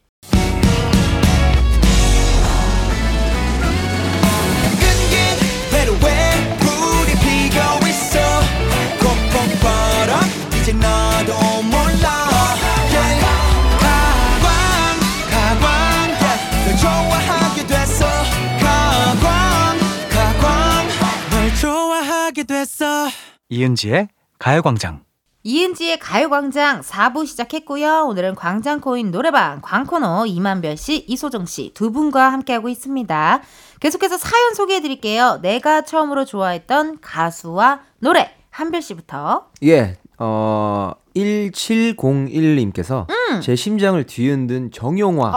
이은지의 23.51 24.09
가요광장. 24.39 25.01
이은지의 25.45 25.99
가요광장 26.01 26.83
4부 26.83 27.27
시작했고요. 27.27 28.05
오늘은 28.09 28.35
광장코인 28.35 29.11
노래방 29.11 29.61
광코너 29.63 30.27
임한별 30.27 30.77
씨, 30.77 31.05
이소정 31.09 31.47
씨 31.47 31.73
두 31.73 31.91
분과 31.91 32.29
함께하고 32.31 32.69
있습니다. 32.69 33.41
계속해서 33.81 34.19
사연 34.19 34.53
소개해 34.55 34.83
드릴게요. 34.83 35.39
내가 35.41 35.83
처음으로 35.83 36.25
좋아했던 36.27 36.99
가수와 37.01 37.81
노래 38.01 38.31
한별 38.51 38.83
씨부터. 38.83 39.47
예, 39.65 39.97
어 40.19 40.93
1701님께서 41.17 43.07
음. 43.09 43.41
제 43.41 43.57
심장을 43.57 44.05
뒤흔든 44.05 44.73
정용화 44.73 45.33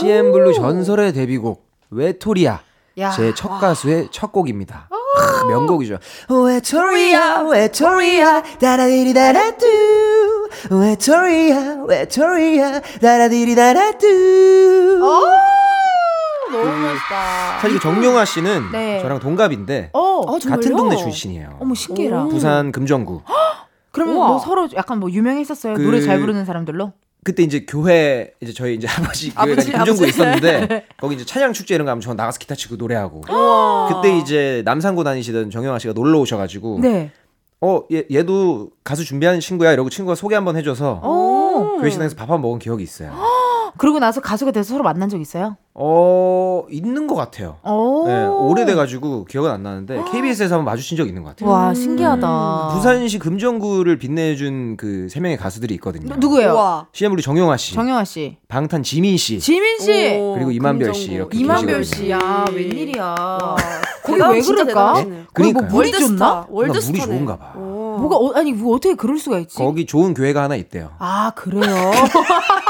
CNBLUE 0.00 0.52
전설의 0.52 1.12
데뷔곡 1.14 1.64
외톨이야 1.90 2.60
야. 2.98 3.10
제첫 3.10 3.60
가수의 3.60 4.08
첫 4.10 4.30
곡입니다. 4.32 4.88
크, 5.20 5.46
명곡이죠. 5.46 5.98
외토리아 6.28 7.42
외토리아 7.42 8.42
다라디리다라뚜 8.60 9.66
외토리아 10.70 11.84
외토리아 11.86 12.80
다라디리다라뚜 13.00 14.98
너무 16.52 16.64
멋있다. 16.80 17.58
사실 17.60 17.76
그 17.78 17.80
정용화 17.82 18.24
씨는 18.24 18.72
네. 18.72 19.00
저랑 19.02 19.20
동갑인데 19.20 19.90
어, 19.92 20.00
어, 20.00 20.38
정말요? 20.38 20.60
같은 20.60 20.76
동네 20.76 20.96
출신이에요. 20.96 21.58
어머 21.60 21.74
신기해라. 21.74 22.24
부산 22.24 22.72
금정구. 22.72 23.22
그러면 23.92 24.16
우와. 24.16 24.28
뭐 24.28 24.38
서로 24.38 24.68
약간 24.74 24.98
뭐 24.98 25.10
유명했었어요. 25.10 25.74
그- 25.74 25.82
노래 25.82 26.00
잘 26.00 26.18
부르는 26.20 26.44
사람들로. 26.44 26.92
그때 27.22 27.42
이제 27.42 27.64
교회 27.68 28.32
이제 28.40 28.52
저희 28.52 28.74
이제 28.76 28.88
아버지 28.88 29.30
교회가 29.34 29.52
아버지, 29.52 29.72
금정구에. 29.72 30.08
있었는데 30.08 30.86
거기 30.98 31.14
이제 31.16 31.24
찬양 31.24 31.52
축제 31.52 31.74
이런 31.74 31.84
거 31.84 31.90
하면 31.90 32.00
저 32.00 32.14
나가서 32.14 32.38
기타 32.38 32.54
치고 32.54 32.76
노래하고 32.76 33.22
그때 33.88 34.16
이제 34.18 34.62
남산고 34.64 35.04
다니시던 35.04 35.50
정영아 35.50 35.78
씨가 35.78 35.92
놀러 35.92 36.18
오셔가지고 36.20 36.78
네. 36.82 37.10
어 37.60 37.82
얘, 37.92 38.04
얘도 38.10 38.70
가수 38.84 39.04
준비하는 39.04 39.40
친구야 39.40 39.72
이러고 39.72 39.90
친구가 39.90 40.14
소개 40.14 40.34
한번 40.34 40.56
해줘서 40.56 41.00
어. 41.02 41.76
교회 41.80 41.90
식당에서 41.90 42.16
밥 42.16 42.22
한 42.30 42.40
번 42.40 42.42
먹은 42.42 42.58
기억이 42.58 42.82
있어요. 42.82 43.12
그러고 43.78 43.98
나서 43.98 44.20
가수가 44.20 44.50
돼서 44.52 44.70
서로 44.74 44.82
만난 44.84 45.08
적 45.08 45.20
있어요? 45.20 45.56
어 45.74 46.64
있는 46.70 47.06
것 47.06 47.14
같아요. 47.14 47.56
오. 47.64 48.04
네, 48.06 48.24
오래돼가지고 48.26 49.24
기억은 49.26 49.50
안 49.50 49.62
나는데 49.62 50.02
KBS에서 50.12 50.56
한번 50.56 50.72
마주친 50.72 50.96
적 50.96 51.06
있는 51.06 51.22
것 51.22 51.30
같아요. 51.30 51.48
와 51.50 51.72
신기하다. 51.74 52.70
부산시 52.74 53.18
금정구를 53.18 53.98
빛내준 53.98 54.76
그 54.76 55.08
세 55.10 55.20
명의 55.20 55.36
가수들이 55.36 55.74
있거든요. 55.76 56.14
누구예요? 56.16 56.52
우와. 56.52 56.86
CM 56.92 57.12
우리 57.12 57.22
정영아 57.22 57.56
씨, 57.56 57.74
정영아 57.74 58.04
씨, 58.04 58.36
방탄 58.48 58.82
지민 58.82 59.16
씨, 59.16 59.38
지민 59.40 59.78
씨, 59.78 60.16
오, 60.18 60.34
그리고 60.34 60.50
이만별 60.50 60.92
씨 60.94 61.08
금정구. 61.08 61.14
이렇게 61.16 61.38
이만별 61.38 61.78
계시거든요. 61.78 62.06
씨야 62.18 62.44
웬일이야. 62.52 63.14
거기 64.04 64.20
왜 64.20 64.40
진짜 64.40 64.64
그럴까? 64.64 65.04
거기 65.32 65.52
뭐. 65.52 65.62
물이 65.62 65.92
좋나? 65.92 66.00
월드스타. 66.00 66.46
물이 66.50 66.68
월드스타네. 66.68 67.04
좋은가 67.06 67.36
봐. 67.38 67.52
오. 67.56 67.96
뭐가 68.00 68.16
어, 68.16 68.32
아니 68.34 68.52
뭐 68.52 68.76
어떻게 68.76 68.94
그럴 68.94 69.18
수가 69.18 69.38
있지? 69.40 69.56
거기 69.56 69.84
좋은 69.86 70.14
교회가 70.14 70.42
하나 70.42 70.56
있대요. 70.56 70.90
아 70.98 71.32
그래요. 71.34 71.62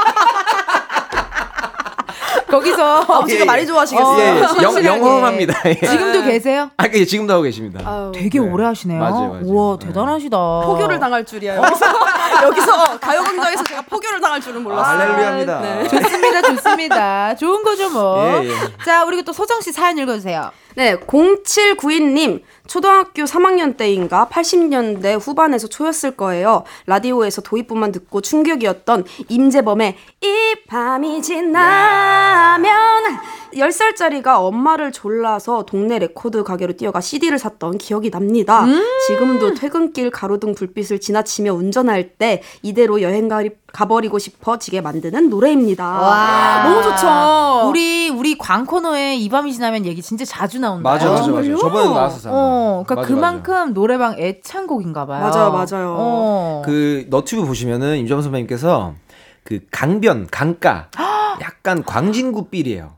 거기서 2.51 3.01
아버지가 3.07 3.45
많이 3.45 3.65
좋아하시겠어요. 3.65 4.19
예, 4.19 4.23
예. 4.23 4.39
영, 4.39 4.43
확실하게. 4.43 4.85
영험합니다. 4.87 5.61
예. 5.65 5.75
지금도 5.75 6.23
계세요? 6.23 6.69
아, 6.77 6.85
예, 6.93 7.05
지금도 7.05 7.33
하고 7.33 7.43
계십니다. 7.43 7.79
아유, 7.85 8.11
되게 8.13 8.39
네. 8.39 8.45
오래 8.45 8.65
하시네요. 8.65 8.99
맞아요, 8.99 9.29
맞아요. 9.29 9.41
우와 9.45 9.77
네. 9.79 9.87
대단하시다. 9.87 10.37
포교를 10.37 10.99
당할 10.99 11.25
줄이야. 11.25 11.55
여기서 11.55 11.85
여기서 12.43 12.99
가요광장에서 12.99 13.63
제가 13.63 13.81
포교를 13.83 14.19
당할 14.19 14.41
줄은 14.41 14.61
몰랐어요. 14.63 14.99
할렐루야입니다. 14.99 15.61
네. 15.61 15.87
좋습니다, 15.87 16.41
좋습니다. 16.41 17.35
좋은 17.35 17.63
거죠 17.63 17.89
뭐. 17.89 18.43
예, 18.43 18.49
예. 18.49 18.53
자 18.85 19.05
우리고 19.05 19.23
또 19.23 19.31
소정 19.33 19.61
씨 19.61 19.71
사연 19.71 19.97
읽어주세요. 19.97 20.51
네, 20.75 20.95
0792님. 20.97 22.41
초등학교 22.71 23.23
3학년 23.23 23.75
때인가 23.75 24.29
80년대 24.31 25.19
후반에서 25.19 25.67
초였을 25.67 26.11
거예요. 26.11 26.63
라디오에서 26.85 27.41
도입부만 27.41 27.91
듣고 27.91 28.21
충격이었던 28.21 29.03
임재범의 29.27 29.97
이 30.21 30.55
밤이 30.69 31.21
지나면 31.21 32.71
10살짜리가 33.53 34.37
엄마를 34.39 34.91
졸라서 34.91 35.63
동네 35.65 35.99
레코드 35.99 36.43
가게로 36.43 36.73
뛰어가 36.73 37.01
CD를 37.01 37.37
샀던 37.37 37.77
기억이 37.77 38.11
납니다. 38.11 38.65
지금도 39.07 39.53
퇴근길 39.55 40.09
가로등 40.11 40.55
불빛을 40.55 40.99
지나치며 40.99 41.53
운전할 41.53 42.09
때 42.17 42.41
이대로 42.61 43.01
여행 43.01 43.27
가, 43.27 43.43
가버리고 43.71 44.19
싶어지게 44.19 44.81
만드는 44.81 45.29
노래입니다. 45.29 45.83
와. 45.85 46.63
너무 46.63 46.83
좋죠. 46.83 47.69
우리 47.69 48.09
우리 48.09 48.37
광 48.37 48.65
코너에 48.65 49.15
이 49.15 49.29
밤이 49.29 49.53
지나면 49.53 49.85
얘기 49.85 50.01
진짜 50.01 50.25
자주 50.25 50.59
나온다. 50.59 50.89
맞아, 50.89 51.09
맞아, 51.09 51.31
맞아. 51.31 51.55
저번에 51.57 51.85
나왔었어요. 51.85 52.33
어, 52.33 52.83
그러니까 52.85 52.95
맞아, 52.95 53.07
그만큼 53.07 53.73
노래방 53.73 54.17
애창곡인가 54.19 55.05
봐요. 55.05 55.21
맞아요, 55.21 55.51
맞아요. 55.51 55.95
어. 55.97 56.61
그 56.65 57.05
너튜브 57.09 57.45
보시면은 57.45 57.97
임정선 57.97 58.23
선배님께서 58.23 58.93
그 59.43 59.59
강변, 59.71 60.27
강가 60.29 60.89
약간 61.41 61.83
광진구 61.83 62.47
삘이에요. 62.51 62.91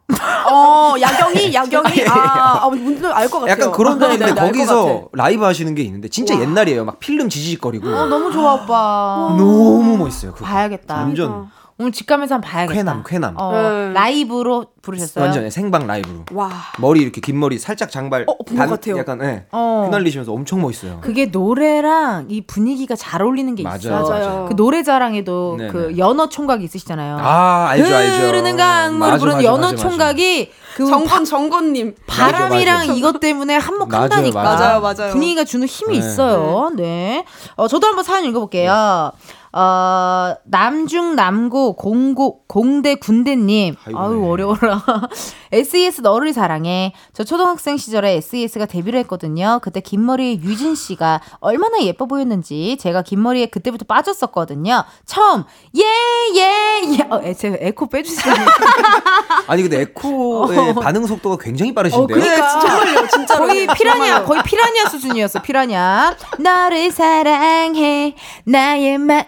어, 0.50 0.96
야경이, 1.00 1.54
야경이. 1.54 2.06
아, 2.08 2.64
아 2.64 2.70
분들 2.70 3.12
알것 3.12 3.42
같아요. 3.42 3.52
약간 3.52 3.72
그런 3.72 4.00
네, 4.00 4.06
분인데 4.08 4.26
네, 4.26 4.34
네, 4.34 4.42
알것 4.42 4.58
같아. 4.58 4.74
거기서 4.74 5.10
라이브 5.14 5.44
하시는 5.44 5.74
게 5.76 5.84
있는데 5.84 6.10
진짜 6.10 6.40
옛날이에요. 6.40 6.86
막 6.86 7.00
필름 7.00 7.30
지지직거리고 7.30 7.88
어, 7.90 8.06
너무 8.06 8.32
좋아 8.32 8.54
오빠. 8.56 9.36
너무 9.38 9.98
멋있어요. 9.98 10.34
그거. 10.34 10.46
봐야겠다. 10.46 10.96
완전 10.96 11.50
오늘 11.80 11.92
집 11.92 12.06
가면서 12.06 12.36
한번 12.36 12.52
봐야겠다. 12.52 12.76
쾌남, 12.78 13.04
쾌남. 13.04 13.34
어, 13.38 13.52
네. 13.52 13.94
라이브로 13.94 14.68
부르셨어요? 14.84 15.24
완전 15.24 15.50
생방 15.50 15.88
라이브로. 15.88 16.26
와. 16.34 16.52
머리 16.78 17.02
이렇게 17.02 17.20
긴 17.20 17.40
머리 17.40 17.58
살짝 17.58 17.90
장발 17.90 18.26
어, 18.28 18.38
본것 18.38 18.70
같아요. 18.70 18.98
약간 18.98 19.20
예. 19.24 19.46
어. 19.52 19.84
휘날리시면서 19.88 20.32
엄청 20.32 20.62
멋있어요. 20.62 21.00
그게 21.02 21.26
노래랑 21.26 22.28
이 22.30 22.42
분위기가 22.46 22.96
잘 22.96 23.22
어울리는 23.24 23.56
게 23.56 23.64
맞아요, 23.64 23.78
있어요. 23.80 24.02
맞아요. 24.08 24.46
그 24.50 24.56
노래 24.56 24.84
자랑에도 24.84 25.56
네네. 25.58 25.72
그 25.72 25.98
연어 25.98 26.30
총각이 26.30 26.64
있으시잖아요. 26.64 27.18
아, 27.20 27.68
알죠, 27.70 27.96
알죠. 27.96 28.28
흐르는 28.28 28.56
강물 28.58 29.00
맞아, 29.00 29.18
부르는 29.18 29.38
맞아, 29.38 29.48
연어 29.48 29.58
맞아, 29.58 29.72
맞아. 29.72 29.82
총각이 29.90 30.52
그 30.76 30.86
정건, 30.86 31.26
정건 31.26 31.74
님. 31.74 31.96
바람이랑 32.06 32.76
맞아, 32.76 32.88
맞아. 32.88 32.94
이것 32.94 33.20
때문에 33.20 33.56
한몫한다니까. 33.58 34.44
맞아요, 34.44 34.80
맞아요. 34.80 34.82
맞아요. 34.82 35.12
분위기가 35.12 35.44
주는 35.44 35.66
힘이 35.68 36.00
네. 36.00 36.06
있어요. 36.06 36.72
네. 36.76 37.26
어, 37.56 37.68
저도 37.68 37.88
한번 37.88 38.04
사연 38.04 38.26
읽어 38.26 38.40
볼게요. 38.40 39.12
어, 39.56 40.36
남중 40.46 41.16
남고 41.16 41.76
공고 41.76 42.42
공대 42.48 42.96
군대님. 42.96 43.76
아유 43.86 44.20
네. 44.20 44.28
어려워라. 44.30 44.84
SES 45.52 46.02
너를 46.02 46.34
사랑해. 46.34 46.94
저 47.14 47.24
초등학생 47.24 47.78
시절에 47.78 48.14
SES가 48.14 48.66
데뷔를 48.66 49.00
했거든요. 49.02 49.60
그때 49.62 49.80
긴 49.80 50.06
머리의 50.06 50.42
유진 50.42 50.74
씨가 50.74 51.22
얼마나 51.40 51.82
예뻐 51.84 52.08
보였는지 52.08 52.78
제가 52.80 53.04
긴 53.04 53.22
머리에 53.22 53.46
그때부터 53.46 53.86
빠졌었거든요. 53.86 54.84
처음 55.06 55.44
예예 55.76 56.98
예. 56.98 57.08
어, 57.12 57.22
에, 57.24 57.34
제가 57.36 57.58
에코 57.60 57.88
빼주세요. 57.88 58.34
아니 59.48 59.62
근데 59.62 59.82
에코의 59.82 60.74
반응 60.76 61.06
속도가 61.06 61.38
굉장히 61.40 61.74
빠르신데요. 61.74 62.04
어, 62.04 62.08
그러니까. 62.08 62.60
정말요, 62.60 63.08
진짜로. 63.08 63.46
거의 63.48 63.68
피라냐, 63.68 64.24
거의 64.24 64.42
피라냐 64.44 64.90
수준이었어, 64.90 65.42
피라냐. 65.44 66.16
너를 66.40 66.92
사랑해, 66.92 68.16
나의 68.46 68.98
마음 68.98 69.24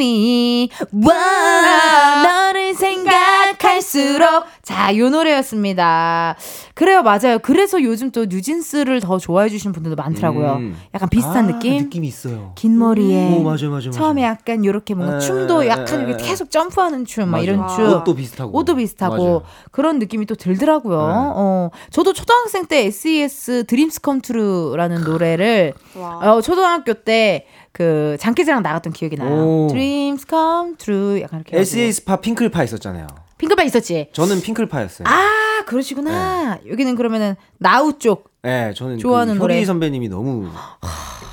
이. 0.00 0.68
와, 1.06 2.22
너를 2.22 2.74
생각할수록. 2.74 4.44
자, 4.62 4.96
요 4.96 5.08
노래였습니다. 5.10 6.36
그래요, 6.74 7.02
맞아요. 7.02 7.38
그래서 7.42 7.82
요즘 7.82 8.10
또 8.10 8.24
뉴진스를 8.24 9.00
더 9.00 9.18
좋아해 9.18 9.48
주시는 9.48 9.72
분들도 9.72 9.96
많더라고요. 9.96 10.54
음. 10.54 10.76
약간 10.94 11.08
비슷한 11.08 11.44
아, 11.44 11.52
느낌? 11.52 11.84
느낌이 11.84 12.06
있어요. 12.08 12.52
긴 12.56 12.78
머리에. 12.78 13.34
오, 13.34 13.42
맞아요, 13.42 13.70
맞아요, 13.70 13.70
맞아요. 13.70 13.90
처음에 13.92 14.22
약간 14.22 14.64
요렇게 14.64 14.94
뭔가 14.94 15.16
에, 15.16 15.20
춤도 15.20 15.64
에, 15.64 15.68
약간 15.68 16.00
에, 16.00 16.04
이렇게 16.08 16.24
에. 16.24 16.28
계속 16.28 16.50
점프하는 16.50 17.04
춤, 17.04 17.28
막. 17.30 17.40
이런 17.40 17.66
춤. 17.68 17.88
옷도 17.92 18.14
비슷하고. 18.14 18.56
옷도 18.58 18.74
비슷하고 18.76 19.16
맞아요. 19.16 19.42
그런 19.70 19.98
느낌이 19.98 20.26
또 20.26 20.34
들더라고요. 20.34 20.96
네. 20.98 21.12
어, 21.36 21.70
저도 21.90 22.12
초등학생 22.12 22.66
때 22.66 22.84
SES 22.86 23.64
Dreams 23.66 24.00
Come 24.00 24.20
True라는 24.20 25.04
노래를 25.04 25.74
와. 25.96 26.18
어, 26.18 26.40
초등학교 26.40 26.94
때 26.94 27.46
그 27.74 28.16
장기자랑 28.20 28.62
나갔던 28.62 28.92
기억이 28.92 29.16
나요. 29.16 29.34
오. 29.34 29.66
Dreams 29.68 30.24
come 30.30 30.76
true 30.76 31.20
약간 31.20 31.40
이렇게. 31.40 31.58
SES 31.58 31.96
파 32.00 32.20
핑클파 32.20 32.62
있었잖아요. 32.62 33.08
핑클파 33.36 33.64
있었지. 33.64 34.08
저는 34.12 34.40
핑클파였어요. 34.42 35.08
아 35.08 35.64
그러시구나. 35.66 36.60
여기는 36.70 36.94
그러면은 36.94 37.34
나우 37.58 37.98
쪽. 37.98 38.30
네, 38.42 38.72
저는 38.76 38.98
좋아하는 38.98 39.34
그 39.34 39.38
노래. 39.40 39.56
효리 39.56 39.66
선배님이 39.66 40.08
너무 40.08 40.48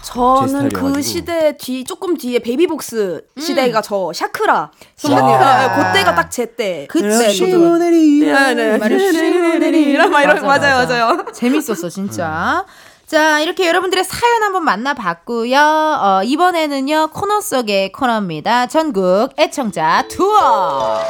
제 0.01 0.13
저는. 0.13 0.69
그 0.69 0.99
시대 1.03 1.55
뒤 1.57 1.83
조금 1.83 2.17
뒤에 2.17 2.39
베이비복스 2.39 3.27
시대가 3.37 3.81
저 3.83 4.11
샤크라 4.11 4.71
선배님 4.95 5.23
와. 5.31 5.67
네, 5.67 5.75
그때가 5.93 6.15
딱 6.15 6.31
제 6.31 6.55
때. 6.55 6.87
그치. 6.89 7.05
네, 7.05 7.33
저도. 7.33 7.77
네, 7.77 8.55
네. 8.55 8.77
마르시오네리라. 8.79 10.07
막 10.07 10.21
이런 10.23 10.35
맞아, 10.43 10.75
맞아요, 10.75 10.77
맞아. 10.77 11.05
맞아요. 11.05 11.25
재밌었어 11.33 11.87
진짜. 11.87 12.65
자 13.11 13.41
이렇게 13.41 13.67
여러분들의 13.67 14.05
사연 14.05 14.41
한번 14.41 14.63
만나봤고요. 14.63 15.59
어, 15.59 16.21
이번에는요 16.23 17.09
코너 17.11 17.41
속의 17.41 17.91
코너입니다. 17.91 18.67
전국 18.67 19.31
애청자 19.37 20.05
투어. 20.07 21.01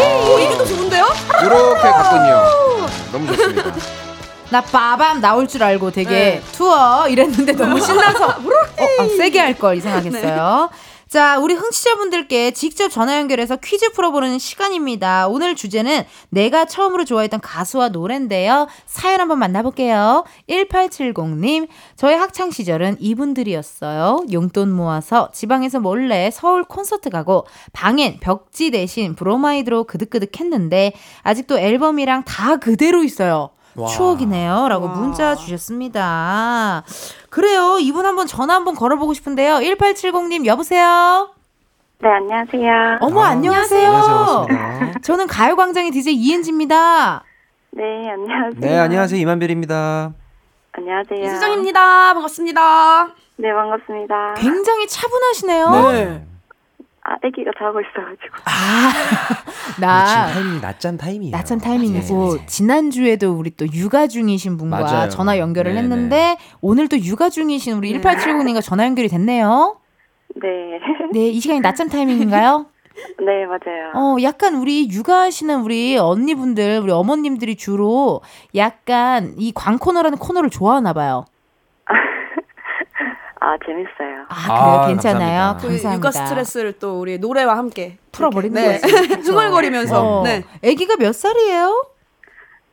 오, 0.00 0.38
이게 0.38 0.56
더 0.56 0.64
좋은데요? 0.64 1.06
이렇게 1.42 1.80
갔군요. 1.90 2.86
너무 3.10 3.26
좋습니다. 3.34 3.72
나 4.50 4.60
빠밤 4.60 5.20
나올 5.20 5.48
줄 5.48 5.64
알고 5.64 5.90
되게 5.90 6.10
네. 6.10 6.42
투어 6.52 7.08
이랬는데 7.08 7.54
너무 7.54 7.80
신나서 7.84 8.26
어, 8.28 8.32
아, 9.00 9.08
세게 9.16 9.40
할 9.40 9.54
걸 9.58 9.76
이상하겠어요. 9.76 10.70
자, 11.08 11.38
우리 11.38 11.54
흥취자분들께 11.54 12.50
직접 12.50 12.90
전화 12.90 13.16
연결해서 13.16 13.56
퀴즈 13.56 13.92
풀어보는 13.92 14.38
시간입니다. 14.38 15.26
오늘 15.28 15.56
주제는 15.56 16.04
내가 16.28 16.66
처음으로 16.66 17.06
좋아했던 17.06 17.40
가수와 17.40 17.88
노래인데요. 17.88 18.68
사연 18.84 19.20
한번 19.20 19.38
만나볼게요. 19.38 20.24
1870님, 20.50 21.68
저의 21.96 22.18
학창시절은 22.18 22.98
이분들이었어요. 23.00 24.26
용돈 24.32 24.70
모아서 24.70 25.30
지방에서 25.32 25.80
몰래 25.80 26.30
서울 26.30 26.64
콘서트 26.64 27.08
가고 27.08 27.46
방엔 27.72 28.18
벽지 28.20 28.70
대신 28.70 29.14
브로마이드로 29.14 29.84
그득그득 29.84 30.38
했는데 30.38 30.92
아직도 31.22 31.58
앨범이랑 31.58 32.24
다 32.24 32.56
그대로 32.56 33.02
있어요. 33.02 33.48
와. 33.78 33.88
추억이네요. 33.88 34.68
라고 34.68 34.88
문자 34.88 35.34
주셨습니다. 35.36 36.84
그래요. 37.30 37.78
이분 37.80 38.06
한번 38.06 38.26
전화 38.26 38.54
한번 38.54 38.74
걸어보고 38.74 39.12
싶은데요. 39.14 39.56
1870님, 39.58 40.46
여보세요? 40.46 41.30
네, 42.00 42.08
안녕하세요. 42.08 42.98
어머, 43.00 43.22
안녕하세요. 43.22 43.86
안녕하세요. 43.86 44.46
반갑습니다. 44.48 45.00
저는 45.00 45.26
가요광장의 45.26 45.90
DJ 45.90 46.14
이은지입니다. 46.14 47.24
네, 47.72 47.82
안녕하세요. 48.10 48.60
네, 48.60 48.78
안녕하세요. 48.78 49.20
이만별입니다. 49.20 50.12
안녕하세요. 50.72 51.24
이수정입니다. 51.24 52.14
반갑습니다. 52.14 53.08
네, 53.36 53.52
반갑습니다. 53.52 54.34
굉장히 54.38 54.86
차분하시네요. 54.86 55.70
네. 55.92 56.24
아, 57.08 57.14
아기가 57.22 57.50
자고 57.58 57.80
있어가지고. 57.80 58.36
지금 58.36 59.80
나 59.80 60.26
타이밍 60.26 60.60
낮잠 60.60 60.96
타이밍이에요. 60.98 61.36
낮잠 61.36 61.58
타이밍이고 61.58 62.36
네. 62.36 62.46
지난주에도 62.46 63.32
우리 63.32 63.50
또 63.56 63.66
육아 63.72 64.06
중이신 64.08 64.58
분과 64.58 64.80
맞아요. 64.80 65.08
전화 65.08 65.38
연결을 65.38 65.72
네, 65.72 65.78
했는데 65.80 66.36
오늘 66.60 66.88
또 66.88 66.98
육아 66.98 67.30
중이신 67.30 67.78
우리 67.78 67.98
1870님과 67.98 68.62
전화 68.62 68.84
연결이 68.84 69.08
됐네요. 69.08 69.78
네. 70.36 70.48
네, 71.12 71.28
이 71.28 71.40
시간이 71.40 71.60
낮잠 71.60 71.88
타이밍인가요? 71.88 72.66
네, 73.24 73.46
맞아요. 73.46 73.92
어, 73.94 74.16
약간 74.22 74.56
우리 74.56 74.90
육아하시는 74.90 75.60
우리 75.62 75.96
언니분들, 75.96 76.80
우리 76.82 76.92
어머님들이 76.92 77.56
주로 77.56 78.20
약간 78.54 79.34
이 79.38 79.52
광코너라는 79.54 80.18
코너를 80.18 80.50
좋아하나 80.50 80.92
봐요. 80.92 81.24
아, 83.48 83.56
재밌어요. 83.64 84.26
아, 84.28 84.42
그래요? 84.42 84.80
아, 84.82 84.86
괜찮아요? 84.88 85.38
감사합니다. 85.38 85.62
그 85.62 85.68
감사합니다. 85.68 86.08
육아 86.08 86.10
스트레스를 86.26 86.72
또 86.78 87.00
우리 87.00 87.16
노래와 87.18 87.56
함께 87.56 87.96
풀어버리는 88.12 88.54
네. 88.54 88.78
거지. 88.78 88.92
흥얼거리면서. 89.30 90.20
어. 90.20 90.22
네. 90.22 90.44
아기가 90.62 90.96
몇 90.96 91.14
살이에요? 91.14 91.86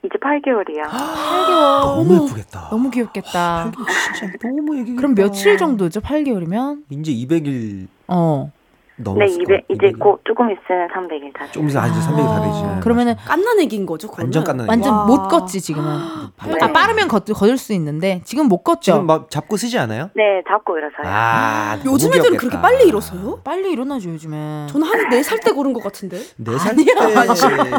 이제 0.03 0.13
8개월이요. 0.19 0.84
8개월. 0.84 0.91
너무 1.95 2.23
예쁘겠다. 2.26 2.67
너무 2.69 2.91
귀엽겠다. 2.91 3.71
진짜 4.19 4.49
너무 4.49 4.78
애기. 4.78 4.95
그럼 4.97 5.15
며칠 5.15 5.57
정도죠? 5.57 6.01
8개월이면? 6.01 6.84
이제 6.89 7.11
200일 7.13 7.88
어. 8.09 8.51
넘었을 8.97 9.25
네, 9.27 9.43
200, 9.43 9.65
이제 9.69 9.91
곧 9.99 10.21
조금 10.25 10.49
있으면 10.51 10.87
300일 10.89 11.33
다. 11.37 11.45
조금 11.51 11.67
있으면 11.67 11.83
아직 11.83 11.99
300일 11.99 12.25
다 12.25 12.39
되지. 12.41 12.59
어, 12.63 12.79
그러면은 12.81 13.15
깐난 13.25 13.59
애기인 13.59 13.85
거죠, 13.85 14.07
그거는. 14.07 14.27
완전 14.27 14.43
깐난 14.43 14.65
애기. 14.65 14.69
완전 14.69 14.93
와. 14.93 15.05
못 15.05 15.27
걷지 15.27 15.59
지금은. 15.61 15.89
아 16.61 16.71
빠르면 16.71 17.07
걷, 17.09 17.25
걷을 17.25 17.57
수 17.57 17.73
있는데 17.73 18.21
지금 18.23 18.47
못 18.47 18.63
걷죠. 18.63 18.81
지금 18.93 19.05
막 19.05 19.29
잡고 19.29 19.57
쓰지 19.57 19.77
않아요? 19.79 20.09
네, 20.15 20.41
잡고 20.47 20.77
일어서요. 20.77 21.03
아, 21.05 21.77
요즘 21.85 22.07
애들은 22.09 22.23
귀엽겠다. 22.37 22.39
그렇게 22.39 22.61
빨리 22.61 22.87
일어서요? 22.87 23.41
빨리 23.43 23.71
일어나죠 23.71 24.09
요즘에. 24.11 24.67
저는 24.69 24.87
한 24.87 25.09
4살 25.09 25.43
때 25.43 25.51
고른 25.51 25.73
것 25.73 25.83
같은데. 25.83 26.21
네살 26.37 26.75
때. 26.77 26.85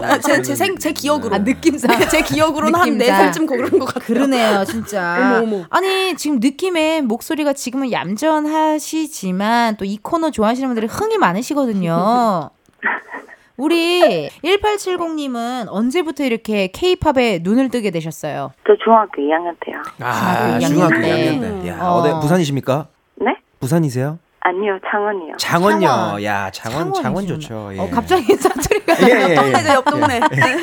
아, 0.03 0.19
제, 0.19 0.43
제, 0.43 0.55
생, 0.55 0.77
제 0.77 0.93
기억으로. 0.93 1.35
아 1.35 1.39
느낌상. 1.39 1.91
제 2.11 2.21
기억으로는 2.23 2.79
한 2.79 2.99
느낌상. 2.99 3.31
4살쯤 3.33 3.47
고른 3.49 3.79
것 3.79 3.87
같아요. 3.87 4.07
그러네요, 4.07 4.65
진짜. 4.69 5.33
어머, 5.41 5.57
어머. 5.57 5.65
아니, 5.71 6.15
지금 6.17 6.41
느낌에 6.41 7.01
목소리가 7.01 7.53
지금은 7.55 7.91
얌전하시지만 7.91 9.77
또 9.79 9.87
이 9.87 9.99
코너 10.03 10.31
좋아하시는 10.33 10.69
분들이 10.69 10.89
흥이 11.07 11.19
많으시거든요. 11.19 12.51
우리 13.57 14.29
1870님은 14.45 15.67
언제부터 15.71 16.25
이렇게 16.25 16.67
케이팝에 16.67 17.41
눈을 17.43 17.71
뜨게 17.71 17.91
되셨어요? 17.91 18.53
저 18.67 18.77
중학교 18.85 19.23
2학년 19.23 19.57
때요. 19.65 19.81
아, 20.01 20.59
중학교 20.59 20.67
중학교 20.67 20.95
2학년 20.97 21.41
2학년 21.41 21.63
때. 21.63 21.69
야, 21.71 21.79
어. 21.81 21.99
어. 21.99 22.03
디 22.03 22.21
부산이십니까? 22.21 22.89
네? 23.17 23.37
부산이세요? 23.61 24.19
아니요, 24.41 24.79
창원이요. 24.89 25.37
창원요. 25.39 25.87
창원. 25.87 26.25
야, 26.25 26.51
창원 26.53 26.93
창원이시구나. 26.93 27.03
창원 27.03 27.27
좋죠. 27.27 27.71
예. 27.73 27.79
어, 27.81 27.91
갑자기 27.91 28.23
사투리가 28.37 28.95
예, 29.01 29.07
예, 29.07 29.31
예. 29.31 29.35
동네죠, 29.35 29.69
옆 29.73 29.85
동네. 29.87 30.21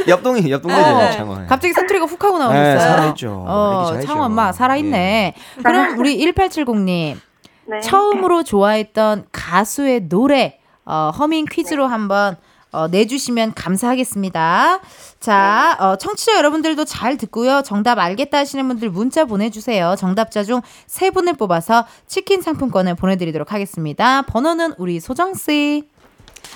옆 0.08 0.24
동네 0.24 0.50
옆 0.52 0.62
동네죠, 0.62 0.90
어, 0.90 1.12
창원. 1.12 1.48
갑자기 1.48 1.74
사투리가 1.74 2.06
훅 2.06 2.24
하고 2.24 2.38
네, 2.38 2.44
나오셨어요. 2.46 2.80
살아있죠. 2.80 3.44
어. 3.46 4.00
창원 4.06 4.28
엄마 4.28 4.52
살아있네. 4.54 5.34
그럼 5.64 5.98
우리 6.00 6.18
1870님 6.20 7.18
네. 7.66 7.80
처음으로 7.82 8.44
좋아했던 8.44 9.28
가수의 9.32 10.10
노래 10.10 10.60
어, 10.86 11.12
허밍 11.18 11.46
퀴즈로 11.46 11.88
한번 11.88 12.36
어, 12.72 12.88
내주시면 12.88 13.54
감사하겠습니다. 13.54 14.80
자, 15.20 15.78
어, 15.80 15.96
청취자 15.96 16.36
여러분들도 16.38 16.86
잘 16.86 17.18
듣고요. 17.18 17.62
정답 17.64 18.00
알겠다 18.00 18.40
하시는 18.40 18.68
분들 18.68 18.90
문자 18.90 19.26
보내주세요. 19.26 19.96
정답자 19.98 20.44
중 20.44 20.60
세 20.88 21.12
분을 21.12 21.34
뽑아서 21.34 21.86
치킨 22.08 22.42
상품권을 22.42 22.96
보내드리도록 22.96 23.54
하겠습니다. 23.54 24.24
번호는 24.24 24.74
우리 24.78 25.00
소정씨. 25.00 25.88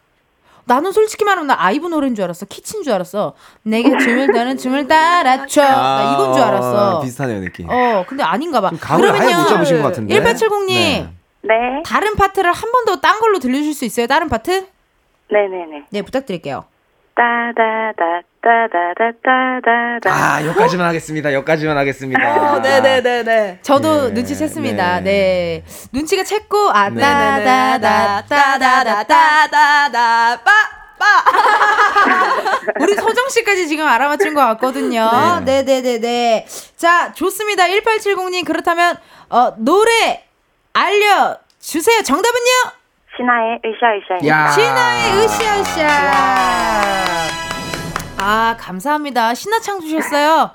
나는 0.67 0.91
솔직히 0.91 1.23
말하면 1.25 1.47
나 1.47 1.55
아이브 1.57 1.87
노래인 1.87 2.13
줄 2.13 2.23
알았어. 2.25 2.45
Kitsch인 2.45 2.83
줄 2.83 2.93
알았어. 2.93 3.33
내가 3.63 3.75
추는 3.75 3.89
춤을 3.97 4.33
다들 4.33 4.57
따라 4.57 4.87
춰. 4.87 5.61
나 5.63 6.13
이건 6.13 6.33
줄 6.33 6.43
알았어. 6.43 6.97
아, 6.99 7.01
비슷하네요, 7.01 7.39
느낌. 7.39 7.69
어, 7.69 8.03
근데 8.07 8.23
아닌가 8.23 8.59
봐. 8.61 8.69
같은데. 9.83 10.13
1870님. 10.19 10.67
네. 10.67 11.07
네. 11.41 11.55
다른 11.85 12.15
파트를 12.15 12.51
한 12.51 12.71
번 12.71 12.85
더 12.85 12.99
딴 12.99 13.19
걸로 13.19 13.39
들려줄 13.39 13.73
수 13.73 13.85
있어요? 13.85 14.07
다른 14.07 14.27
파트? 14.27 14.67
네네네. 15.31 15.85
네, 15.89 16.01
부탁드릴게요. 16.01 16.65
따다다 17.15 18.21
따다다따다다. 18.47 20.09
아, 20.09 20.45
여기까지만 20.45 20.87
하겠습니다. 20.87 21.33
여기까지만 21.33 21.77
하겠습니다. 21.77 22.53
어, 22.53 22.59
네네네네. 22.59 23.59
저도 23.61 24.13
네, 24.13 24.21
눈치챘습니다. 24.21 25.01
네. 25.03 25.63
네. 25.63 25.63
눈치가 25.91 26.23
챘고, 26.23 26.69
아, 26.73 26.89
네. 26.89 27.01
따다다다, 27.01 28.21
따다다다, 28.27 29.03
따다다다다, 29.03 30.41
빠! 30.43 30.53
우리 32.81 32.95
소정 32.95 33.29
씨까지 33.29 33.67
지금 33.67 33.85
알아맞힌 33.87 34.33
것 34.33 34.41
같거든요. 34.41 35.41
네, 35.45 35.63
네, 35.63 35.81
네, 35.81 35.99
네. 35.99 36.47
자, 36.75 37.13
좋습니다. 37.13 37.65
1870님 37.67 38.43
그렇다면 38.45 38.95
어, 39.29 39.53
노래 39.57 40.25
알려 40.73 41.37
주세요. 41.59 42.01
정답은요? 42.01 42.71
신화의 43.15 43.61
으쌰으쌰입니다. 43.63 44.27
야. 44.27 44.49
신화의 44.49 45.23
으쌰으쌰. 45.23 45.87
아, 48.17 48.55
감사합니다. 48.59 49.33
신화창 49.33 49.79
주셨어요. 49.79 50.51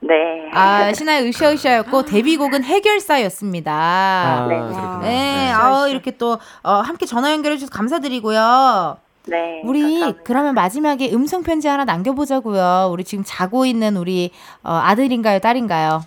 네. 0.00 0.50
아, 0.52 0.92
신화의 0.92 1.26
으쌰으쌰였고 1.28 2.04
데뷔곡은 2.04 2.62
해결사였습니다. 2.62 3.72
아, 3.72 4.46
네. 4.48 4.56
그렇구나. 4.56 4.98
네, 5.02 5.50
아, 5.52 5.86
이렇게 5.88 6.10
또 6.12 6.38
어, 6.62 6.72
함께 6.72 7.06
전화 7.06 7.32
연결해 7.32 7.56
주셔서 7.56 7.72
감사드리고요. 7.76 8.98
네. 9.28 9.62
우리 9.64 9.80
감사합니다. 9.82 10.22
그러면 10.24 10.54
마지막에 10.54 11.10
음성 11.12 11.42
편지 11.42 11.66
하나 11.68 11.84
남겨보자고요. 11.84 12.90
우리 12.92 13.02
지금 13.04 13.24
자고 13.26 13.64
있는 13.66 13.96
우리 13.96 14.30
어, 14.62 14.72
아들인가요, 14.72 15.40
딸인가요? 15.40 16.02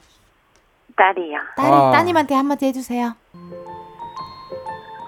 딸이요. 0.96 1.38
딸이 1.58 1.74
아. 1.74 1.92
따님한테 1.92 2.36
한마디 2.36 2.66
해주세요. 2.68 3.14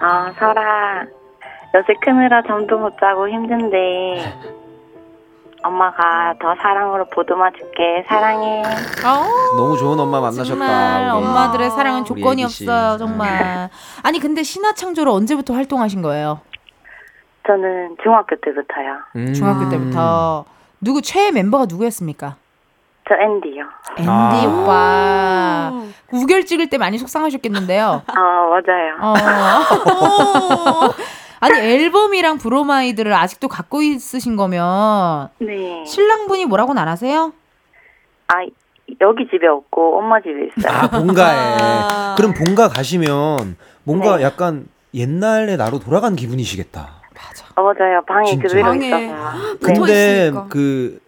아, 0.00 0.32
설아. 0.38 1.04
요새 1.74 1.94
크느라 2.02 2.42
잠도 2.42 2.78
못 2.78 2.98
자고 2.98 3.28
힘든데. 3.28 4.52
엄마가 5.64 6.34
더 6.40 6.54
사랑으로 6.60 7.06
보듬어줄게. 7.06 8.04
사랑해. 8.08 8.62
너무 9.56 9.76
좋은 9.76 9.98
엄마 9.98 10.20
만나셨다. 10.20 10.44
정말 10.44 11.02
우리. 11.14 11.26
엄마들의 11.26 11.70
사랑은 11.70 12.04
조건이 12.04 12.42
애기 12.42 12.50
씨. 12.52 12.68
없어요, 12.68 12.98
정말. 12.98 13.70
아니 14.02 14.18
근데 14.18 14.42
신화 14.42 14.74
창조로 14.74 15.12
언제부터 15.12 15.54
활동하신 15.54 16.02
거예요? 16.02 16.40
저는 17.46 17.96
중학교 18.02 18.36
때부터요. 18.36 18.98
음. 19.16 19.32
중학교 19.34 19.68
때부터 19.68 20.44
누구 20.80 21.02
최애 21.02 21.28
member가 21.28 21.66
누구였습니까? 21.66 22.36
저 23.08 23.14
앤디요. 23.16 23.64
앤디 23.98 24.08
아. 24.08 24.46
오빠. 24.46 25.72
우결 26.12 26.44
찍을 26.46 26.70
때 26.70 26.78
많이 26.78 26.98
속상하셨겠는데요. 26.98 28.02
아, 28.06 28.14
맞아요. 28.14 28.96
어. 29.00 29.14
아니 31.42 31.58
앨범이랑 31.58 32.38
브로마이드를 32.38 33.12
아직도 33.12 33.48
갖고 33.48 33.82
있으신 33.82 34.36
거면 34.36 35.28
네. 35.40 35.84
신랑분이 35.84 36.46
뭐라고는 36.46 36.80
안 36.80 36.86
하세요? 36.86 37.32
아, 38.28 38.34
여기 39.00 39.26
집에 39.28 39.48
없고 39.48 39.98
엄마 39.98 40.20
집에 40.20 40.46
있어요. 40.56 40.72
아, 40.72 40.88
본가에. 40.88 41.56
아. 41.60 42.14
그럼 42.16 42.32
본가 42.34 42.68
가시면 42.68 43.56
뭔가 43.82 44.18
네. 44.18 44.22
약간 44.22 44.68
옛날에 44.94 45.56
나로 45.56 45.80
돌아간 45.80 46.14
기분이시겠다. 46.14 47.02
어, 47.56 47.62
맞아요. 47.62 48.02
방에 48.06 48.30
진짜? 48.30 48.42
그대로 48.46 48.62
방에. 48.68 48.86
있어서. 48.86 49.40
붙어 49.58 49.66
근데 49.74 50.22
있으니까. 50.26 50.46
그, 50.48 51.00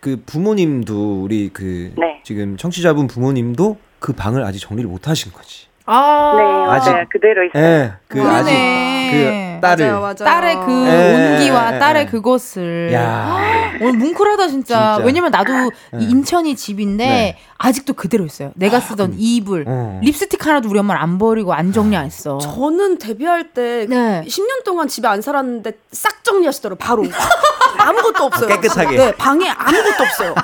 그 0.00 0.22
부모님도 0.24 1.22
우리 1.22 1.50
그 1.52 1.92
네. 1.98 2.20
지금 2.22 2.56
청취자분 2.56 3.08
부모님도 3.08 3.76
그 3.98 4.12
방을 4.12 4.44
아직 4.44 4.60
정리를 4.60 4.88
못 4.88 5.08
하신 5.08 5.32
거지. 5.32 5.66
아, 5.84 6.34
네, 6.36 6.42
맞아요. 6.44 6.70
아직- 7.02 7.08
그대로 7.10 7.44
있어요. 7.44 7.62
예, 7.62 7.92
그 8.06 8.22
아직 8.22 8.52
그러네. 8.52 9.49
딸을. 9.60 9.86
맞아요, 9.86 10.00
맞아요. 10.00 10.14
딸의 10.14 10.54
그 10.66 10.86
예, 10.86 11.34
온기와 11.36 11.70
예, 11.70 11.74
예, 11.74 11.78
딸의 11.78 12.02
예. 12.02 12.06
그것을. 12.06 12.90
야. 12.92 13.38
오늘 13.80 13.92
뭉클하다 13.94 14.48
진짜. 14.48 14.60
진짜. 14.60 15.04
왜냐면 15.04 15.30
나도 15.30 15.52
이 15.52 16.04
예. 16.04 16.08
인천이 16.08 16.56
집인데 16.56 17.04
네. 17.06 17.38
아직도 17.58 17.94
그대로 17.94 18.24
있어요. 18.24 18.52
내가 18.54 18.80
쓰던 18.80 19.14
이불, 19.16 19.64
어. 19.66 20.00
립스틱 20.02 20.46
하나도 20.46 20.68
우리 20.68 20.78
엄마는 20.78 21.00
안 21.00 21.18
버리고 21.18 21.52
안 21.52 21.72
정리 21.72 21.96
안 21.96 22.06
했어. 22.06 22.38
저는 22.38 22.98
데뷔할 22.98 23.52
때 23.52 23.86
네. 23.88 24.22
10년 24.26 24.64
동안 24.64 24.88
집에 24.88 25.08
안 25.08 25.22
살았는데 25.22 25.72
싹 25.92 26.24
정리하시더라고요. 26.24 26.78
바로. 26.78 27.04
아무것도 27.78 28.24
없어요. 28.24 28.48
깨끗하게. 28.48 28.96
네, 28.96 29.12
방에 29.16 29.48
아무것도 29.48 30.02
없어요. 30.02 30.34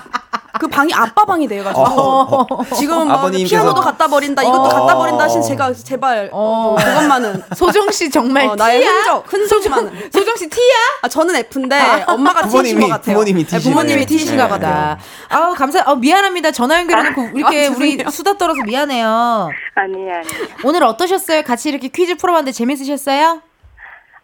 그 0.58 0.66
방이 0.68 0.92
아빠 0.94 1.24
방이 1.24 1.46
돼가지고 1.48 1.82
어. 1.82 2.46
지금 2.76 3.08
막 3.08 3.22
아버님께서- 3.24 3.48
피아노도 3.48 3.80
갖다 3.80 4.06
버린다 4.06 4.42
이것도 4.42 4.60
어. 4.60 4.68
갖다 4.68 4.96
버린다 4.96 5.24
하신 5.24 5.42
제가 5.42 5.72
제발 5.72 6.30
어, 6.32 6.76
그것만은 6.78 7.42
소정 7.54 7.90
씨 7.90 8.10
정말 8.10 8.46
어, 8.46 8.54
나의 8.56 8.80
티야? 8.80 8.90
흔적 8.90 9.32
흔적만은 9.32 10.10
소정 10.12 10.36
씨 10.36 10.48
티야? 10.48 10.74
아 11.02 11.08
저는 11.08 11.34
F인데 11.36 12.04
엄마가 12.06 12.42
T신 12.48 12.62
부모님이- 12.62 12.80
것 12.80 12.88
같아요 12.88 13.14
부모님이 13.14 13.44
네, 13.44 13.48
T시네. 13.58 13.74
부모님이 13.74 14.06
가것 14.36 14.60
같아요 14.60 14.96
보다. 14.96 14.98
아우 15.28 15.54
감사. 15.54 15.82
아 15.86 15.94
미안합니다. 15.94 16.50
전화 16.50 16.78
연결해놓고 16.80 17.30
이렇게 17.38 17.66
아, 17.68 17.70
우리. 17.76 18.02
수다 18.10 18.36
떨어서 18.38 18.62
미안해요. 18.64 19.50
아니에요, 19.74 20.14
아니에요. 20.14 20.22
오늘 20.64 20.82
어떠셨어요? 20.84 21.42
같이 21.42 21.68
이렇게 21.68 21.88
퀴즈 21.88 22.16
풀어봤는데 22.16 22.52
재밌으셨어요? 22.52 23.40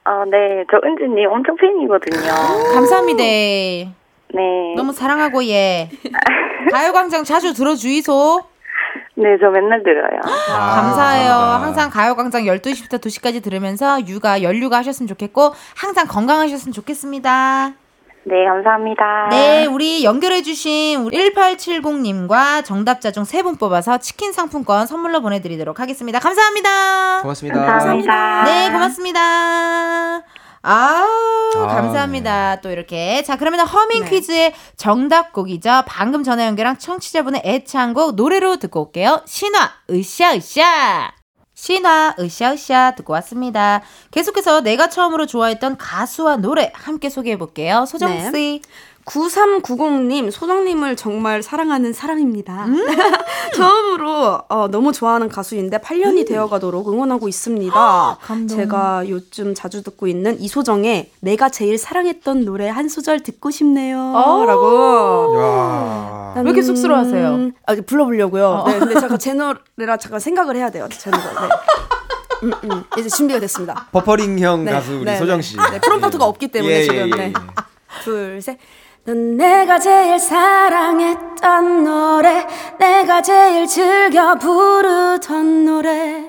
어, 0.05 0.11
네, 0.31 0.65
저 0.71 0.79
은지님 0.85 1.29
엄청 1.31 1.57
팬이거든요. 1.57 2.73
감사합니다. 2.75 3.23
네. 4.35 4.75
너무 4.77 4.93
사랑하고 4.93 5.45
예. 5.47 5.91
가요광장 6.73 7.25
자주 7.25 7.53
들어주이소. 7.55 8.43
네, 9.15 9.37
저 9.41 9.51
맨날 9.51 9.83
들어요. 9.83 10.21
감사해요. 10.23 11.29
감사합니다. 11.29 11.63
항상 11.63 11.91
가요광장 11.91 12.45
12시부터 12.45 12.99
2시까지 12.99 13.43
들으면서 13.43 13.99
육아, 14.07 14.43
연류가 14.43 14.79
하셨으면 14.79 15.07
좋겠고 15.09 15.53
항상 15.77 16.07
건강하셨으면 16.07 16.73
좋겠습니다. 16.73 17.73
네, 18.25 18.45
감사합니다. 18.47 19.29
네, 19.31 19.67
우리 19.67 20.05
연결해주신 20.05 21.11
1870님과 21.11 22.65
정답자 22.65 23.11
중 23.11 23.25
세 23.25 23.43
분 23.43 23.57
뽑아서 23.57 23.99
치킨 23.99 24.33
상품권 24.33 24.87
선물로 24.87 25.21
보내드리도록 25.21 25.81
하겠습니다. 25.81 26.19
감사합니다. 26.21 27.21
고맙습니다. 27.23 27.65
감사합니다. 27.67 28.45
네, 28.45 28.71
고맙습니다. 28.71 30.23
아우, 30.63 31.07
아, 31.57 31.67
감사합니다. 31.67 32.61
또 32.61 32.71
이렇게. 32.71 33.23
자, 33.23 33.37
그러면 33.37 33.67
허밍 33.67 34.05
네. 34.05 34.11
퀴즈의 34.11 34.55
정답곡이죠. 34.77 35.83
방금 35.87 36.23
전화 36.23 36.47
연결한 36.47 36.79
청취자분의 36.79 37.43
애창곡 37.45 38.15
노래로 38.15 38.57
듣고 38.57 38.87
올게요. 38.87 39.23
신화, 39.27 39.71
으쌰 39.91 40.35
으쌰. 40.37 41.13
신화, 41.55 42.15
으쌰으쌰 42.19 42.95
듣고 42.97 43.13
왔습니다. 43.13 43.83
계속해서 44.11 44.63
내가 44.63 44.89
처음으로 44.89 45.27
좋아했던 45.27 45.77
가수와 45.77 46.37
노래 46.39 46.73
함께 46.75 47.09
소개해 47.09 47.39
볼게요. 47.39 47.85
소정씨. 47.87 48.31
네. 48.33 48.61
9390님, 49.05 50.31
소정님을 50.31 50.97
정말 50.97 51.43
사랑하는 51.43 51.93
사람입니다. 51.93 52.67
음. 52.67 52.77
처음으로 53.55 54.41
어, 54.49 54.69
너무 54.69 54.93
좋아하는 54.93 55.29
가수인데 55.29 55.79
8년이 55.79 56.27
되어가도록 56.27 56.89
응원하고 56.89 57.29
있습니다. 57.29 58.19
감동. 58.21 58.57
제가 58.57 59.09
요즘 59.09 59.55
자주 59.55 59.83
듣고 59.83 60.07
있는 60.07 60.41
이소정의 60.41 61.11
내가 61.21 61.49
제일 61.49 61.79
사랑했던 61.79 62.45
노래 62.45 62.69
한 62.69 62.89
소절 62.89 63.21
듣고 63.21 63.51
싶네요. 63.51 63.99
어. 64.15 64.45
라고. 64.47 65.37
야. 65.39 66.33
왜 66.37 66.43
이렇게 66.43 66.63
쑥스러워하세요? 66.63 67.29
어. 67.29 67.35
음, 67.35 67.53
아, 67.67 67.75
불러보려고요. 67.75 68.65
네, 68.67 68.79
근데 68.79 68.95
잠깐 68.95 69.19
제 69.19 69.35
노래라 69.35 69.97
잠깐 69.99 70.21
생각을 70.21 70.57
해야 70.57 70.71
돼요. 70.71 70.89
제 70.91 71.11
노래. 71.11 71.23
네. 71.23 71.49
음, 72.45 72.53
음, 72.65 72.85
이제 72.99 73.09
준비가 73.09 73.39
됐습니다. 73.41 73.87
버퍼링형 73.93 74.65
네, 74.65 74.73
가수 74.73 74.95
우리 74.95 75.05
네, 75.05 75.17
소정 75.19 75.41
씨. 75.43 75.57
네, 75.57 75.81
프롬프트가 75.81 76.25
없기 76.25 76.49
때문에 76.49 76.73
예, 76.75 76.83
지금. 76.83 76.97
예, 76.97 77.05
네. 77.17 77.25
예. 77.27 77.33
둘, 78.03 78.41
셋. 78.43 78.59
넌 79.05 79.37
내가 79.37 79.81
제일 79.81 80.17
사랑했던 80.21 81.83
노래, 81.83 82.47
내가 82.79 83.21
제일 83.21 83.67
즐겨 83.67 84.37
부르던 84.37 85.65
노래, 85.65 86.25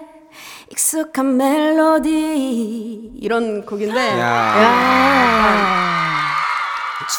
익숙한 0.72 1.38
멜로디. 1.38 3.12
이런 3.22 3.64
곡인데, 3.64 4.20
야. 4.20 5.14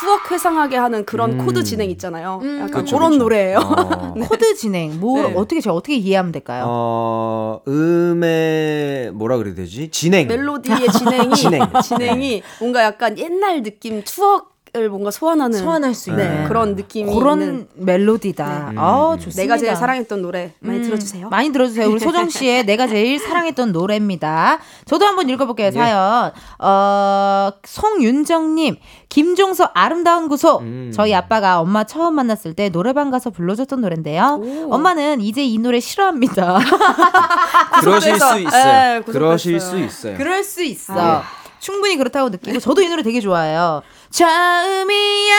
추억 0.00 0.32
회상하게 0.32 0.76
하는 0.76 1.04
그런 1.04 1.38
음. 1.38 1.46
코드 1.46 1.62
진행 1.62 1.88
있잖아요. 1.90 2.40
약간 2.58 2.70
그쵸, 2.82 2.96
그런 2.96 3.12
그쵸. 3.12 3.22
노래예요. 3.22 3.58
어. 3.58 4.14
코드 4.28 4.56
진행. 4.56 4.98
뭐, 4.98 5.22
네. 5.28 5.34
어떻게, 5.36 5.60
제가 5.60 5.72
어떻게 5.76 5.94
이해하면 5.94 6.32
될까요? 6.32 6.64
어, 6.66 7.60
음의 7.68 9.12
뭐라 9.12 9.36
그래야 9.36 9.54
되지? 9.54 9.88
진행. 9.92 10.26
멜로디의 10.26 10.88
진행이, 10.88 11.34
진행. 11.36 11.62
진행이 11.80 12.42
뭔가 12.58 12.82
약간 12.82 13.16
옛날 13.18 13.62
느낌, 13.62 14.02
추억 14.02 14.53
을 14.76 14.88
뭔가 14.88 15.12
소환하는 15.12 15.56
소환할 15.56 15.94
수 15.94 16.10
있는. 16.10 16.42
네, 16.42 16.48
그런 16.48 16.74
느낌이 16.74 17.14
그런 17.14 17.40
있는 17.40 17.68
멜로디다. 17.74 18.70
네. 18.72 18.76
아, 18.76 19.12
음. 19.12 19.18
좋습니다. 19.20 19.42
내가 19.42 19.56
제일 19.56 19.76
사랑했던 19.76 20.20
노래 20.20 20.52
많이 20.58 20.78
음, 20.78 20.82
들어주세요. 20.82 21.28
많이 21.28 21.52
들어주세요. 21.52 21.88
우리 21.88 22.00
소정 22.00 22.28
씨의 22.28 22.66
내가 22.66 22.88
제일 22.88 23.20
사랑했던 23.20 23.70
노래입니다. 23.70 24.58
저도 24.86 25.06
한번 25.06 25.28
읽어볼게요, 25.30 25.70
사연. 25.70 26.32
어, 26.58 27.50
송윤정님, 27.62 28.78
김종서 29.08 29.70
아름다운 29.74 30.26
구속. 30.28 30.62
음. 30.62 30.90
저희 30.92 31.14
아빠가 31.14 31.60
엄마 31.60 31.84
처음 31.84 32.16
만났을 32.16 32.54
때 32.54 32.68
노래방 32.68 33.12
가서 33.12 33.30
불러줬던 33.30 33.80
노래인데요. 33.80 34.40
오. 34.42 34.74
엄마는 34.74 35.20
이제 35.20 35.44
이 35.44 35.56
노래 35.58 35.78
싫어합니다. 35.78 36.58
그러실. 37.80 38.18
수 38.18 38.38
있어요. 38.40 38.64
네, 38.64 39.02
그러실. 39.06 39.60
수 39.60 39.78
있어요. 39.78 40.16
그럴 40.16 40.42
수 40.42 40.64
있어. 40.64 40.94
아. 40.98 41.22
충분히 41.64 41.96
그렇다고 41.96 42.28
느끼고 42.28 42.60
저도 42.60 42.82
이 42.82 42.88
노래 42.88 43.02
되게 43.02 43.20
좋아해요. 43.20 43.80
처음이야 44.14 45.34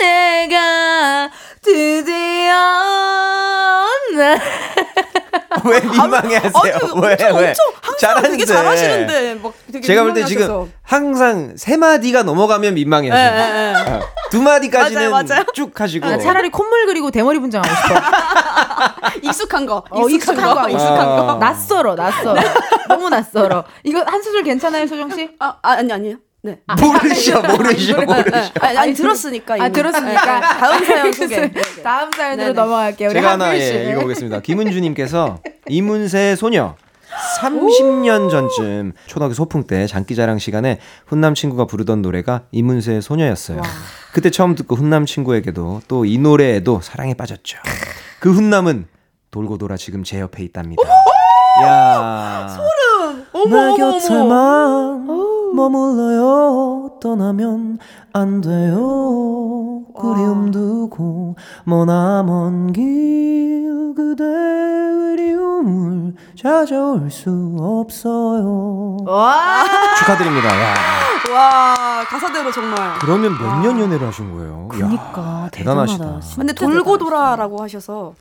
내가 0.00 1.30
드디어 1.60 2.54
나 4.16 4.38
왜 5.66 5.80
민망해하세요? 5.80 6.52
아니, 6.54 6.70
왜 6.70 7.12
엄청, 7.12 7.36
왜? 7.36 7.48
엄청 7.48 7.66
항상 7.82 8.22
되게 8.22 8.44
잘하시는데 8.46 9.34
막 9.42 9.52
되게 9.70 9.86
제가 9.86 10.04
볼 10.04 10.14
때. 10.14 10.24
지금 10.24 10.72
항상 10.82 11.54
세 11.58 11.76
마디가 11.76 12.22
넘어가면 12.22 12.74
민망해하세요. 12.74 13.30
예, 13.30 13.38
예, 13.38 13.74
예. 13.74 13.92
어, 13.92 14.00
두 14.30 14.40
마디까지는 14.40 15.10
맞아요, 15.10 15.26
맞아요. 15.28 15.44
쭉 15.52 15.78
하시고. 15.78 16.06
아, 16.06 16.16
차라리 16.16 16.48
콧물 16.48 16.86
그리고 16.86 17.10
대머리 17.10 17.38
분장하고 17.40 17.74
싶어. 17.74 18.00
익숙한 19.28 19.66
거, 19.66 19.84
어, 19.90 20.08
익숙한 20.08 20.54
거, 20.54 20.68
익숙한 20.70 20.96
거. 20.96 21.26
거. 21.26 21.34
낯설어, 21.36 21.94
낯설어. 21.94 22.40
너무 22.88 23.10
낯설어. 23.10 23.64
이거 23.84 24.02
한 24.02 24.22
소절 24.22 24.42
괜찮아요, 24.44 24.86
소정 24.86 25.10
씨? 25.10 25.28
아, 25.38 25.56
아 25.62 25.72
아니 25.72 25.92
아니요. 25.92 26.16
네. 26.44 26.58
모르셔, 26.78 27.40
모르셔, 27.40 28.00
모르셔. 28.02 28.50
아니, 28.60 28.76
아니 28.78 28.92
들었으니까. 28.94 29.54
아, 29.54 29.56
이미. 29.56 29.72
들었으니까. 29.72 30.40
네, 30.40 30.46
다음 30.60 30.84
사연 30.84 31.12
소개. 31.12 31.50
다음 31.82 32.12
사연으로 32.12 32.46
네네. 32.48 32.52
넘어갈게요. 32.52 33.08
제가 33.10 33.30
하나. 33.32 33.56
예, 33.58 33.90
읽어보겠습니다. 33.92 34.40
김은주님께서 34.40 35.38
이문세의 35.68 36.36
소녀 36.36 36.74
30년 37.40 38.28
전쯤 38.30 38.92
초등학교 39.06 39.32
소풍 39.34 39.66
때 39.66 39.86
장기자랑 39.86 40.38
시간에 40.38 40.80
훈남 41.06 41.34
친구가 41.34 41.64
부르던 41.66 42.02
노래가 42.02 42.42
이문세의 42.52 43.00
소녀였어요. 43.00 43.62
그때 44.12 44.28
처음 44.30 44.54
듣고 44.54 44.74
훈남 44.76 45.06
친구에게도 45.06 45.80
또 45.88 46.04
이 46.04 46.18
노래에도 46.18 46.80
사랑에 46.82 47.14
빠졌죠. 47.14 47.58
그 48.20 48.32
훈남은 48.32 48.86
돌고 49.30 49.56
돌아 49.58 49.76
지금 49.78 50.04
제 50.04 50.20
옆에 50.20 50.42
있답니다. 50.44 50.82
야 51.62 52.48
소름. 52.48 53.24
내 53.50 53.76
곁에만 53.76 55.06
머물러요 55.54 56.98
떠나면 57.00 57.78
안 58.12 58.40
돼요 58.40 59.82
그리움 59.96 60.50
두고 60.50 61.36
머나먼 61.64 62.72
길 62.72 63.94
그대 63.96 64.24
그리움을 64.24 66.14
찾아올 66.36 67.10
수 67.10 67.56
없어요 67.60 68.96
와. 69.06 69.64
축하드립니다 69.98 70.48
야. 70.48 70.74
와 71.32 71.74
가사대로 72.08 72.52
정말. 72.52 72.76
그러면 73.00 73.32
몇 73.38 73.62
년 73.62 73.80
연애를 73.80 74.06
하신 74.08 74.32
거예요? 74.34 74.68
야, 74.74 74.86
그니까 74.86 75.48
대단하시다 75.52 75.98
대단하다. 75.98 76.20
진짜 76.20 76.36
근데 76.36 76.52
돌고 76.52 76.98
돌아라고 76.98 77.62
하셔서. 77.62 78.14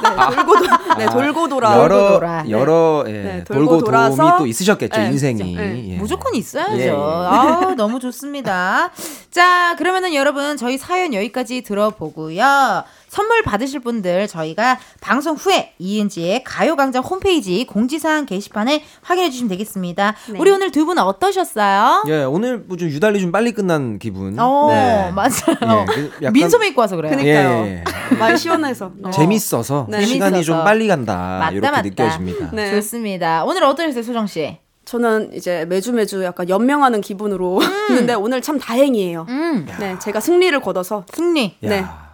네, 0.00 0.34
돌고 0.34 0.58
돌아. 0.58 0.96
네, 0.96 1.06
돌고 1.06 1.48
돌아. 1.48 1.78
여러 1.78 1.98
돌고 1.98 2.14
돌아. 2.14 2.44
여러 2.48 3.04
예, 3.06 3.12
네, 3.12 3.44
돌고, 3.44 3.66
돌고 3.66 3.84
돌아서 3.84 4.16
도움이 4.16 4.32
또 4.38 4.46
있으셨겠죠 4.46 5.00
네, 5.00 5.06
인생이 5.08 5.56
네. 5.56 5.90
예. 5.90 5.96
무조건 5.96 6.34
있어야죠. 6.34 6.76
예, 6.78 6.86
예. 6.86 6.90
아, 6.92 7.74
너무 7.76 8.00
좋습니다. 8.00 8.90
자, 9.30 9.76
그러면은 9.76 10.14
여러분 10.14 10.56
저희 10.56 10.76
사연 10.78 11.14
여기까지 11.14 11.62
들어보고요. 11.62 12.84
선물 13.10 13.42
받으실 13.42 13.80
분들 13.80 14.28
저희가 14.28 14.78
방송 15.00 15.34
후에 15.34 15.72
이은지의 15.80 16.44
가요광장 16.44 17.02
홈페이지 17.02 17.66
공지사항 17.66 18.24
게시판에 18.24 18.84
확인해 19.02 19.30
주시면 19.30 19.48
되겠습니다. 19.50 20.14
네. 20.32 20.38
우리 20.38 20.50
오늘 20.52 20.70
두 20.70 20.84
분 20.86 20.96
어떠셨어요? 20.98 22.04
예, 22.06 22.22
오늘 22.22 22.58
뭐 22.58 22.76
좀 22.78 22.88
유달리 22.88 23.20
좀 23.20 23.32
빨리 23.32 23.50
끝난 23.52 23.98
기분. 23.98 24.38
어, 24.38 24.68
네. 24.70 25.10
맞아요. 25.12 25.84
예, 25.90 25.92
그 25.92 26.10
약간- 26.22 26.32
민소매 26.32 26.68
입고 26.68 26.80
와서 26.80 26.94
그래요. 26.96 27.10
그니까요. 27.16 27.48
예, 27.66 27.84
말 28.18 28.38
시원해서. 28.38 28.92
네. 28.96 29.10
재밌어서 29.10 29.86
네. 29.90 30.04
시간이 30.04 30.34
재밌어서. 30.36 30.42
좀 30.58 30.64
빨리 30.64 30.86
간다 30.86 31.16
맞다, 31.40 31.50
이렇게 31.50 31.68
맞다. 31.70 31.82
느껴집니다. 31.82 32.50
네. 32.52 32.70
좋습니다. 32.76 33.44
오늘 33.44 33.64
어떠셨어요, 33.64 34.04
소정 34.04 34.26
씨? 34.28 34.56
저는 34.84 35.32
이제 35.34 35.64
매주 35.68 35.92
매주 35.92 36.22
약간 36.24 36.48
연명하는 36.48 37.00
기분으로 37.00 37.58
했는데 37.90 38.14
오늘 38.14 38.40
참 38.40 38.58
다행이에요. 38.58 39.26
음. 39.28 39.66
네, 39.80 39.96
제가 39.98 40.20
승리를 40.20 40.58
거둬서 40.60 41.04
승리. 41.12 41.56
야. 41.66 42.09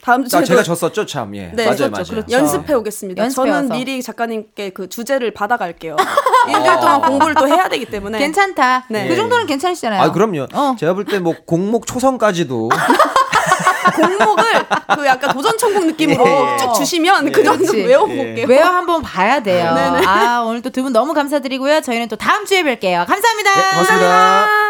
네. 0.00 0.04
다음 0.04 0.22
나 0.22 0.28
주에도 0.28 0.46
제가 0.46 0.62
졌었죠, 0.62 1.04
참. 1.06 1.34
예. 1.36 1.50
네, 1.54 1.66
맞아요. 1.66 1.90
맞아요. 1.90 2.04
그렇죠. 2.08 2.26
연습해 2.30 2.72
오겠습니다. 2.74 3.22
연습해 3.22 3.50
저는. 3.50 3.68
미리 3.70 4.02
작가님께 4.02 4.70
그 4.70 4.88
주제를 4.88 5.32
받아갈게요. 5.32 5.96
일주일 6.48 6.80
동안 6.80 7.00
공부를 7.02 7.34
또 7.34 7.46
해야 7.48 7.68
되기 7.68 7.84
때문에 7.84 8.18
괜찮다. 8.18 8.86
네. 8.88 9.08
그 9.08 9.14
정도는 9.16 9.46
괜찮으시잖아요. 9.46 10.00
아, 10.02 10.10
그럼요. 10.12 10.46
어. 10.54 10.74
제가 10.78 10.94
볼 10.94 11.04
때 11.04 11.18
뭐 11.20 11.34
공목 11.46 11.86
초성까지도 11.86 12.70
공목을 13.96 14.44
그 14.96 15.06
약간 15.06 15.32
도전 15.34 15.58
천국 15.58 15.84
느낌으로 15.86 16.26
예, 16.26 16.52
예. 16.54 16.56
쭉 16.58 16.72
주시면 16.74 17.32
그 17.32 17.42
정도. 17.44 17.72
외워볼게요. 17.72 18.46
외워 18.46 18.64
한번 18.66 19.02
봐야 19.02 19.40
돼요. 19.42 19.74
네네. 19.74 20.06
아, 20.06 20.40
오늘 20.46 20.62
또 20.62 20.70
두 20.70 20.82
분 20.82 20.92
너무 20.92 21.12
감사드리고요. 21.12 21.80
저희는 21.82 22.08
또 22.08 22.16
다음 22.16 22.46
주에 22.46 22.62
뵐게요. 22.62 23.06
감사합니다. 23.06 23.54
네, 23.54 23.70
고맙습니다. 23.72 24.69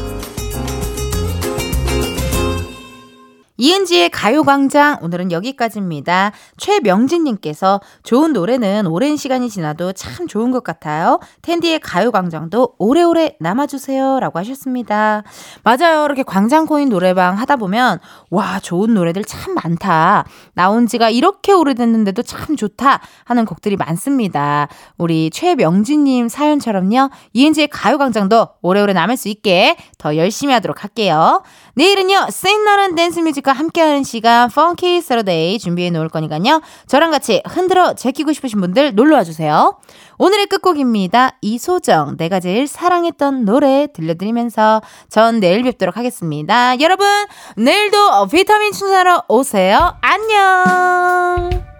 이은지의 3.63 4.09
가요광장 4.09 4.97
오늘은 5.03 5.31
여기까지입니다. 5.31 6.31
최명진님께서 6.57 7.79
좋은 8.01 8.33
노래는 8.33 8.87
오랜 8.87 9.17
시간이 9.17 9.51
지나도 9.51 9.93
참 9.93 10.25
좋은 10.27 10.49
것 10.49 10.63
같아요. 10.63 11.19
텐디의 11.43 11.79
가요광장도 11.81 12.77
오래오래 12.79 13.35
남아주세요 13.39 14.19
라고 14.19 14.39
하셨습니다. 14.39 15.21
맞아요. 15.63 16.05
이렇게 16.05 16.23
광장코인 16.23 16.89
노래방 16.89 17.37
하다 17.37 17.57
보면 17.57 17.99
와 18.31 18.59
좋은 18.59 18.95
노래들 18.95 19.25
참 19.25 19.53
많다. 19.53 20.25
나온 20.55 20.87
지가 20.87 21.11
이렇게 21.11 21.51
오래됐는데도 21.51 22.23
참 22.23 22.55
좋다 22.55 22.99
하는 23.25 23.45
곡들이 23.45 23.75
많습니다. 23.75 24.69
우리 24.97 25.29
최명진님 25.29 26.29
사연처럼요. 26.29 27.11
이은지의 27.33 27.67
가요광장도 27.67 28.47
오래오래 28.63 28.93
남을 28.93 29.17
수 29.17 29.29
있게 29.29 29.77
더 29.99 30.17
열심히 30.17 30.51
하도록 30.55 30.81
할게요. 30.81 31.43
내일은요, 31.75 32.27
신나는 32.29 32.95
댄스 32.95 33.19
뮤직과 33.19 33.53
함께하는 33.53 34.03
시간, 34.03 34.49
Funky 34.49 35.01
Saturday 35.01 35.59
준비해 35.59 35.89
놓을 35.89 36.09
거니까요. 36.09 36.61
저랑 36.87 37.11
같이 37.11 37.41
흔들어 37.45 37.93
제끼고 37.93 38.33
싶으신 38.33 38.59
분들 38.61 38.95
놀러 38.95 39.15
와 39.17 39.23
주세요. 39.23 39.77
오늘의 40.17 40.47
끝곡입니다. 40.47 41.37
이소정, 41.41 42.17
내가 42.17 42.39
제일 42.39 42.67
사랑했던 42.67 43.45
노래 43.45 43.87
들려드리면서 43.93 44.81
전 45.09 45.39
내일 45.39 45.63
뵙도록 45.63 45.97
하겠습니다. 45.97 46.79
여러분, 46.79 47.07
내일도 47.55 48.27
비타민 48.27 48.71
충전하러 48.71 49.23
오세요. 49.27 49.95
안녕! 50.01 51.70